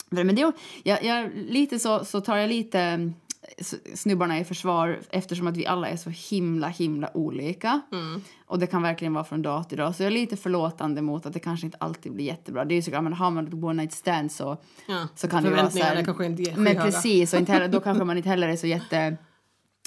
Men 0.09 0.35
det, 0.35 0.41
är- 0.41 0.53
jag, 0.83 1.03
jag, 1.03 1.31
lite 1.35 1.79
så, 1.79 2.05
så 2.05 2.21
tar 2.21 2.37
jag 2.37 2.49
lite 2.49 2.79
eh, 2.81 3.65
snubbarna 3.95 4.39
i 4.39 4.43
försvar 4.43 4.99
eftersom 5.09 5.47
att 5.47 5.57
vi 5.57 5.65
alla 5.65 5.87
är 5.87 5.97
så 5.97 6.09
himla, 6.09 6.67
himla 6.67 7.17
olika. 7.17 7.81
Mm. 7.91 8.21
Och 8.45 8.59
det 8.59 8.67
kan 8.67 8.81
verkligen 8.81 9.13
vara 9.13 9.23
från 9.23 9.41
dag 9.41 9.69
till 9.69 9.77
dag. 9.77 9.95
Så 9.95 10.03
jag 10.03 10.07
är 10.07 10.11
lite 10.11 10.37
förlåtande 10.37 11.01
mot 11.01 11.25
att 11.25 11.33
det 11.33 11.39
kanske 11.39 11.65
inte 11.65 11.77
alltid 11.77 12.13
blir 12.13 12.25
jättebra. 12.25 12.65
Det 12.65 12.73
är 12.73 12.75
ju 12.75 12.81
så, 12.81 12.91
ja, 12.91 13.01
men 13.01 13.13
har 13.13 13.31
man 13.31 13.47
ett 13.47 13.53
one 13.53 13.73
night 13.73 13.93
stand 13.93 14.31
så, 14.31 14.57
Ja. 14.87 15.07
så 15.15 15.27
kan 15.27 15.43
det 15.43 15.49
vara 15.49 15.69
så 15.69 15.79
här, 15.79 15.95
är 15.95 16.03
kanske 16.05 16.25
inte 16.25 16.43
Men 16.55 16.65
skyhöga. 16.65 16.81
precis, 16.81 17.33
och 17.33 17.39
inte 17.39 17.51
heller, 17.51 17.67
då 17.67 17.79
kanske 17.79 18.03
man 18.05 18.17
inte 18.17 18.29
heller 18.29 18.47
är 18.47 18.55
så 18.55 18.67
jätte, 18.67 19.17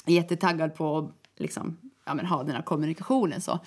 jättetaggad 0.05 0.75
på 0.75 0.97
att 0.97 1.11
liksom, 1.37 1.77
ja, 2.05 2.13
men 2.13 2.25
ha 2.25 2.43
den 2.43 2.55
här 2.55 2.61
kommunikationen. 2.61 3.41
Så. 3.41 3.59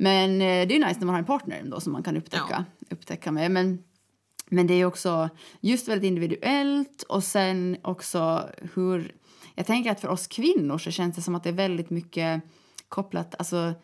Men 0.00 0.30
eh, 0.32 0.68
det 0.68 0.76
är 0.76 0.86
nice 0.86 1.00
när 1.00 1.06
man 1.06 1.14
har 1.14 1.18
en 1.18 1.24
partner 1.24 1.62
då, 1.64 1.80
som 1.80 1.92
man 1.92 2.02
kan 2.02 2.16
upptäcka, 2.16 2.64
upptäcka 2.90 3.32
med. 3.32 3.50
Men, 3.50 3.78
men 4.48 4.66
det 4.66 4.74
är 4.74 4.84
också 4.84 5.28
just 5.60 5.88
väldigt 5.88 6.08
individuellt 6.08 7.02
och 7.02 7.24
sen 7.24 7.76
också 7.82 8.48
hur... 8.74 9.14
Jag 9.54 9.66
tänker 9.66 9.90
att 9.90 10.00
för 10.00 10.08
oss 10.08 10.26
kvinnor 10.26 10.78
så 10.78 10.90
känns 10.90 11.16
det 11.16 11.22
som 11.22 11.34
att 11.34 11.42
det 11.42 11.48
är 11.48 11.54
väldigt 11.54 11.90
mycket 11.90 12.42
kopplat 12.88 13.34
alltså, 13.38 13.74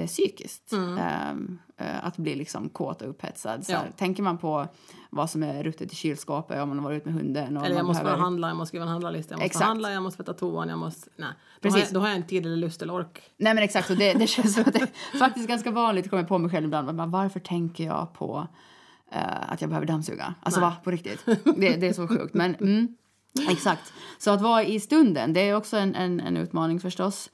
eh, 0.00 0.06
psykiskt. 0.06 0.72
Ehm, 0.72 1.58
eh, 1.76 2.06
att 2.06 2.16
bli 2.16 2.34
liksom 2.34 2.68
kåt 2.68 3.02
och 3.02 3.08
upphetsad. 3.10 3.66
Så 3.66 3.72
här, 3.72 3.78
Mm. 3.78 3.90
Ja. 3.92 3.98
Tänker 3.98 4.22
man 4.22 4.38
på 4.38 4.66
vad 5.10 5.30
som 5.30 5.42
är 5.42 5.62
ruttet 5.64 5.92
i 5.92 5.96
kylskåpet 5.96 6.62
om 6.62 6.68
man 6.68 6.78
har 6.78 6.84
varit 6.84 6.96
ute 6.96 7.10
med 7.10 7.14
hunden. 7.22 7.56
Och 7.56 7.66
Eller 7.66 7.76
jag 7.76 7.86
måste 7.86 8.04
behöver... 8.04 8.22
handla, 8.22 8.48
jag 8.48 8.56
måste 8.56 8.68
skriva 8.68 8.84
en 8.84 8.90
handlarlista, 8.90 9.32
jag 9.32 9.36
måste 9.36 9.46
Exakt. 9.46 9.64
handla, 9.64 9.92
jag 9.92 10.02
måste 10.02 10.16
tvätta 10.16 10.38
toan, 10.38 10.68
jag 10.68 10.78
måste... 10.78 11.10
Nej. 11.16 11.28
Då 11.60 11.68
har, 11.68 11.72
Precis. 11.72 11.92
jag, 11.92 11.94
då 11.94 12.00
har 12.00 12.08
jag 12.08 12.16
inte 12.16 12.28
tid 12.28 12.46
eller 12.46 12.56
lust 12.56 12.82
eller 12.82 12.94
ork. 12.94 13.22
Nej 13.36 13.54
men 13.54 13.62
exakt, 13.64 13.90
och 13.90 13.96
det, 13.96 14.12
det 14.12 14.26
känns 14.26 14.54
som 14.54 14.64
att 14.66 14.72
det 14.72 14.80
är 15.12 15.18
faktiskt 15.18 15.48
ganska 15.48 15.70
vanligt, 15.70 16.04
jag 16.04 16.10
kommer 16.10 16.24
på 16.24 16.38
mig 16.38 16.50
själv 16.50 16.64
ibland, 16.66 16.94
men 16.94 17.10
varför 17.10 17.40
tänker 17.40 17.84
jag 17.84 18.12
på 18.12 18.46
eh, 19.12 19.52
att 19.52 19.60
jag 19.60 19.70
behöver 19.70 19.86
dammsuga? 19.86 20.34
Alltså 20.42 20.60
Nej. 20.60 20.70
va, 20.70 20.76
på 20.84 20.90
riktigt. 20.90 21.24
Det, 21.56 21.76
det 21.76 21.88
är 21.88 21.92
så 21.92 22.08
sjukt. 22.08 22.34
Men 22.34 22.54
mm, 22.54 22.96
exakt. 23.50 23.92
Så 24.18 24.30
att 24.30 24.40
vara 24.42 24.64
i 24.64 24.80
stunden, 24.80 25.32
det 25.32 25.40
är 25.40 25.56
också 25.56 25.76
en, 25.76 25.94
en, 25.94 26.20
en 26.20 26.36
utmaning 26.36 26.80
förstås. 26.80 27.30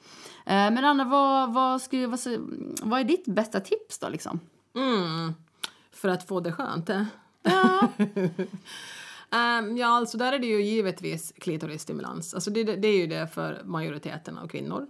Eh, 0.46 0.70
men 0.70 0.84
Anna, 0.84 1.04
vad, 1.04 1.54
vad, 1.54 1.82
skulle, 1.82 2.06
vad, 2.06 2.20
vad 2.82 3.00
är 3.00 3.04
ditt 3.04 3.24
bästa 3.26 3.60
tips 3.60 3.98
då 3.98 4.08
liksom? 4.08 4.40
Mm. 4.74 5.34
För 5.90 6.08
att 6.08 6.28
få 6.28 6.40
det 6.40 6.52
skönt. 6.52 6.90
eh. 6.90 7.04
Ja, 7.42 7.88
Ehm, 9.30 9.76
ja, 9.76 9.86
alltså 9.86 10.18
där 10.18 10.32
är 10.32 10.38
det 10.38 10.46
ju 10.46 10.62
givetvis 10.62 11.32
klitorisstimulans. 11.38 12.34
Alltså 12.34 12.50
det, 12.50 12.64
det, 12.64 12.76
det 12.76 12.88
är 12.88 12.98
ju 12.98 13.06
det 13.06 13.26
för 13.26 13.60
majoriteten 13.64 14.38
av 14.38 14.48
kvinnor. 14.48 14.86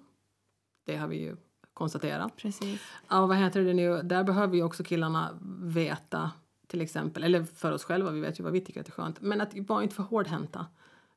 Det 0.86 0.96
har 0.96 1.08
vi 1.08 1.16
ju 1.20 1.36
konstaterat. 1.74 2.36
precis. 2.36 2.80
Ja, 3.08 3.26
vad 3.26 3.36
heter 3.36 3.60
det 3.60 3.74
nu? 3.74 4.02
Där 4.02 4.24
behöver 4.24 4.56
ju 4.56 4.62
också 4.62 4.84
killarna 4.84 5.38
veta, 5.62 6.30
till 6.66 6.80
exempel, 6.80 7.24
eller 7.24 7.44
för 7.44 7.72
oss 7.72 7.84
själva, 7.84 8.10
vi 8.10 8.20
vet 8.20 8.40
ju 8.40 8.44
vad 8.44 8.52
vi 8.52 8.60
tycker 8.60 8.80
att 8.80 8.86
det 8.86 8.90
är 8.90 9.02
skönt, 9.02 9.20
men 9.20 9.40
att 9.40 9.54
vara 9.54 9.82
inte 9.82 9.94
för 9.94 10.02
hårdhänta. 10.02 10.66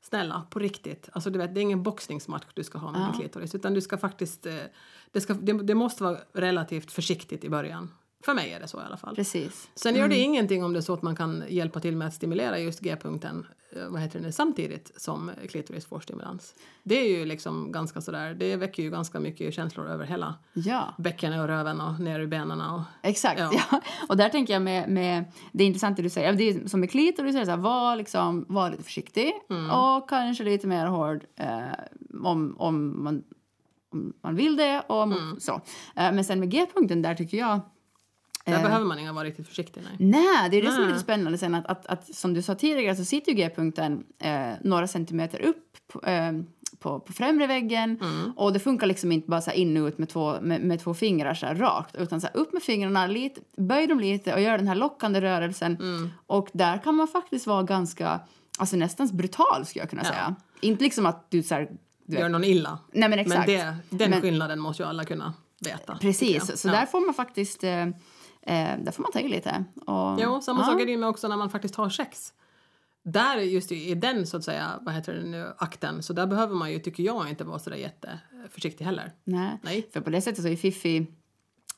Snälla, 0.10 0.44
på 0.50 0.60
riktigt. 0.60 1.10
Alltså, 1.13 1.30
du 1.30 1.39
vet, 1.39 1.54
det 1.56 1.60
är 1.60 1.62
ingen 1.62 1.84
boxningsmatch 1.84 2.46
du 2.54 2.63
ska 2.63 2.78
ha 2.78 2.91
med 2.91 3.02
Ja. 3.02 3.06
din 3.06 3.20
klitoris, 3.22 3.56
utan 3.56 3.74
du 3.74 3.82
ska 3.82 3.98
faktiskt... 3.98 4.46
eh, 4.46 4.54
Det, 5.12 5.22
ska, 5.22 5.34
det, 5.34 5.54
det 5.54 5.76
måste 5.76 6.04
vara 6.04 6.18
relativt 6.34 6.91
försiktigt 6.91 7.44
i 7.44 7.50
början. 7.50 7.91
För 8.25 8.33
mig 8.33 8.51
är 8.53 8.59
det 8.59 8.67
så 8.67 8.77
i 8.81 8.83
alla 8.85 8.97
fall. 8.97 9.15
Precis. 9.15 9.69
Sen 9.75 9.95
gör 9.95 10.07
det 10.07 10.17
ingenting 10.17 10.63
om 10.63 10.73
det 10.73 10.79
är 10.79 10.81
så 10.81 10.93
att 10.93 11.01
man 11.01 11.15
kan 11.15 11.43
hjälpa 11.49 11.79
till 11.79 11.95
med 11.95 12.07
att 12.07 12.13
stimulera 12.13 12.59
just 12.59 12.79
G-punkten 12.79 13.47
eh, 13.75 13.88
vad 13.89 14.01
heter 14.01 14.19
det, 14.19 14.31
samtidigt 14.31 14.91
som 15.01 15.31
klitoris 15.49 15.85
får 15.85 15.99
stimulans. 15.99 16.55
Det 16.83 16.95
är 16.95 17.17
ju 17.19 17.25
liksom 17.25 17.71
ganska 17.71 18.01
sådär, 18.01 18.33
det 18.33 18.55
väcker 18.55 18.83
ju 18.83 18.89
ganska 18.89 19.19
mycket 19.19 19.53
känslor 19.53 19.88
över 19.88 20.05
hela 20.05 20.35
Ja. 20.53 20.93
bäckenet 20.97 21.39
och 21.41 21.47
röven 21.47 21.81
och 21.81 21.99
ner 21.99 22.19
i 22.19 22.27
benen 22.27 22.61
och 22.61 22.81
Exakt. 23.03 23.39
Ja. 23.39 23.51
Ja. 23.71 23.81
Och 24.09 24.17
där 24.17 24.29
tänker 24.29 24.53
jag 24.53 24.61
med, 24.61 24.89
med 24.89 25.23
det 25.51 25.63
är 25.63 25.67
intressant 25.67 25.97
det 25.97 26.03
du 26.03 26.09
säger. 26.09 26.33
Det 26.33 26.43
är 26.49 26.67
som 26.67 26.79
med 26.79 26.91
klitoris, 26.91 27.31
så 27.33 27.38
är 27.38 27.39
det 27.39 27.45
så 27.45 27.51
här, 27.51 27.57
var, 27.57 27.95
liksom, 27.95 28.45
var 28.49 28.71
lite 28.71 28.83
försiktig 28.83 29.31
Mm. 29.49 29.69
och 29.71 30.09
kanske 30.09 30.43
lite 30.43 30.67
mer 30.67 30.85
hård 30.85 31.25
eh, 31.35 31.61
om, 32.23 32.55
om, 32.59 33.03
man, 33.03 33.23
om 33.91 34.13
man 34.23 34.35
vill 34.35 34.55
det. 34.55 34.81
Och 34.88 34.97
om, 35.01 35.35
så. 35.39 35.53
Eh, 35.95 36.11
men 36.13 36.23
sen 36.25 36.39
med 36.39 36.49
G-punkten 36.51 37.01
där 37.01 37.15
tycker 37.15 37.38
jag 37.38 37.59
där 38.45 38.53
Eh. 38.53 38.63
behöver 38.63 38.86
man 38.86 38.99
inte 38.99 39.12
vara 39.12 39.23
riktigt 39.25 39.47
försiktig. 39.47 39.81
Nej. 39.84 40.10
Nej, 40.10 40.49
det 40.49 40.58
är 40.58 40.62
det 40.62 40.67
som 40.67 40.75
är 40.77 40.79
Nej. 40.81 40.88
lite 40.88 40.99
spännande 41.03 41.38
sen 41.38 41.55
att, 41.55 41.65
att, 41.65 41.86
att 41.86 42.15
som 42.15 42.34
du 42.34 42.41
sa 42.41 42.55
tidigare 42.55 42.95
så 42.95 43.05
sitter 43.05 43.31
ju 43.31 43.38
G-punkten 43.38 44.03
eh, 44.19 44.49
några 44.62 44.88
centimeter 44.88 45.41
upp 45.41 45.65
på, 45.88 46.01
eh, 46.08 46.31
på, 46.79 46.99
på 46.99 47.13
främre 47.13 47.47
väggen 47.47 47.99
och 48.36 48.53
det 48.53 48.60
funkar 48.60 48.88
liksom 48.88 49.12
inte 49.12 49.29
bara 49.29 49.41
så 49.41 49.51
in 49.51 49.77
och 49.77 49.88
ut 49.88 49.97
med 49.97 50.10
två, 50.10 50.41
med, 50.41 50.62
med 50.62 50.79
två 50.79 50.93
fingrar 50.93 51.34
så 51.34 51.45
här 51.45 51.55
rakt 51.55 51.95
utan 51.95 52.21
så 52.21 52.27
upp 52.34 52.53
med 52.53 52.63
fingrarna, 52.63 53.08
lite, 53.08 53.41
böj 53.58 53.88
dem 53.88 53.99
lite 53.99 54.34
och 54.34 54.41
gör 54.41 54.58
den 54.58 54.67
här 54.67 54.75
lockande 54.75 55.21
rörelsen 55.21 55.77
och 56.27 56.49
där 56.53 56.77
kan 56.77 56.95
man 56.95 57.08
faktiskt 57.08 57.47
vara 57.47 57.63
ganska, 57.63 58.19
alltså 58.60 58.75
nästan 58.75 59.10
brutal 59.13 59.65
skulle 59.65 59.81
jag 59.84 59.89
kunna 59.89 60.01
Ja. 60.05 60.10
säga. 60.10 60.36
Inte 60.62 60.84
liksom 60.84 61.05
att 61.05 61.31
du 61.31 61.43
så 61.43 61.55
här, 61.55 61.69
du 62.05 62.17
Gör 62.17 62.29
någon 62.29 62.43
illa. 62.43 62.79
nej 62.93 63.10
men 63.10 63.19
exakt. 63.19 63.47
Men 63.47 63.58
det, 63.58 63.77
den 63.89 64.10
Men- 64.10 64.21
skillnaden 64.21 64.60
måste 64.60 64.84
ju 64.84 64.89
alla 64.89 65.03
kunna 65.05 65.34
veta. 65.65 65.97
Precis, 66.01 66.62
så 66.62 66.67
ja. 66.67 66.71
där 66.71 66.86
får 66.86 67.05
man 67.05 67.13
faktiskt, 67.13 67.63
eh, 67.63 67.86
eh, 68.45 68.77
där 68.79 68.91
får 68.91 69.01
man 69.01 69.12
ta 69.12 69.19
i 69.19 69.27
lite. 69.27 69.63
Och, 69.86 70.21
Jo, 70.21 70.41
samma 70.41 70.60
ja. 70.62 70.65
sak 70.65 70.81
är 70.81 70.86
det 70.86 70.91
ju 70.91 70.97
med 70.97 71.10
också 71.10 71.27
när 71.27 71.38
man 71.38 71.49
faktiskt 71.49 71.75
har 71.75 71.89
sex. 71.89 72.34
Där, 73.03 73.38
just 73.38 73.71
i 73.71 73.89
i 73.91 73.95
den 73.95 74.27
så 74.27 74.38
att 74.38 74.43
säga, 74.43 74.79
vad 74.81 74.93
heter 74.93 75.13
det 75.13 75.23
nu, 75.23 75.53
akten, 75.58 76.03
så 76.03 76.13
där 76.13 76.27
behöver 76.27 76.55
man 76.55 76.71
ju, 76.71 76.79
tycker 76.79 77.03
jag, 77.03 77.29
inte 77.29 77.43
vara 77.43 77.60
sådär 77.60 77.77
jätteförsiktig 77.77 78.86
heller. 78.86 79.12
Nej. 79.23 79.60
Nej. 79.63 79.89
För 79.93 80.01
på 80.01 80.10
det 80.10 80.21
sättet 80.21 80.43
så 80.43 80.49
är 80.49 80.55
Fifi 80.55 81.08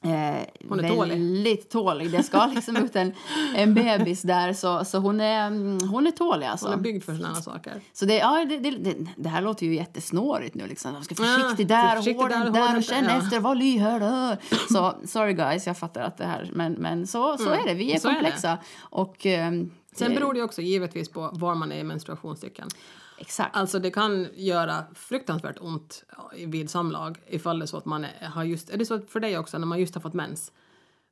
eh, 0.08 0.44
Hon 0.70 0.80
är 0.80 0.90
tålig. 0.90 1.12
väldigt 1.14 1.70
tålig. 1.70 2.12
Det 2.12 2.24
ska 2.24 2.46
liksom 2.46 2.78
ut 2.78 2.96
en, 2.96 3.14
en 3.56 3.74
bebis 3.74 4.22
där, 4.22 4.54
så, 4.54 4.86
så 4.86 4.98
hon, 4.98 5.22
är, 5.22 5.48
mm, 5.48 5.90
hon 5.90 6.08
är 6.08 6.12
tålig 6.12 6.46
alltså. 6.48 6.66
Hon 6.68 6.74
är 6.80 6.82
byggd 6.84 7.04
för 7.04 7.16
sådana 7.16 7.36
saker. 7.36 7.82
Så 7.94 8.06
det, 8.06 8.16
ja, 8.18 8.46
det, 8.50 8.58
det, 8.58 8.96
det, 9.18 9.30
här 9.30 9.42
låter 9.42 9.66
ju 9.66 9.76
jättesnårigt 9.76 10.56
nu. 10.56 10.68
Liksom. 10.68 10.94
Jag 10.94 11.06
ska 11.06 11.16
försiktigt 11.16 11.70
Ja, 11.70 11.76
där, 11.76 11.96
försiktigt 11.96 12.22
hård 12.22 12.30
där, 12.32 12.46
där, 12.46 12.52
där 12.52 12.68
hård 12.68 12.78
och 12.78 12.84
känn 12.84 13.04
där, 13.04 13.12
ja. 13.12 13.18
efter, 13.18 13.40
var 13.40 13.56
lyhörd. 13.56 14.38
Så 14.72 14.94
sorry 15.06 15.34
guys, 15.34 15.68
jag 15.68 15.78
fattar 15.78 16.02
att 16.02 16.18
det 16.18 16.26
här, 16.26 16.50
men, 16.54 16.74
men 16.74 17.08
så, 17.08 17.38
så 17.38 17.50
är 17.50 17.68
det. 17.68 17.74
Vi 17.74 17.84
är 17.86 17.90
Mm. 17.90 18.00
så 18.00 18.08
är 18.10 18.14
komplexa. 18.14 18.58
Och, 18.80 19.26
ehm, 19.26 19.72
Sen 19.96 20.10
det- 20.10 20.16
beror 20.16 20.34
det 20.34 20.42
också 20.44 20.62
givetvis 20.62 21.10
på 21.10 21.30
var 21.34 21.56
man 21.56 21.72
är 21.72 21.80
i 21.80 21.84
menstruationscykeln. 21.84 22.70
Exakt. 23.18 23.56
Alltså 23.56 23.80
det 23.80 23.92
kan 23.92 24.28
göra 24.36 24.84
fruktansvärt 24.96 25.58
ont 25.60 26.04
vid 26.46 26.70
samlag 26.70 27.18
ifall 27.28 27.60
det 27.60 27.66
är 27.66 27.68
så 27.68 27.78
att 27.78 27.86
man 27.86 28.06
har 28.22 28.44
just, 28.44 28.70
är 28.70 28.78
det 28.78 28.86
så 28.86 29.02
för 29.02 29.20
dig 29.20 29.38
också 29.38 29.58
när 29.58 29.66
man 29.68 29.80
just 29.80 29.96
har 29.96 30.02
fått 30.02 30.14
mens? 30.14 30.52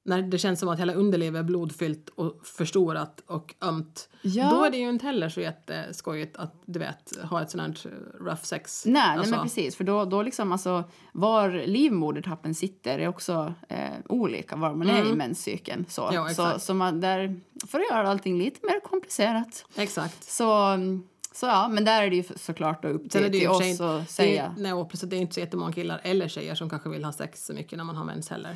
När 0.08 0.22
det 0.22 0.38
känns 0.38 0.60
som 0.60 0.70
att 0.70 0.80
hela 0.80 0.94
underlivet 0.94 1.40
är 1.40 1.44
blodfyllt 1.44 2.10
och 2.10 2.42
förstorat 2.44 3.22
och 3.28 3.56
ömt. 3.62 4.10
Ja. 4.22 4.50
Då 4.50 4.64
är 4.64 4.72
det 4.72 4.78
ju 4.78 4.90
inte 4.90 5.06
heller 5.06 5.30
så 5.30 5.42
jätteskojigt 5.42 6.38
att 6.38 6.54
du 6.66 6.80
vet 6.80 7.14
ha 7.24 7.42
ett 7.42 7.52
sånt 7.52 7.84
här 7.84 7.92
rough 8.20 8.44
sex. 8.44 8.86
Nej, 8.86 8.94
nej 8.94 9.18
Alltså, 9.18 9.36
men 9.36 9.44
precis. 9.44 9.76
För 9.76 9.84
då, 9.84 10.06
då 10.06 10.22
liksom 10.22 10.52
alltså, 10.52 10.84
var 11.12 11.50
livmodertappen 11.68 12.56
sitter 12.56 13.00
är 13.00 13.08
också 13.08 13.54
eh, 13.70 13.90
olika 14.10 14.56
var 14.56 14.76
man 14.76 14.90
är 14.90 15.06
i 15.06 15.16
menscykeln. 15.16 15.86
Så, 15.90 16.10
Mm. 16.10 16.16
Ja, 16.16 16.30
så, 16.30 16.60
så 16.60 16.74
man 16.74 17.02
där, 17.02 17.40
för 17.68 17.80
att 17.80 17.90
göra 17.90 18.10
allting 18.10 18.38
lite 18.38 18.60
mer 18.68 18.80
komplicerat. 18.80 19.66
Exakt. 19.76 20.24
Så, 20.24 20.54
mm, 20.66 21.04
så 21.36 21.46
ja, 21.46 21.68
men 21.68 21.86
där 21.86 22.02
är 22.04 22.10
det 22.10 22.16
ju 22.16 22.24
såklart 22.36 22.82
då 22.84 22.88
upp 22.88 23.10
till, 23.10 23.22
det 23.22 23.30
till 23.30 23.50
oss 23.50 23.82
att 23.82 24.10
säga. 24.10 24.54
Det, 24.56 24.62
nej, 24.62 24.74
och 24.74 24.92
det 25.04 25.16
är 25.16 25.20
inte 25.22 25.34
så 25.34 25.40
jättemånga 25.40 25.74
killar 25.74 26.02
eller 26.04 26.28
tjejer 26.28 26.56
som 26.56 26.70
kanske 26.70 26.90
vill 26.90 27.04
ha 27.06 27.12
sex 27.14 27.46
så 27.46 27.54
mycket 27.54 27.78
när 27.78 27.84
man 27.86 27.96
har 27.96 28.06
mens 28.06 28.30
heller. 28.30 28.56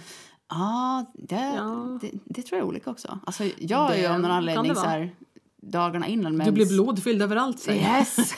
Ja, 0.49 1.05
det, 1.13 1.53
Ja. 1.55 1.99
det, 2.01 2.11
det 2.25 2.41
tror 2.41 2.57
jag 2.59 2.65
är 2.65 2.69
olika 2.69 2.89
också. 2.91 3.19
Alltså, 3.25 3.43
jag 3.57 3.91
är 3.91 3.95
ju 3.95 4.01
Det 4.01 4.13
av 4.13 4.19
någon 4.19 4.31
anledning 4.31 4.69
det 4.69 4.75
så 4.75 4.85
här, 4.85 5.15
dagarna 5.61 6.07
innan 6.07 6.37
mens. 6.37 6.47
Du 6.47 6.51
blir 6.51 6.65
blodfylld 6.65 7.21
överallt 7.21 7.59
säger. 7.59 7.97
Yes! 7.97 8.17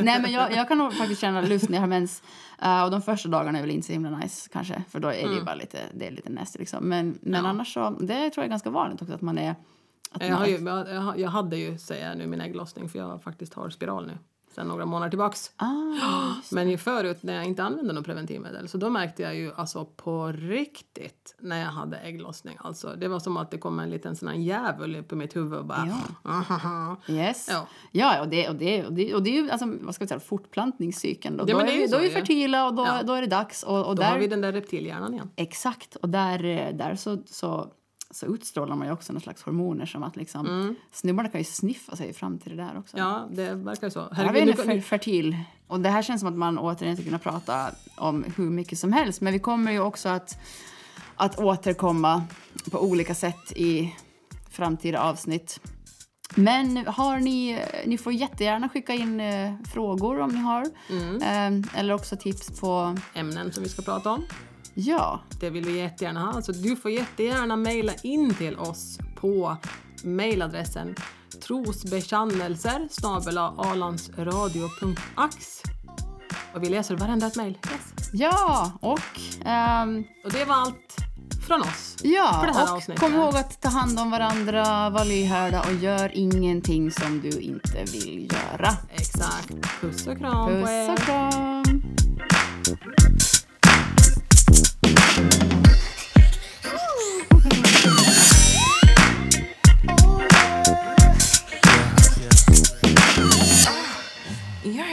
Nej, 0.00 0.22
men 0.22 0.32
jag, 0.32 0.52
jag 0.52 0.68
kan 0.68 0.78
nog 0.78 0.92
faktiskt 0.94 1.20
känna 1.20 1.40
lust 1.40 1.68
när 1.68 1.76
jag 1.76 1.82
har 1.82 1.88
mens. 1.88 2.22
Uh, 2.64 2.82
och 2.84 2.90
de 2.90 3.02
första 3.02 3.28
dagarna 3.28 3.58
är 3.58 3.62
väl 3.62 3.70
inte 3.70 3.86
så 3.86 3.92
himla 3.92 4.18
nice 4.18 4.48
kanske. 4.52 4.82
För 4.90 5.00
då 5.00 5.08
är 5.08 5.28
det 5.28 5.34
ju 5.34 5.44
bara 5.44 5.54
lite, 5.54 5.78
det 5.94 6.06
är 6.06 6.10
lite 6.10 6.30
nasty 6.30 6.58
liksom. 6.58 6.84
Men, 6.84 7.18
men 7.20 7.34
Mm. 7.34 7.44
Ja. 7.44 7.50
annars 7.50 7.74
så, 7.74 7.90
det 7.90 8.30
tror 8.30 8.32
jag 8.36 8.44
är 8.44 8.48
ganska 8.48 8.70
vanligt 8.70 9.02
också 9.02 9.14
att 9.14 9.20
man 9.22 9.38
är... 9.38 9.54
Jag, 10.20 10.36
har 10.36 10.46
ju, 10.46 10.58
jag, 10.58 11.18
jag 11.18 11.28
hade 11.28 11.56
ju, 11.56 11.78
säger 11.78 12.08
jag 12.08 12.18
nu, 12.18 12.26
min 12.26 12.40
ägglossning 12.40 12.88
för 12.88 12.98
jag 12.98 13.22
faktiskt 13.22 13.54
har 13.54 13.70
spiral 13.70 14.06
nu 14.06 14.18
sen 14.58 14.68
några 14.68 14.86
månader 14.86 15.10
tillbaks. 15.10 15.50
Ah, 15.56 16.34
Men 16.50 16.70
ju 16.70 16.78
förut 16.78 17.22
när 17.22 17.34
jag 17.34 17.44
inte 17.44 17.64
använde 17.64 17.92
något 17.92 18.04
preventivmedel 18.04 18.68
så 18.68 18.78
då 18.78 18.90
märkte 18.90 19.22
jag 19.22 19.34
ju 19.34 19.52
alltså 19.56 19.84
på 19.84 20.26
riktigt 20.32 21.36
när 21.40 21.60
jag 21.60 21.66
hade 21.66 21.96
ägglossning. 21.96 22.56
Alltså 22.60 22.94
det 22.96 23.08
var 23.08 23.18
som 23.18 23.36
att 23.36 23.50
det 23.50 23.58
kom 23.58 23.78
en 23.80 23.90
liten 23.90 24.16
sån 24.16 24.28
här 24.28 24.34
djävul 24.36 24.96
upp 24.96 25.12
i 25.12 25.14
mitt 25.14 25.36
huvud 25.36 25.58
och 25.58 25.64
bara... 25.64 25.98
Ahaha. 26.22 26.96
yes. 27.08 27.48
Ja. 27.50 27.66
Ja, 27.92 28.20
och 28.20 28.28
det, 28.28 28.48
och 28.48 28.54
det, 28.54 28.86
och 28.86 28.92
det, 28.92 29.14
och 29.14 29.22
det 29.22 29.30
är 29.38 29.42
ju 29.42 29.50
alltså, 29.50 29.66
vad 29.80 29.94
ska 29.94 30.04
vi 30.04 30.08
säga, 30.08 30.20
fortplantningscykeln. 30.20 31.36
Då, 31.36 31.44
Ja, 31.48 31.54
då, 31.54 31.60
är, 31.60 31.66
är 31.66 31.72
ju 31.72 31.78
då 31.78 31.84
är 31.84 31.88
så 31.88 31.98
vi 31.98 32.10
fertila 32.10 32.66
och 32.66 32.74
då, 32.74 32.84
Ja. 32.86 33.02
då 33.02 33.12
är 33.12 33.20
det 33.20 33.28
dags. 33.28 33.62
Och, 33.62 33.86
och 33.86 33.96
Då 33.96 34.02
där, 34.02 34.10
har 34.10 34.18
vi 34.18 34.26
den 34.26 34.40
där 34.40 34.52
reptilhjärnan 34.52 35.14
igen. 35.14 35.30
Exakt, 35.36 35.96
och 35.96 36.08
där, 36.08 36.44
eh, 36.44 36.76
där 36.76 36.94
så, 36.94 37.22
så 37.26 37.72
så 38.10 38.26
utstrålar 38.26 38.76
man 38.76 38.86
ju 38.86 38.92
också 38.92 39.12
någon 39.12 39.22
slags 39.22 39.42
hormoner 39.42 39.86
som 39.86 40.02
att 40.02 40.16
liksom, 40.16 40.76
snubbarna 40.92 41.28
kan 41.28 41.40
ju 41.40 41.44
sniffa 41.44 41.96
sig 41.96 42.12
fram 42.12 42.38
till 42.38 42.56
det 42.56 42.62
där 42.62 42.78
också. 42.78 42.98
Ja, 42.98 43.28
det 43.30 43.54
verkar 43.54 43.90
så. 43.90 44.08
Här 44.12 44.24
är 44.24 44.32
vi 44.32 44.66
nu 44.66 44.82
fertil. 44.82 45.36
Och 45.66 45.80
det 45.80 45.88
här 45.88 46.02
känns 46.02 46.20
som 46.20 46.28
att 46.28 46.38
man 46.38 46.58
återigen 46.58 46.96
ska 46.96 47.04
kunna 47.04 47.18
prata 47.18 47.70
om 47.96 48.24
hur 48.36 48.50
mycket 48.50 48.78
som 48.78 48.92
helst. 48.92 49.20
Men 49.20 49.32
vi 49.32 49.38
kommer 49.38 49.72
ju 49.72 49.80
också 49.80 50.08
att, 50.08 50.38
att 51.16 51.38
återkomma 51.38 52.22
på 52.70 52.80
olika 52.80 53.14
sätt 53.14 53.52
i 53.56 53.94
framtida 54.50 55.02
avsnitt. 55.02 55.60
Men 56.34 56.76
har 56.76 57.18
ni, 57.18 57.60
ni 57.86 57.98
får 57.98 58.12
jättegärna 58.12 58.68
skicka 58.68 58.92
in 58.92 59.20
eh, 59.20 59.54
frågor 59.72 60.20
om 60.20 60.30
ni 60.30 60.40
har. 60.40 60.62
Eh, 61.22 61.78
eller 61.80 61.94
också 61.94 62.16
tips 62.16 62.60
på... 62.60 62.96
Ämnen 63.14 63.52
som 63.52 63.62
vi 63.62 63.68
ska 63.68 63.82
prata 63.82 64.10
om. 64.10 64.24
Ja. 64.80 65.20
Det 65.40 65.50
vill 65.50 65.64
vi 65.64 65.78
jättegärna 65.78 66.20
ha. 66.32 66.42
Så 66.42 66.52
du 66.52 66.76
får 66.76 66.90
jättegärna 66.90 67.56
mejla 67.56 67.92
in 68.02 68.34
till 68.34 68.56
oss 68.56 68.98
på 69.16 69.56
mejladressen 70.02 70.94
trosbekännelser 71.46 72.88
alandsradio.ax 73.56 75.62
Och 76.54 76.62
vi 76.62 76.68
läser 76.68 76.96
varenda 76.96 77.26
ett 77.26 77.36
mejl. 77.36 77.58
Yes. 77.72 78.10
Ja, 78.12 78.72
och... 78.80 79.20
ehm, 79.44 80.04
Och 80.24 80.32
det 80.32 80.44
var 80.44 80.54
allt 80.54 80.96
från 81.46 81.60
oss. 81.60 81.96
ja, 82.02 82.36
För 82.40 82.46
det 82.46 82.52
här 82.52 82.62
och 82.64 82.70
avsnittet. 82.76 83.00
kom 83.00 83.14
ihåg 83.14 83.36
att 83.36 83.60
ta 83.60 83.68
hand 83.68 83.98
om 84.00 84.10
varandra, 84.10 84.90
var 84.90 85.04
lyhörda 85.04 85.60
och 85.62 85.74
gör 85.74 86.10
ingenting 86.14 86.90
som 86.90 87.20
du 87.20 87.30
inte 87.40 87.84
vill 87.92 88.28
göra. 88.32 88.76
Exakt. 88.90 89.52
Puss 89.80 90.06
och 90.06 90.18
kram 90.18 90.46
på 90.46 90.52
Puss 90.52 90.70
er. 90.70 90.92
och 90.92 90.98
kram! 90.98 91.64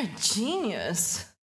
Genius. 0.07 1.34